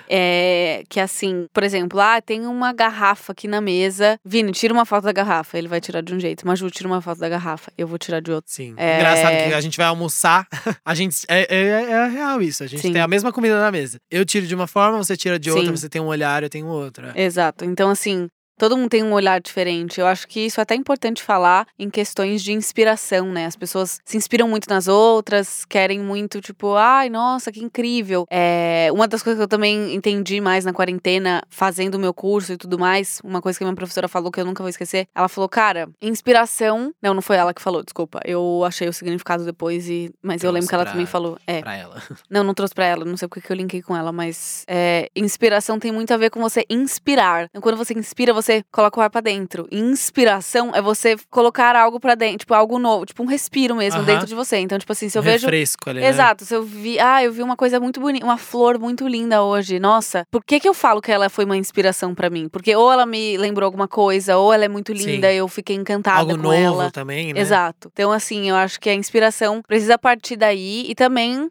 é. 0.10 0.84
Que 0.90 1.00
assim, 1.00 1.48
por 1.54 1.64
exemplo, 1.64 2.00
ah, 2.00 2.22
tem 2.22 2.46
uma 2.46 2.74
garrafa 2.74 3.32
aqui 3.32 3.48
na 3.48 3.62
mesa. 3.62 4.20
Vini, 4.26 4.52
tira 4.52 4.74
uma 4.74 4.86
foto 4.86 5.06
da 5.06 5.12
garrafa. 5.12 5.58
Ele 5.58 5.68
vai 5.68 5.80
tirar 5.80 6.02
de 6.02 6.14
um 6.14 6.20
jeito. 6.20 6.46
Maju, 6.46 6.70
tira 6.70 6.88
uma 6.88 7.02
foto 7.02 7.20
da 7.20 7.30
garrafa. 7.30 7.72
Eu 7.78 7.88
vou 7.88 7.98
tirar 7.98 8.20
de 8.20 8.32
outro. 8.32 8.52
Sim. 8.52 8.74
É. 8.78 8.98
Engraçado 8.98 9.48
que 9.48 9.54
a 9.54 9.62
gente 9.62 9.78
vai 9.78 9.86
almoçar, 9.86 10.48
a 10.84 10.94
gente. 10.94 11.26
É, 11.28 11.48
é, 11.56 11.92
é 11.92 12.08
real 12.08 12.42
isso. 12.42 12.64
A 12.64 12.68
gente 12.68 12.82
Sim. 12.82 12.94
tem 12.94 13.02
a 13.02 13.08
mesma 13.08 13.32
comida 13.32 13.60
na 13.60 13.72
mesa. 13.72 13.98
Eu 14.12 14.26
tiro 14.26 14.46
de 14.46 14.54
uma 14.56 14.68
forma, 14.68 14.98
você 14.98 15.16
tira 15.16 15.40
de 15.40 15.50
outra, 15.50 15.66
Sim. 15.66 15.72
você 15.78 15.90
tem 15.90 16.02
um 16.02 16.08
olhar, 16.08 16.44
eu 16.44 16.50
tenho 16.50 16.68
outro. 16.68 17.08
é. 17.08 17.24
Exato. 17.24 17.66
Então, 17.66 17.90
assim. 17.90 18.28
Todo 18.58 18.78
mundo 18.78 18.90
tem 18.90 19.04
um 19.04 19.12
olhar 19.14 19.40
diferente. 19.42 20.00
Eu 20.00 20.08
acho 20.08 20.28
que 20.28 20.40
isso 20.46 20.60
é 20.60 20.64
até 20.64 20.76
importante 20.76 21.22
falar 21.22 21.68
em 21.78 21.90
questões 21.90 22.42
de 22.44 22.54
inspiração, 22.54 23.28
né? 23.32 23.46
As 23.46 23.56
pessoas 23.56 24.00
se 24.06 24.16
inspiram 24.18 24.48
muito 24.48 24.70
nas 24.70 24.88
outras, 24.88 25.66
querem 25.66 26.00
muito, 26.00 26.40
tipo, 26.42 26.74
ai, 26.76 27.10
nossa, 27.10 27.52
que 27.52 27.64
incrível. 27.64 28.26
É, 28.30 28.90
uma 28.94 29.08
das 29.08 29.22
coisas 29.22 29.38
que 29.40 29.44
eu 29.44 29.48
também 29.48 29.94
entendi 29.94 30.40
mais 30.40 30.64
na 30.66 30.72
quarentena, 30.74 31.42
fazendo 31.50 31.96
o 31.96 32.00
meu 32.00 32.14
curso 32.14 32.54
e 32.54 32.58
tudo 32.58 32.80
mais, 32.80 33.20
uma 33.24 33.42
coisa 33.42 33.58
que 33.58 33.64
a 33.64 33.68
minha 33.68 33.76
professora 33.76 34.08
falou 34.08 34.32
que 34.32 34.40
eu 34.40 34.46
nunca 34.46 34.64
vou 34.64 34.70
esquecer, 34.70 35.08
ela 35.14 35.28
falou, 35.28 35.50
cara, 35.50 35.90
inspiração. 36.02 36.94
Não, 37.02 37.14
não 37.14 37.22
foi 37.22 37.36
ela 37.36 37.54
que 37.54 37.62
falou, 37.62 37.84
desculpa. 37.84 38.20
Eu 38.26 38.64
achei 38.66 38.88
o 38.88 38.94
significado 38.94 39.44
depois, 39.46 39.90
e 39.90 40.12
mas 40.22 40.36
eu 40.44 40.50
Trouxe 40.52 40.54
lembro 40.54 40.70
que 40.70 40.76
ela 40.76 40.84
pra- 40.84 40.92
também 40.94 41.06
falou. 41.06 41.38
É. 41.46 41.62
Pra 41.62 41.76
ela. 41.76 42.02
Não, 42.30 42.44
não 42.44 42.54
trouxe 42.54 42.74
pra 42.74 42.86
ela, 42.86 43.06
não 43.06 43.16
sei 43.18 43.28
porque 43.28 43.42
que 43.46 43.52
eu 43.52 43.56
linkei 43.56 43.82
com 43.82 43.96
ela, 43.96 44.12
mas 44.12 44.64
é, 44.68 45.10
inspiração 45.16 45.78
tem 45.80 45.92
muito 45.92 46.12
a 46.14 46.18
ver 46.18 46.30
com 46.30 46.40
você 46.42 46.66
inspirar. 46.70 47.46
Então, 47.50 47.62
quando 47.62 47.78
você 47.78 47.94
inspira, 47.94 48.34
você 48.34 48.45
você 48.46 48.64
coloca 48.72 49.00
o 49.00 49.04
ar 49.04 49.10
pra 49.10 49.22
dentro. 49.22 49.68
Inspiração 49.72 50.72
é 50.76 50.82
você 50.82 51.16
colocar 51.30 51.76
algo 51.76 52.00
pra 52.00 52.16
dentro, 52.16 52.40
tipo, 52.40 52.54
algo 52.54 52.78
novo, 52.78 53.06
tipo 53.06 53.24
um 53.24 53.26
respiro 53.26 53.76
mesmo 53.76 54.04
dentro 54.04 54.28
de 54.28 54.36
você. 54.36 54.58
Então, 54.58 54.78
tipo 54.78 54.92
assim, 54.92 55.10
se 55.10 55.18
eu 55.18 55.22
um 55.22 55.26
vejo. 55.26 55.46
refresco 55.48 55.90
ali, 55.90 56.02
né? 56.02 56.08
Exato, 56.10 56.46
se 56.46 56.54
eu 56.56 56.64
vi, 56.64 57.00
ah, 57.00 57.24
eu 57.24 57.32
vi 57.32 57.42
uma 57.42 57.56
coisa 57.56 57.80
muito 57.80 58.00
bonita, 58.00 58.24
uma 58.26 58.38
flor 58.38 58.80
muito 58.80 59.08
linda 59.08 59.42
hoje. 59.44 59.80
Nossa, 59.80 60.24
por 60.30 60.44
que 60.44 60.60
que 60.60 60.70
eu 60.70 60.74
falo 60.74 61.02
que 61.02 61.12
ela 61.12 61.30
foi 61.30 61.46
uma 61.46 61.58
inspiração 61.58 62.14
pra 62.14 62.30
mim? 62.30 62.48
Porque 62.48 62.76
ou 62.76 62.92
ela 62.92 63.06
me 63.06 63.38
lembrou 63.38 63.66
alguma 63.66 63.88
coisa, 63.88 64.38
ou 64.38 64.54
ela 64.54 64.66
é 64.66 64.70
muito 64.70 64.94
linda, 64.94 65.30
Sim. 65.30 65.36
eu 65.36 65.48
fiquei 65.48 65.76
encantada 65.76 66.20
Algo 66.20 66.36
com 66.36 66.44
novo 66.44 66.54
ela. 66.56 66.92
também, 66.92 67.34
né? 67.34 67.40
Exato. 67.40 67.90
Então, 67.92 68.12
assim, 68.12 68.50
eu 68.50 68.56
acho 68.56 68.80
que 68.80 68.90
a 68.90 68.94
inspiração 68.94 69.62
precisa 69.68 69.98
partir 69.98 70.36
daí 70.36 70.86
e 70.88 70.94
também 70.94 71.50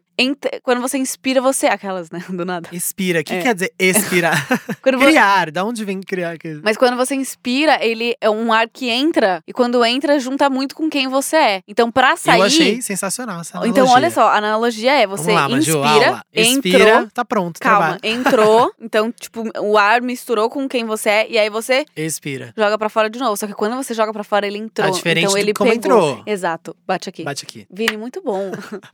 quando 0.63 0.81
você 0.81 0.97
inspira 0.97 1.41
você, 1.41 1.67
aquelas, 1.67 2.09
né, 2.11 2.23
do 2.29 2.45
nada. 2.45 2.69
Inspira. 2.71 3.21
O 3.21 3.23
que 3.23 3.33
É. 3.33 3.41
quer 3.41 3.53
dizer 3.53 3.73
expirar? 3.77 4.47
Quando 4.81 4.97
você- 4.99 5.05
criar. 5.07 5.51
Da 5.51 5.63
onde 5.63 5.83
vem 5.83 6.01
criar? 6.01 6.35
Mas 6.63 6.77
quando 6.77 6.95
você 6.97 7.15
inspira, 7.15 7.77
ele 7.83 8.15
é 8.21 8.29
um 8.29 8.51
ar 8.53 8.67
que 8.69 8.89
entra 8.89 9.41
e 9.47 9.53
quando 9.53 9.83
entra 9.85 10.19
junta 10.19 10.49
muito 10.49 10.75
com 10.75 10.89
quem 10.89 11.07
você 11.07 11.35
é. 11.35 11.61
Então, 11.67 11.91
pra 11.91 12.15
sair, 12.15 12.39
Eu 12.39 12.45
achei 12.45 12.81
sensacional 12.81 13.41
essa 13.41 13.57
analogia. 13.57 13.81
então 13.81 13.93
olha 13.93 14.09
só, 14.11 14.27
a 14.27 14.37
analogia 14.37 14.93
é 14.93 15.07
você 15.07 15.31
lá, 15.31 15.47
Maju, 15.49 15.57
inspira, 15.57 16.23
entrou, 16.33 16.53
Expira, 16.55 17.07
tá 17.13 17.25
pronto, 17.25 17.59
calma, 17.59 17.97
trabalho. 17.97 17.99
entrou, 18.03 18.71
então 18.79 19.11
tipo, 19.11 19.43
o 19.59 19.77
ar 19.77 20.01
misturou 20.01 20.49
com 20.49 20.67
quem 20.67 20.85
você 20.85 21.09
é 21.09 21.27
e 21.29 21.37
aí 21.37 21.49
você 21.49 21.85
Expira. 21.95 22.53
joga 22.57 22.77
pra 22.77 22.89
fora 22.89 23.09
de 23.09 23.19
novo. 23.19 23.35
Só 23.37 23.47
que 23.47 23.53
quando 23.53 23.75
você 23.75 23.93
joga 23.93 24.11
pra 24.13 24.23
fora, 24.23 24.45
ele 24.45 24.57
entrou. 24.57 24.87
Tá 24.87 24.93
diferente 24.93 25.25
então 25.25 25.37
ele 25.37 25.53
como 25.53 25.69
pegou. 25.71 26.09
entrou. 26.11 26.23
Exato. 26.25 26.75
Bate 26.85 27.09
aqui. 27.09 27.23
Bate 27.23 27.43
aqui. 27.43 27.65
Vini, 27.71 27.97
muito 27.97 28.21
bom. 28.21 28.51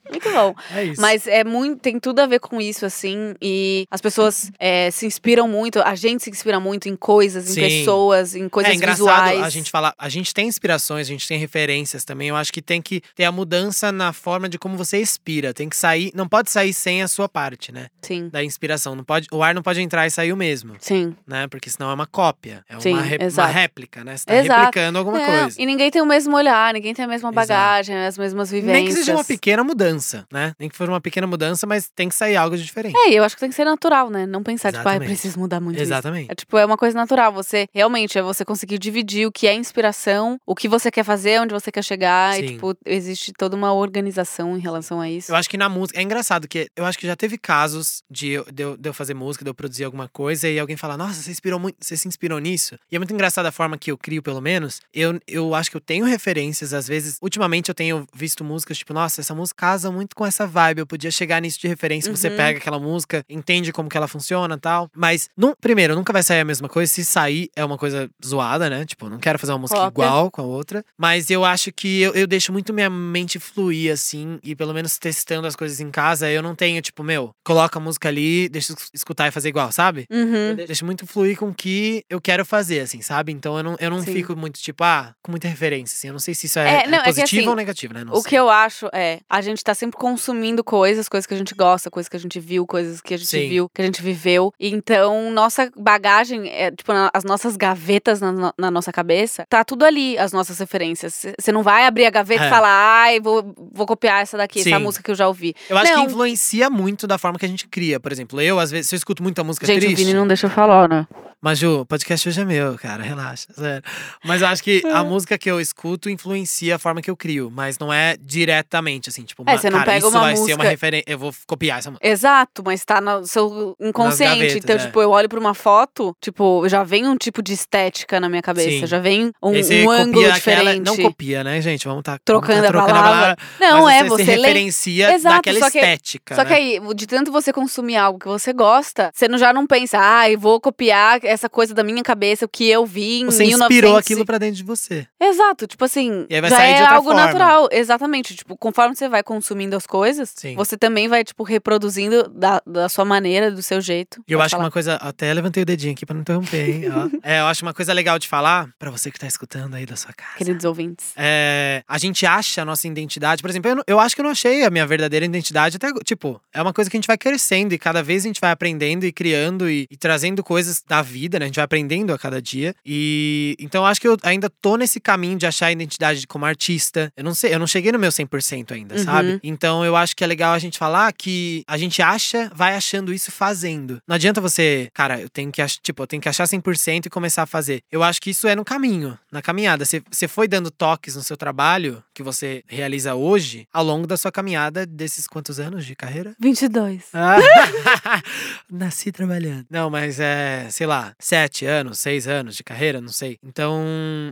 muito 0.10 0.32
bom. 0.32 0.56
É 0.74 0.84
isso. 0.86 1.02
Mas 1.02 1.11
é 1.28 1.44
muito, 1.44 1.80
tem 1.80 2.00
tudo 2.00 2.20
a 2.20 2.26
ver 2.26 2.40
com 2.40 2.60
isso, 2.62 2.86
assim. 2.86 3.34
E 3.42 3.86
as 3.90 4.02
pessoas 4.02 4.52
é, 4.60 4.90
se 4.92 5.06
inspiram 5.06 5.48
muito, 5.48 5.80
a 5.82 5.96
gente 5.96 6.24
se 6.24 6.30
inspira 6.30 6.60
muito 6.60 6.88
em 6.90 6.96
coisas, 6.96 7.50
em 7.50 7.54
Sim. 7.54 7.62
pessoas, 7.62 8.36
em 8.36 8.48
coisas 8.50 8.72
é 8.72 8.76
engraçado 8.76 8.98
visuais. 8.98 9.42
a 9.44 9.50
gente 9.50 9.72
falar, 9.72 9.94
a 9.98 10.10
gente 10.10 10.34
tem 10.34 10.48
inspirações, 10.48 11.08
a 11.08 11.10
gente 11.10 11.28
tem 11.28 11.38
referências 11.38 12.04
também. 12.06 12.30
Eu 12.30 12.36
acho 12.36 12.52
que 12.52 12.62
tem 12.62 12.82
que 12.82 13.02
ter 13.16 13.24
a 13.26 13.32
mudança 13.32 13.92
na 13.92 14.14
forma 14.14 14.48
de 14.50 14.58
como 14.58 14.78
você 14.78 14.98
expira. 15.00 15.54
Tem 15.54 15.68
que 15.70 15.76
sair, 15.76 16.12
não 16.14 16.28
pode 16.28 16.52
sair 16.52 16.74
sem 16.74 17.02
a 17.02 17.08
sua 17.08 17.28
parte, 17.28 17.72
né? 17.72 17.88
Sim. 18.02 18.30
Da 18.30 18.44
inspiração. 18.44 18.96
Não 18.96 19.04
pode, 19.04 19.28
o 19.32 19.42
ar 19.44 19.54
não 19.54 19.62
pode 19.62 19.82
entrar 19.82 20.06
e 20.08 20.12
sair 20.12 20.32
o 20.32 20.38
mesmo, 20.38 20.76
Sim. 20.80 21.16
né? 21.28 21.48
Porque 21.48 21.70
senão 21.70 21.90
é 21.90 21.94
uma 21.94 22.08
cópia, 22.08 22.64
é 22.70 22.80
Sim, 22.80 22.94
uma, 22.94 23.02
re- 23.02 23.18
uma 23.18 23.26
exato. 23.26 23.54
réplica, 23.54 24.04
né? 24.04 24.18
Você 24.18 24.26
tá 24.26 24.36
Exato. 24.36 24.60
replicando 24.62 25.00
alguma 25.00 25.20
Não, 25.20 25.26
coisa. 25.26 25.62
E 25.62 25.66
ninguém 25.66 25.90
tem 25.92 26.02
o 26.02 26.06
mesmo 26.06 26.36
olhar, 26.36 26.74
ninguém 26.74 26.94
tem 26.94 27.04
a 27.06 27.08
mesma 27.08 27.30
Exato. 27.30 27.36
bagagem, 27.36 27.96
as 28.06 28.18
mesmas 28.18 28.52
vivências. 28.52 28.78
Nem 28.78 28.86
que 28.86 28.94
seja 28.94 29.14
uma 29.14 29.24
pequena 29.24 29.64
mudança, 29.64 30.26
né? 30.32 30.54
Nem 30.60 30.70
que 30.70 30.76
for 30.78 30.88
uma 30.90 31.01
pequena 31.02 31.28
mudança, 31.28 31.66
mas 31.66 31.90
tem 31.96 32.10
que 32.10 32.16
sair 32.16 32.36
algo 32.36 32.58
de 32.58 32.64
diferente. 32.64 32.96
É, 32.96 33.12
e 33.12 33.16
eu 33.16 33.24
acho 33.24 33.36
que 33.36 33.40
tem 33.40 33.50
que 33.50 33.56
ser 33.56 33.66
natural, 33.66 34.10
né? 34.10 34.26
Não 34.26 34.44
pensar, 34.44 34.72
tipo, 34.72 34.80
ah, 34.88 34.92
eu 34.92 34.96
Exatamente. 34.96 35.10
preciso 35.10 35.40
mudar 35.40 35.60
muito 35.60 35.76
isso. 35.76 35.84
Exatamente. 35.84 36.32
É 36.32 36.36
tipo, 36.36 36.58
é 36.58 36.66
uma 36.66 36.78
coisa 36.78 36.98
natural. 36.98 37.32
Você 37.34 37.68
realmente 37.74 38.18
é 38.18 38.22
você 38.22 38.46
conseguir 38.46 38.78
dividir 38.78 39.28
o 39.28 39.32
que 39.32 39.48
é 39.48 39.54
inspiração, 39.54 40.38
o 40.46 40.56
que 40.56 40.68
você 40.68 40.92
quer 40.92 41.04
fazer, 41.04 41.40
onde 41.42 41.54
você 41.54 41.72
quer 41.72 41.84
chegar. 41.84 42.38
E, 42.38 42.48
Sim. 42.48 42.54
tipo, 42.54 42.76
existe 42.86 43.32
toda 43.38 43.56
uma 43.56 43.74
organização 43.74 44.58
em 44.58 44.60
relação 44.60 45.00
a 45.00 45.10
isso. 45.10 45.32
Eu 45.32 45.36
acho 45.36 45.50
que 45.50 45.58
na 45.58 45.70
música. 45.70 46.00
É 46.00 46.04
engraçado 46.04 46.48
que 46.48 46.70
eu 46.76 46.86
acho 46.86 46.98
que 46.98 47.08
já 47.08 47.16
teve 47.16 47.38
casos 47.38 48.04
de 48.10 48.30
eu, 48.30 48.46
de 48.52 48.64
eu, 48.64 48.78
de 48.78 48.90
eu 48.90 48.94
fazer 48.94 49.14
música, 49.14 49.44
de 49.44 49.50
eu 49.50 49.56
produzir 49.56 49.84
alguma 49.84 50.08
coisa 50.08 50.48
e 50.48 50.60
alguém 50.60 50.78
falar, 50.78 50.98
nossa, 50.98 51.22
você 51.22 51.32
inspirou 51.32 51.60
muito, 51.60 51.78
você 51.80 51.96
se 51.98 52.08
inspirou 52.08 52.40
nisso. 52.40 52.76
E 52.92 52.96
é 52.96 53.00
muito 53.00 53.14
engraçada 53.14 53.50
a 53.50 53.52
forma 53.52 53.78
que 53.78 53.92
eu 53.92 53.98
crio, 53.98 54.22
pelo 54.22 54.42
menos. 54.42 54.82
Eu, 54.94 55.20
eu 55.28 55.56
acho 55.56 55.70
que 55.72 55.78
eu 55.78 55.82
tenho 55.82 56.06
referências, 56.06 56.74
às 56.74 56.88
vezes. 56.88 57.18
Ultimamente 57.22 57.70
eu 57.70 57.76
tenho 57.76 58.06
visto 58.14 58.44
músicas, 58.44 58.78
tipo, 58.78 58.94
nossa, 58.94 59.22
essa 59.22 59.34
música 59.36 59.62
casa 59.62 59.92
muito 59.92 60.16
com 60.16 60.26
essa 60.26 60.48
vibe. 60.48 60.80
Eu 60.80 60.88
podia 60.92 61.10
chegar 61.10 61.42
nisso 61.42 61.58
de 61.60 61.68
referência. 61.70 62.14
Você 62.14 62.28
Uhum. 62.30 62.36
pega 62.36 62.60
aquela 62.60 62.78
música, 62.80 63.24
entende 63.30 63.72
como 63.72 63.88
que 63.88 63.96
ela 63.96 64.08
funciona 64.10 64.56
e 64.56 64.60
tal. 64.60 64.90
Mas, 64.94 65.30
num, 65.38 65.54
primeiro, 65.60 65.96
nunca 65.96 66.12
vai 66.12 66.22
sair 66.22 66.42
a 66.42 66.46
mesma 66.46 66.68
coisa. 66.68 66.92
Se 66.92 67.06
sair, 67.06 67.50
é 67.56 67.64
uma 67.64 67.78
coisa 67.78 68.10
zoada, 68.26 68.70
né? 68.70 68.86
Tipo, 68.86 69.10
não 69.10 69.18
quero 69.20 69.40
fazer 69.40 69.54
uma 69.54 69.60
música 69.60 69.80
igual 69.88 70.30
com 70.30 70.42
a 70.42 70.46
outra. 70.46 70.84
Mas 70.98 71.30
eu 71.30 71.46
acho 71.46 71.72
que 71.72 72.02
eu, 72.02 72.12
eu 72.14 72.28
deixo 72.28 72.52
muito 72.52 72.74
minha 72.74 72.90
mente 72.90 73.40
fluir, 73.40 73.92
assim, 73.94 74.38
e 74.44 74.54
pelo 74.54 74.74
menos 74.74 74.98
testando 74.98 75.48
as 75.48 75.56
coisas 75.56 75.80
em 75.80 75.90
casa, 75.90 76.30
eu 76.30 76.42
não 76.44 76.54
tenho, 76.56 76.82
tipo, 76.82 77.04
meu, 77.04 77.34
coloca 77.44 77.80
a 77.80 77.82
música 77.82 78.10
ali, 78.10 78.50
deixa 78.50 78.74
eu 78.74 78.78
escutar 78.94 79.28
e 79.28 79.32
fazer 79.32 79.48
igual, 79.50 79.72
sabe? 79.72 80.06
Uhum. 80.12 80.50
Eu 80.58 80.68
deixo 80.68 80.86
muito 80.86 81.08
fluir 81.08 81.38
com 81.38 81.48
o 81.50 81.54
que 81.54 82.04
eu 82.10 82.20
quero 82.20 82.44
fazer, 82.44 82.82
assim, 82.82 83.02
sabe? 83.02 83.32
Então 83.32 83.56
eu 83.58 83.64
não, 83.64 83.76
eu 83.80 83.90
não 83.90 84.02
Sim. 84.02 84.12
fico 84.14 84.36
muito, 84.36 84.60
tipo, 84.60 84.84
ah, 84.84 85.14
com 85.24 85.32
muita 85.32 85.48
referência, 85.48 85.96
assim. 85.96 86.08
Eu 86.08 86.14
não 86.14 86.20
sei 86.20 86.34
se 86.34 86.48
isso 86.48 86.60
é, 86.60 86.84
É, 86.84 86.88
não, 86.88 86.98
é 86.98 87.02
que 87.02 87.06
positivo 87.06 87.42
assim, 87.42 87.50
ou 87.50 87.56
negativo, 87.56 87.94
né? 87.94 88.04
Não 88.04 88.14
O 88.14 88.22
sei. 88.22 88.30
que 88.32 88.36
eu 88.36 88.50
acho 88.50 88.90
é, 88.94 89.20
a 89.30 89.40
gente 89.42 89.64
tá 89.64 89.74
sempre 89.74 89.98
consumindo 89.98 90.64
coisas, 90.64 90.81
coisas 91.10 91.26
que 91.28 91.34
a 91.34 91.38
gente 91.38 91.54
gosta, 91.56 91.90
coisas 91.90 92.08
que 92.10 92.16
a 92.18 92.20
gente 92.20 92.40
viu, 92.40 92.66
coisas 92.66 93.02
que 93.02 93.14
a 93.14 93.18
gente 93.18 93.28
Sim. 93.30 93.50
viu, 93.50 93.70
que 93.74 93.82
a 93.82 93.86
gente 93.86 94.02
viveu. 94.02 94.54
Então, 94.60 95.32
nossa 95.32 95.72
bagagem, 95.78 96.50
é, 96.50 96.72
tipo, 96.72 96.92
na- 96.94 97.10
as 97.14 97.24
nossas 97.24 97.56
gavetas 97.58 98.20
na, 98.22 98.54
na 98.58 98.72
nossa 98.72 98.92
cabeça, 98.92 99.46
tá 99.50 99.64
tudo 99.64 99.84
ali, 99.86 100.18
as 100.18 100.32
nossas 100.32 100.58
referências. 100.60 101.26
Você 101.40 101.52
não 101.52 101.64
vai 101.64 101.86
abrir 101.86 102.06
a 102.06 102.10
gaveta 102.10 102.44
É. 102.44 102.48
e 102.48 102.50
falar, 102.50 103.02
ai, 103.04 103.20
vou, 103.20 103.54
vou 103.72 103.86
copiar 103.86 104.22
essa 104.22 104.38
daqui, 104.38 104.60
essa 104.62 104.70
Sim. 104.70 104.78
música 104.80 105.04
que 105.04 105.12
eu 105.12 105.16
já 105.16 105.28
ouvi. 105.28 105.54
Eu 105.70 105.78
acho 105.78 105.92
Não. 105.94 106.06
que 106.06 106.12
influencia 106.12 106.70
muito 106.70 107.06
da 107.08 107.18
forma 107.18 107.38
que 107.38 107.46
a 107.46 107.50
gente 107.50 107.68
cria. 107.68 108.00
Por 108.00 108.12
exemplo, 108.12 108.40
eu, 108.42 108.60
às 108.60 108.72
vezes, 108.72 108.90
se 108.90 108.96
eu 108.96 108.98
escuto 108.98 109.22
muita 109.24 109.44
música 109.44 109.66
gente, 109.66 109.80
triste. 109.80 109.94
o 109.94 109.98
Vini 109.98 110.14
não 110.14 110.28
deixa 110.28 110.48
eu 110.48 110.52
falar, 110.52 110.88
né? 110.90 111.08
Mas, 111.44 111.58
Ju, 111.58 111.80
o 111.82 111.86
podcast 111.88 112.30
hoje 112.30 112.40
é 112.40 112.46
meu, 112.46 112.78
cara, 112.78 113.02
relaxa, 113.02 113.48
sério. 113.52 113.82
Mas 114.24 114.44
eu 114.44 114.48
acho 114.48 114.64
que 114.64 114.84
a 114.94 115.04
música 115.04 115.40
que 115.40 115.50
eu 115.50 115.60
escuto 115.60 116.08
influencia 116.08 116.76
a 116.76 116.80
forma 116.80 117.02
que 117.02 117.10
eu 117.10 117.18
crio, 117.18 117.50
mas 117.52 117.80
não 117.80 117.92
é 117.92 118.16
diretamente, 118.22 119.10
assim, 119.10 119.24
tipo, 119.24 119.42
É, 119.48 119.52
uma- 119.54 119.58
você 119.58 119.70
não 119.72 119.80
cara, 119.80 119.92
pega 119.94 119.98
isso 120.06 120.10
uma 120.10 120.20
vai 120.20 120.36
ser 120.36 120.42
uma 120.42 120.48
música- 120.58 120.70
referência, 120.70 121.06
eu 121.08 121.18
vou 121.18 121.34
copiar 121.48 121.80
essa 121.80 121.90
música. 121.90 122.08
Exato, 122.08 122.62
mas 122.64 122.86
tá 122.86 123.02
no 123.02 123.26
seu 123.26 123.76
inconsciente. 123.82 124.36
gavetas, 124.36 124.56
então, 124.56 124.76
é. 124.76 124.80
tipo, 124.86 125.02
eu 125.02 125.10
olho 125.10 125.28
pra 125.28 125.40
uma 125.40 125.56
foto, 125.56 126.16
tipo, 126.22 126.70
já 126.70 126.84
vem 126.84 127.08
um 127.08 127.18
tipo 127.18 127.42
de 127.42 127.54
estética 127.54 128.20
na 128.20 128.30
minha 128.30 128.44
cabeça, 128.44 128.70
Sim. 128.70 128.86
já 128.86 129.00
vem 129.00 129.32
um, 129.42 129.50
um 129.52 129.90
ângulo 129.90 130.14
copia 130.22 130.32
diferente. 130.34 130.68
aquela, 130.70 130.76
não 130.76 130.96
copia, 130.98 131.44
né, 131.44 131.60
gente? 131.60 131.88
Vamos 131.88 132.04
tá 132.04 132.20
Trocando 132.24 132.62
vamos 132.62 132.70
a 132.70 132.72
tá 132.72 132.86
trocando 132.86 133.04
palavra. 133.04 133.36
Não, 133.60 133.82
mas 133.86 133.96
é, 133.96 134.04
você, 134.04 134.26
você 134.26 134.36
referencia 134.36 135.12
Exato, 135.16 135.36
daquela 135.38 135.60
só 135.60 135.72
que- 135.72 135.80
estética, 135.80 136.36
Só 136.36 136.44
né? 136.44 136.48
que 136.48 136.54
aí, 136.54 136.80
de 136.94 137.08
tanto 137.08 137.32
você 137.32 137.52
consumir 137.52 137.98
algo 137.98 138.20
que 138.20 138.28
você 138.28 138.54
gosta, 138.54 139.10
você 139.12 139.28
não, 139.28 139.40
já 139.40 139.52
não 139.52 139.66
pensa, 139.66 139.98
ah, 140.00 140.30
eu 140.30 140.38
vou 140.40 140.62
copiar 140.62 141.20
essa 141.32 141.50
coisa 141.50 141.74
da 141.74 141.84
minha 141.84 142.04
cabeça, 142.04 142.46
o 142.46 142.50
que 142.50 142.70
eu 142.70 142.86
vi 142.86 143.22
em 143.22 143.26
Você 143.26 143.44
1900 143.46 143.62
inspirou 143.62 143.98
aquilo 143.98 144.26
pra 144.26 144.38
dentro 144.38 144.56
de 144.58 144.64
você. 144.64 145.08
Exato, 145.20 145.68
tipo 145.68 145.84
assim, 145.86 146.26
E 146.30 146.36
aí 146.36 146.42
vai 146.42 146.50
já 146.50 146.56
sair 146.58 146.72
é 146.72 146.76
de 146.76 146.82
outra 146.82 146.96
algo 146.96 147.10
forma. 147.10 147.26
natural. 147.26 147.70
Exatamente, 147.72 148.36
tipo, 148.36 148.58
conforme 148.58 148.96
você 148.96 149.08
vai 149.10 149.24
consumindo 149.24 149.76
as 149.76 149.86
coisas, 149.88 150.32
Sim. 150.36 150.56
você 150.56 150.78
também 150.78 151.08
vai, 151.08 151.24
tipo, 151.24 151.44
reproduzindo 151.44 152.28
da, 152.30 152.62
da 152.66 152.90
sua 152.90 153.06
maneira, 153.06 153.50
do 153.52 153.64
seu 153.64 153.80
jeito. 153.82 154.22
E 154.28 154.34
eu 154.34 154.42
acho 154.42 154.52
falar. 154.52 154.66
uma 154.66 154.72
coisa. 154.72 154.96
Até 154.96 155.34
levantei 155.34 155.64
o 155.64 155.66
dedinho 155.66 155.94
aqui 155.94 156.06
pra 156.06 156.14
não 156.14 156.22
interromper, 156.22 156.70
hein? 156.70 156.82
É, 157.24 157.40
eu 157.40 157.46
acho 157.46 157.64
uma 157.64 157.74
coisa 157.74 157.94
legal 157.94 158.18
de 158.20 158.28
falar, 158.28 158.68
pra 158.80 158.90
você 158.90 159.12
que 159.12 159.20
tá 159.20 159.28
escutando 159.28 159.76
aí 159.76 159.86
da 159.86 159.96
sua 159.96 160.14
casa. 160.14 160.38
Queridos 160.38 160.66
ouvintes. 160.66 161.12
É, 161.16 161.84
a 161.88 161.98
gente 161.98 162.26
acha 162.26 162.62
a 162.62 162.66
nossa 162.66 162.88
identidade. 162.88 163.42
Por 163.42 163.50
exemplo, 163.50 163.72
eu, 163.72 163.84
eu 163.88 164.00
acho 164.00 164.16
que 164.16 164.22
eu 164.22 164.24
não 164.24 164.32
achei 164.32 164.64
a 164.64 164.70
minha 164.70 164.86
verdadeira 164.86 165.26
identidade 165.26 165.78
até. 165.78 165.92
Tipo, 166.04 166.42
é 166.54 166.62
uma 166.62 166.74
coisa 166.74 166.90
que 166.90 166.98
a 166.98 167.00
gente 167.00 167.08
vai 167.08 167.18
crescendo 167.18 167.74
e 167.74 167.78
cada 167.80 168.02
vez 168.04 168.24
a 168.24 168.28
gente 168.28 168.42
vai 168.42 168.52
aprendendo 168.52 169.06
e 169.06 169.12
criando 169.12 169.70
e, 169.70 169.88
e 169.90 169.96
trazendo 169.98 170.44
coisas 170.44 170.84
da 170.88 171.02
vida, 171.02 171.21
né? 171.40 171.46
A 171.46 171.48
gente 171.48 171.56
vai 171.56 171.66
aprendendo 171.66 172.14
a 172.14 172.18
cada 172.20 172.42
dia. 172.42 172.74
E 172.86 173.56
então 173.60 173.86
acho 173.86 174.00
que 174.02 174.08
eu 174.08 174.18
ainda 174.24 174.50
tô 174.50 174.76
nesse 174.78 175.00
caminho 175.00 175.38
de 175.38 175.46
achar 175.46 175.68
a 175.68 175.72
identidade 175.72 176.26
como 176.28 176.46
artista. 176.46 177.12
Eu 177.16 177.24
não 177.24 177.34
sei, 177.34 177.54
eu 177.54 177.60
não 177.60 177.68
cheguei 177.68 177.92
no 177.92 178.00
meu 178.00 178.12
100% 178.12 178.72
ainda, 178.72 178.96
Uhum. 178.96 179.04
sabe? 179.04 179.40
Então 179.44 179.84
eu 179.86 179.96
acho 179.96 180.16
que 180.16 180.24
é 180.24 180.28
legal 180.28 180.54
a 180.54 180.60
gente 180.60 180.78
falar 180.78 181.12
que 181.14 181.64
a 181.68 181.78
gente 181.78 182.02
acha, 182.02 182.52
vai 182.56 182.76
achando 182.76 183.14
isso 183.14 183.32
fazendo. 183.32 184.02
Não 184.08 184.16
adianta 184.16 184.42
você, 184.42 184.90
cara, 184.94 185.20
eu 185.20 185.30
tenho 185.30 185.52
que 185.52 185.62
achar, 185.62 185.80
tipo, 185.82 186.04
eu 186.04 186.08
tenho 186.08 186.22
que 186.22 186.30
achar 186.30 186.46
100% 186.48 187.06
e 187.06 187.10
começar 187.10 187.44
a 187.44 187.46
fazer. 187.46 187.82
Eu 187.92 188.04
acho 188.04 188.22
que 188.22 188.30
isso 188.30 188.48
é 188.48 188.56
no 188.56 188.64
caminho, 188.66 189.18
na 189.32 189.42
caminhada. 189.42 189.86
Você 189.86 190.28
foi 190.28 190.48
dando 190.48 190.70
toques 190.72 191.16
no 191.16 191.24
seu 191.24 191.38
trabalho 191.38 192.04
que 192.22 192.26
você 192.26 192.64
realiza 192.68 193.16
hoje 193.16 193.68
ao 193.74 193.84
longo 193.84 194.06
da 194.08 194.16
sua 194.16 194.32
caminhada 194.32 194.86
desses 194.86 195.28
quantos 195.28 195.60
anos 195.60 195.86
de 195.86 195.96
carreira? 195.96 196.36
22. 196.40 197.06
Ah, 197.14 197.38
Nasci 198.72 199.12
trabalhando. 199.12 199.66
Não, 199.70 199.90
mas 199.90 200.20
é, 200.20 200.68
sei 200.70 200.88
lá, 200.88 201.14
sete 201.20 201.66
anos, 201.66 202.00
seis 202.00 202.28
anos 202.28 202.56
de 202.56 202.64
carreira, 202.64 203.02
não 203.02 203.10
sei. 203.10 203.38
Então, 203.44 203.84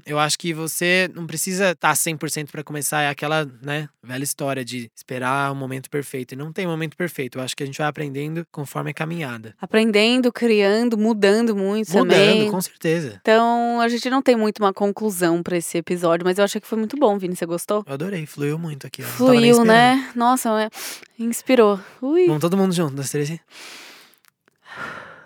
eu 0.06 0.20
acho 0.20 0.38
que 0.38 0.54
você 0.54 1.10
não 1.14 1.26
precisa 1.28 1.72
estar 1.72 1.94
100% 1.94 2.52
pra 2.52 2.64
começar. 2.64 3.02
É 3.02 3.10
aquela, 3.10 3.46
né, 3.62 3.90
velha 4.04 4.24
história 4.24 4.64
de 4.64 4.90
esperar 4.96 5.52
o 5.52 5.56
momento 5.56 5.90
perfeito. 5.90 6.34
E 6.34 6.38
não 6.38 6.52
tem 6.54 6.68
momento 6.68 6.96
perfeito. 6.96 7.38
Eu 7.38 7.44
acho 7.44 7.56
que 7.56 7.64
a 7.64 7.66
gente 7.66 7.78
vai 7.78 7.88
aprendendo 7.88 8.46
conforme 8.52 8.92
a 8.92 8.94
caminhada. 8.94 9.56
Aprendendo, 9.60 10.32
criando, 10.32 10.98
mudando 10.98 11.56
muito 11.56 11.92
Mudando, 11.92 12.10
também. 12.10 12.52
com 12.52 12.62
certeza. 12.62 13.20
Então, 13.22 13.82
a 13.82 13.88
gente 13.88 14.10
não 14.10 14.22
tem 14.22 14.36
muito 14.36 14.60
uma 14.60 14.74
conclusão 14.74 15.42
pra 15.42 15.58
esse 15.58 15.78
episódio, 15.78 16.26
mas 16.26 16.38
eu 16.38 16.44
achei 16.44 16.62
que 16.62 16.68
foi 16.68 16.78
muito 16.78 16.98
bom, 16.98 17.18
Vini. 17.18 17.36
Você 17.36 17.46
gostou? 17.46 17.79
Eu 17.88 17.94
adorei, 17.94 18.26
fluiu 18.26 18.58
muito 18.60 18.86
aqui. 18.88 19.02
ó. 19.04 19.06
Fluiu, 19.06 19.64
né? 19.64 20.12
Nossa, 20.16 20.50
é- 20.62 20.70
inspirou. 21.18 21.80
Ui. 22.02 22.26
Vamos 22.28 22.42
todo 22.42 22.58
mundo 22.58 22.74
junto, 22.74 22.96
dois, 22.96 23.10
três. 23.10 23.40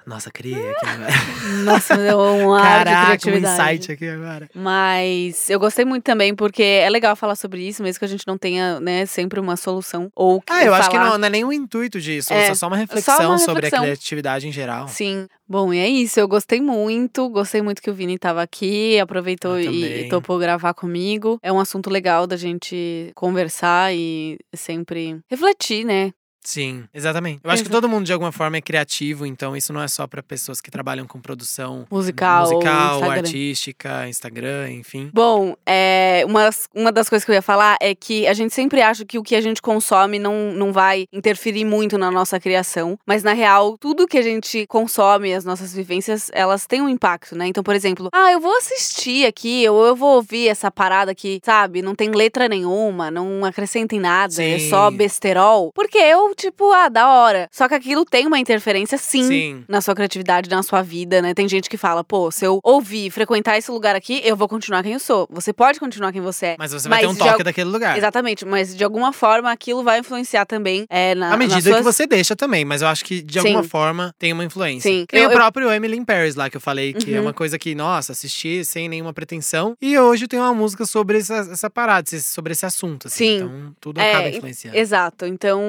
Nossa, 0.06 0.30
criei 0.32 0.70
aqui 0.72 0.86
agora. 0.86 1.12
Nossa, 1.64 1.96
deu 1.98 2.20
um 2.20 2.54
ar 2.54 2.86
Caraca, 2.86 3.30
um 3.30 3.36
insight 3.38 3.92
aqui 3.92 4.08
agora. 4.08 4.50
Mas 4.54 5.50
eu 5.50 5.60
gostei 5.60 5.86
muito 5.86 6.04
também, 6.04 6.36
porque 6.36 6.62
é 6.64 6.90
legal 6.90 7.16
falar 7.16 7.36
sobre 7.36 7.68
isso, 7.68 7.82
mesmo 7.82 8.00
que 8.00 8.06
a 8.06 8.08
gente 8.08 8.26
não 8.28 8.38
tenha, 8.38 8.80
né, 8.80 9.06
sempre 9.06 9.40
uma 9.40 9.56
solução. 9.56 10.10
Ou 10.16 10.42
que 10.42 10.52
Ah, 10.52 10.64
eu 10.66 10.74
acho 10.74 10.90
que 10.90 10.96
falar- 10.98 11.12
não, 11.12 11.18
não 11.18 11.28
é 11.28 11.30
nenhum 11.30 11.54
intuito 11.54 12.00
disso. 12.02 12.34
É, 12.34 12.48
É 12.48 12.56
só 12.56 12.68
uma 12.68 12.78
reflexão 12.78 13.30
uma 13.30 13.38
sobre 13.38 13.52
a 13.66 13.70
reflexão. 13.70 13.84
criatividade 13.84 14.48
em 14.48 14.52
geral. 14.52 14.88
Sim. 14.88 15.28
Bom, 15.48 15.74
e 15.74 15.78
é 15.80 15.88
isso. 15.88 16.20
Eu 16.20 16.28
gostei 16.28 16.60
muito. 16.62 17.30
Gostei 17.30 17.62
muito 17.62 17.82
que 17.82 17.90
o 17.90 17.94
Vini 17.94 18.18
tava 18.18 18.42
aqui, 18.42 19.00
aproveitou 19.00 19.60
e, 19.60 20.06
e 20.06 20.10
topou 20.10 20.40
gravar 20.40 20.74
comigo. 20.74 21.38
É 21.44 21.52
um 21.52 21.60
assunto 21.60 21.90
legal 21.90 22.26
da 22.26 22.36
gente 22.38 23.12
conversar 23.14 23.94
e 23.94 24.38
sempre 24.56 25.20
refletir, 25.30 25.86
né? 25.86 26.12
Sim, 26.44 26.84
exatamente. 26.94 27.40
Eu 27.44 27.50
acho 27.52 27.64
que 27.64 27.70
todo 27.70 27.88
mundo 27.88 28.06
de 28.06 28.14
alguma 28.14 28.32
forma 28.32 28.58
é 28.58 28.62
criativo, 28.62 29.26
então 29.26 29.56
isso 29.56 29.72
não 29.72 29.82
é 29.82 29.88
só 29.88 30.06
pra 30.08 30.22
pessoas 30.22 30.60
que 30.60 30.70
trabalham 30.70 31.06
com 31.08 31.20
produção 31.22 31.86
Musical, 31.90 32.42
musical 32.44 32.96
Instagram. 33.00 33.16
artística, 33.16 34.08
Instagram, 34.10 34.72
enfim. 34.72 35.10
Bom, 35.14 35.56
é, 35.66 36.24
uma, 36.28 36.44
das- 36.44 36.68
uma 36.74 36.92
das 36.92 37.10
coisas 37.10 37.26
que 37.26 37.32
eu 37.32 37.36
ia 37.36 37.42
falar 37.42 37.78
é 37.82 37.96
que 37.96 38.28
a 38.28 38.34
gente 38.34 38.54
sempre 38.54 38.82
acha 38.82 39.06
que 39.06 39.18
o 39.18 39.24
que 39.24 39.36
a 39.36 39.42
gente 39.42 39.62
consome 39.62 40.20
não, 40.20 40.52
não 40.54 40.72
vai 40.74 41.06
interferir 41.14 41.66
muito 41.66 41.98
na 41.98 42.12
nossa 42.12 42.40
criação, 42.40 42.98
mas 43.06 43.24
na 43.24 43.34
real, 43.34 43.78
tudo 43.78 44.08
que 44.08 44.18
a 44.18 44.22
gente 44.22 44.66
consome, 44.68 45.34
as 45.34 45.46
nossas 45.46 45.74
vivências, 45.74 46.30
elas 46.34 46.66
têm 46.68 46.82
um 46.82 46.90
impacto, 46.90 47.36
né? 47.36 47.48
Então, 47.48 47.64
por 47.64 47.76
exemplo, 47.76 48.10
ah, 48.14 48.32
eu 48.32 48.40
vou 48.40 48.56
assistir 48.58 49.26
aqui, 49.26 49.68
ou 49.70 49.86
eu 49.86 49.96
vou 49.96 50.16
ouvir 50.16 50.48
essa 50.50 50.70
parada 50.70 51.16
que, 51.16 51.40
sabe, 51.44 51.82
não 51.82 51.96
tem 51.96 52.12
letra 52.12 52.48
nenhuma, 52.50 53.10
não 53.10 53.46
acrescenta 53.46 53.96
em 53.96 54.00
nada, 54.00 54.34
é 54.44 54.60
Sim. 54.60 54.70
só 54.70 54.92
besterol. 54.92 55.72
Porque 55.74 55.98
eu, 55.98 56.33
tipo, 56.34 56.72
ah, 56.72 56.90
da 56.90 57.08
hora. 57.10 57.48
Só 57.52 57.68
que 57.68 57.74
aquilo 57.76 58.06
tem 58.06 58.26
uma 58.28 58.40
interferência, 58.40 58.98
sim, 58.98 59.28
Sim. 59.28 59.64
na 59.68 59.82
sua 59.82 59.94
criatividade, 59.96 60.50
na 60.50 60.64
sua 60.64 60.82
vida, 60.82 61.22
né? 61.22 61.34
Tem 61.34 61.48
gente 61.48 61.70
que 61.70 61.78
fala, 61.78 62.04
pô, 62.04 62.32
se 62.32 62.46
eu 62.46 62.60
ouvir, 62.64 63.10
frequentar 63.12 63.58
esse 63.58 63.70
lugar 63.72 63.96
aqui, 63.96 64.22
eu 64.24 64.36
vou 64.36 64.48
continuar 64.48 64.84
quem 64.84 64.94
eu 64.94 65.00
sou. 65.00 65.28
Você 65.32 65.52
pode 65.54 65.80
continuar 65.80 66.12
quem 66.12 66.22
você 66.22 66.46
é. 66.48 66.56
Mas 66.60 66.72
você 66.74 66.88
vai 66.90 67.02
ter 67.02 67.08
um 67.08 67.16
toque 67.16 67.30
al- 67.30 67.44
daquele 67.44 67.70
lugar. 67.70 67.98
Exatamente, 67.98 68.46
mas 68.46 68.76
de 68.76 68.84
alguma 68.84 69.12
forma 69.14 69.52
aquilo 69.52 69.84
vai 69.84 70.00
influenciar 70.00 70.46
também 70.46 70.86
é, 70.90 71.16
na, 71.16 71.34
À 71.34 71.38
medida 71.38 71.62
suas... 71.62 71.78
que 71.78 71.84
você 71.84 72.06
deixa 72.08 72.36
também, 72.36 72.66
mas 72.66 72.82
eu 72.82 72.88
acho 72.88 73.04
que 73.06 73.22
de 73.22 73.34
Sim. 73.42 73.48
alguma 73.48 73.64
forma 73.64 74.14
tem 74.18 74.32
uma 74.34 74.44
influência. 74.44 74.90
Sim. 74.92 75.06
Tem 75.08 75.22
Eu- 75.22 75.30
o 75.30 75.32
eu- 75.32 75.38
próprio 75.38 75.72
Emily 75.72 75.98
in 75.98 76.06
Paris 76.06 76.36
lá 76.36 76.50
que 76.50 76.58
eu 76.58 76.62
falei, 76.62 76.94
que 76.94 77.14
é 77.14 77.18
Uhum. 77.18 77.26
uma 77.28 77.34
coisa 77.34 77.58
que, 77.60 77.74
nossa, 77.76 78.12
assisti 78.12 78.64
sem 78.66 78.88
nenhuma 78.90 79.14
pretensão. 79.14 79.76
E 79.82 79.98
hoje 79.98 80.28
tem 80.28 80.40
uma 80.40 80.54
música 80.54 80.86
sobre 80.86 81.18
essa, 81.20 81.36
essa 81.52 81.70
parada, 81.70 82.04
sobre 82.20 82.54
esse 82.54 82.66
assunto. 82.66 83.08
Assim. 83.08 83.18
Sim. 83.18 83.36
Então 83.38 83.76
tudo 83.80 84.00
É, 84.02 84.12
acaba 84.14 84.30
influenciando. 84.30 84.78
Exato. 84.78 85.26
Então, 85.26 85.62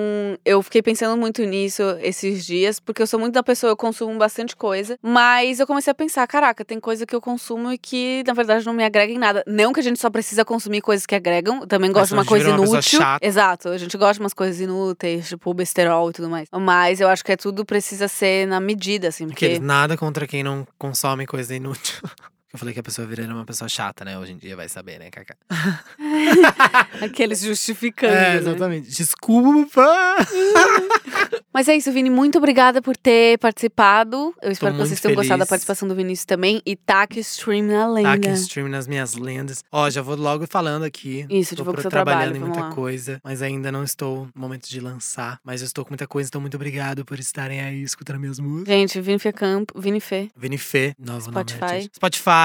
eu 0.45 0.54
fiquei 0.63 0.83
pensando 0.83 1.17
muito 1.17 1.43
nisso 1.45 1.83
esses 2.01 2.45
dias, 2.45 2.81
porque 2.81 3.03
eu 3.03 3.07
sou 3.07 3.19
muito 3.19 3.35
da 3.35 3.43
pessoa, 3.43 3.71
eu 3.71 3.77
consumo 3.77 4.17
bastante 4.19 4.57
coisa, 4.57 4.99
mas 5.03 5.61
eu 5.61 5.67
comecei 5.67 5.91
a 5.91 5.95
pensar, 5.95 6.27
caraca, 6.27 6.65
tem 6.65 6.81
coisa 6.81 7.07
que 7.07 7.15
eu 7.15 7.21
consumo 7.21 7.73
e 7.73 7.79
que, 7.79 8.23
na 8.27 8.33
verdade, 8.33 8.65
não 8.67 8.73
me 8.73 8.85
agrega 8.85 9.13
em 9.13 9.19
nada. 9.19 9.43
Não 9.47 9.73
que 9.73 9.81
a 9.81 9.83
gente 9.83 10.01
só 10.01 10.11
precisa 10.11 10.45
consumir 10.45 10.81
coisas 10.81 11.07
que 11.07 11.15
agregam, 11.15 11.61
eu 11.61 11.67
também 11.67 11.91
gosto 11.93 12.09
de 12.09 12.15
uma 12.15 12.25
coisa 12.25 12.51
uma 12.51 12.65
inútil. 12.65 12.83
chata. 12.83 13.27
Exato, 13.27 13.69
a 13.69 13.79
gente 13.79 13.97
gosta 13.97 14.15
de 14.15 14.21
umas 14.21 14.35
coisas 14.35 14.61
inúteis, 14.61 15.29
tipo 15.29 15.53
besterol 15.55 16.11
e 16.11 16.13
tudo 16.13 16.29
mais. 16.29 16.49
Mas 16.53 17.01
eu 17.01 17.09
acho 17.09 17.25
que 17.25 17.33
é 17.33 17.37
tudo 17.37 17.65
precisa 17.65 18.09
ser 18.09 18.47
na 18.47 18.61
medida, 18.61 19.09
assim, 19.09 19.27
porque... 19.27 19.45
Aqueles 19.45 19.61
nada 19.61 19.97
contra 19.97 20.27
quem 20.27 20.43
não 20.43 20.67
consome 20.79 21.27
coisa 21.27 21.55
inútil. 21.55 22.03
Eu 22.55 22.59
falei 22.59 22.73
que 22.73 22.79
a 22.79 22.85
pessoa 22.85 23.05
viraria 23.05 23.35
uma 23.35 23.45
pessoa 23.45 23.69
chata, 23.69 24.05
né? 24.05 24.17
Hoje 24.17 24.31
em 24.31 24.37
dia 24.37 24.55
vai 24.55 24.69
saber, 24.69 25.01
né, 25.01 25.11
Cacá? 25.11 25.35
Aqueles 27.03 27.41
justificando. 27.41 28.15
É, 28.15 28.35
né? 28.35 28.37
exatamente. 28.37 28.89
Desculpa! 28.91 29.85
Mas 31.53 31.69
é 31.69 31.77
isso, 31.77 31.91
Vini. 31.91 32.11
Muito 32.11 32.39
obrigada 32.39 32.81
por 32.81 32.97
ter 32.97 33.39
participado. 33.39 34.33
Eu 34.41 34.53
espero 34.53 34.73
que 34.73 34.79
muito 34.79 34.89
vocês 34.89 35.01
tenham 35.01 35.17
gostado 35.17 35.39
da 35.39 35.45
feliz. 35.47 35.51
participação 35.51 35.89
do 35.89 35.97
Vinícius 35.97 36.25
também. 36.25 36.63
E 36.65 36.77
taque 36.77 37.19
stream 37.21 37.65
na 37.65 37.89
lenda. 37.89 38.09
Tá 38.09 38.15
aqui 38.15 38.29
stream 38.41 38.69
nas 38.69 38.87
minhas 38.87 39.15
lendas. 39.15 39.65
Ó, 39.73 39.91
já 39.91 40.01
vou 40.01 40.17
logo 40.17 40.47
falando 40.49 40.85
aqui. 40.85 41.27
Isso, 41.29 41.57
Tô 41.57 41.65
pro- 41.65 41.81
seu 41.81 41.91
trabalhando 41.91 42.35
trabalho, 42.35 42.37
em 42.37 42.41
muita 42.41 42.75
coisa, 42.75 43.21
mas 43.25 43.43
ainda 43.43 43.73
não 43.73 43.83
estou 43.83 44.29
no 44.33 44.41
momento 44.41 44.69
de 44.69 44.79
lançar. 44.79 45.41
Mas 45.45 45.61
eu 45.61 45.67
estou 45.67 45.85
com 45.85 45.91
muita 45.91 46.07
coisa, 46.07 46.29
então 46.29 46.41
muito 46.41 46.55
obrigado 46.57 47.05
por 47.05 47.19
estarem 47.19 47.61
aí 47.61 47.83
escutando 47.83 48.21
minhas 48.21 48.39
músicas. 48.39 48.73
Gente, 48.75 49.01
Vini 49.01 49.19
Fê 49.19 49.33
Campo, 49.33 49.81
Vini 49.81 50.01
Fê. 50.01 50.31
Vini 50.37 50.59
Fê, 50.59 50.95
novo 50.99 51.33
nome 51.33 51.45
Spotify. 51.51 51.89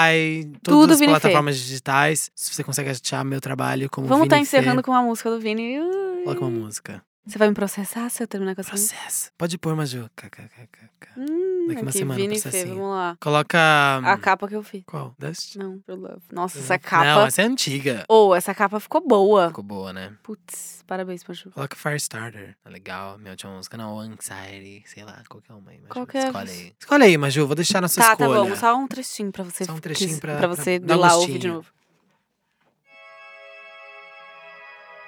Spotify, 0.08 0.52
todas 0.64 0.82
Tudo 0.82 0.94
as 0.94 1.00
Vini 1.00 1.14
Fê. 1.14 1.20
plataformas 1.20 1.58
digitais. 1.58 2.32
Se 2.36 2.54
você 2.54 2.64
consegue 2.64 2.90
achar 2.90 3.24
meu 3.24 3.42
trabalho 3.42 3.90
como 3.90 4.08
Vamos 4.08 4.24
Vini 4.24 4.28
estar 4.28 4.40
encerrando 4.40 4.78
Fê, 4.78 4.84
com 4.84 4.92
uma 4.92 5.04
música 5.04 5.30
do 5.30 5.40
Vini. 5.40 5.78
Coloca 6.24 6.42
uma 6.42 6.50
música. 6.50 7.02
Você 7.26 7.38
vai 7.38 7.48
me 7.50 7.54
processar 7.54 8.10
se 8.10 8.24
eu 8.24 8.28
terminar 8.28 8.56
com 8.56 8.62
essa? 8.62 8.72
Processo. 8.72 9.32
Pode 9.38 9.56
pôr, 9.60 9.76
Maju. 9.76 10.10
KKKK. 10.16 10.90
Hum, 11.16 11.68
Daqui 11.68 11.82
uma 11.82 11.90
aqui, 11.90 11.98
semana, 12.00 12.20
Vini 12.20 12.36
Fê, 12.38 12.42
processinho. 12.50 12.76
vamos 12.76 12.90
lá. 12.90 13.18
Coloca. 13.20 13.98
A 14.04 14.18
capa 14.18 14.48
que 14.48 14.56
eu 14.56 14.64
fiz. 14.64 14.82
Qual? 14.88 15.14
Dust? 15.20 15.56
Não, 15.58 15.78
True 15.80 15.98
Love. 16.00 16.22
Nossa, 16.32 16.58
Não, 16.58 16.64
essa 16.66 16.80
capa. 16.80 17.04
Não, 17.06 17.26
essa 17.28 17.42
é 17.44 17.46
antiga. 17.46 18.04
Ou, 18.08 18.34
essa 18.36 18.56
capa 18.56 18.80
ficou 18.80 19.06
boa. 19.06 19.50
Ficou 19.50 19.64
boa, 19.64 19.94
né? 19.94 20.16
Putz, 20.24 20.84
parabéns, 20.88 21.24
Paju. 21.24 21.52
Coloca 21.52 21.76
Firestarter. 21.76 22.58
Tá 22.64 22.70
legal. 22.70 23.20
Minha 23.20 23.32
última 23.32 23.54
música 23.56 23.78
não, 23.78 24.00
Anxiety. 24.00 24.84
Sei 24.88 25.04
lá, 25.04 25.22
qualquer 25.30 25.54
uma 25.54 25.70
aí. 25.70 25.78
Maju. 25.78 25.90
Qualquer- 25.94 26.26
Escolhe 26.28 26.50
aí. 26.52 26.74
Escolhe 26.80 27.04
aí, 27.04 27.18
Maju. 27.18 27.46
Vou 27.46 27.56
deixar 27.56 27.80
na 27.82 27.88
sua 27.88 28.04
Tá, 28.04 28.12
escolha. 28.14 28.44
tá 28.44 28.50
bom. 28.50 28.56
Só 28.56 28.76
um 28.76 28.88
trechinho 28.88 29.32
pra 29.32 29.44
você. 29.44 29.66
Só 29.66 29.74
um 29.74 29.80
trechinho 29.80 30.20
pra- 30.20 30.38
pra 30.38 30.48
pra 30.48 30.56
você 30.56 30.80
dar 30.80 30.96
ir 30.96 30.98
lá 30.98 31.14
ouvir 31.16 31.28
de 31.28 31.34
gostinho. 31.50 31.54
novo. 31.54 31.68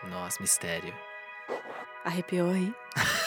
Nossa, 0.09 0.39
mistério. 0.41 0.93
Arrepiou 2.03 2.49
aí? 2.49 2.73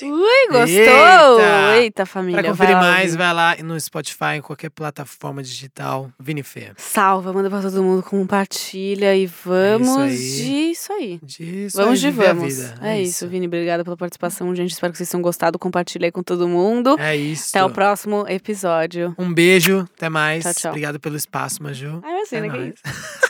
single 0.00 0.18
Ui, 0.18 0.46
gostou? 0.50 0.66
Eita! 0.66 1.76
Eita, 1.76 2.06
família. 2.06 2.40
Pra 2.42 2.50
conferir 2.50 2.74
vai 2.74 2.84
lá 2.84 2.90
mais, 2.92 3.16
vai 3.16 3.34
lá 3.34 3.56
no 3.62 3.78
Spotify, 3.80 4.36
em 4.36 4.40
qualquer 4.40 4.70
plataforma 4.70 5.42
digital. 5.42 6.10
Vini 6.18 6.42
Fê. 6.42 6.72
Salva, 6.76 7.32
manda 7.32 7.48
pra 7.48 7.60
todo 7.62 7.82
mundo, 7.82 8.02
compartilha 8.02 9.14
e 9.14 9.26
vamos 9.26 9.96
aí. 9.98 10.16
de 10.16 10.70
isso 10.70 10.92
aí. 10.92 11.20
Disso 11.22 11.76
Vamos 11.76 12.04
aí, 12.04 12.10
de 12.12 12.16
vamos. 12.16 12.56
vida. 12.56 12.74
É, 12.82 13.00
isso, 13.00 13.26
Vini. 13.28 13.46
Obrigada 13.46 13.84
pela 13.84 13.96
participação, 13.96 14.54
gente. 14.54 14.72
Espero 14.72 14.92
que 14.92 14.98
vocês 14.98 15.08
tenham 15.08 15.22
gostado. 15.22 15.58
Compartilha 15.58 16.06
aí 16.06 16.12
com 16.12 16.22
todo 16.22 16.48
mundo. 16.48 16.96
É 16.98 17.16
isso. 17.16 17.50
Até 17.50 17.64
o 17.64 17.70
próximo 17.70 18.24
episódio. 18.28 19.14
Um 19.18 19.32
beijo, 19.32 19.86
até 19.96 20.08
mais. 20.08 20.42
Tchau, 20.44 20.54
tchau. 20.54 20.70
Obrigado 20.70 20.98
pelo 21.00 21.16
espaço, 21.16 21.62
Maju. 21.62 22.00
Ai, 22.04 22.12
imagina, 22.12 22.46
É 22.46 22.50
que 22.50 22.74
isso. 22.74 22.82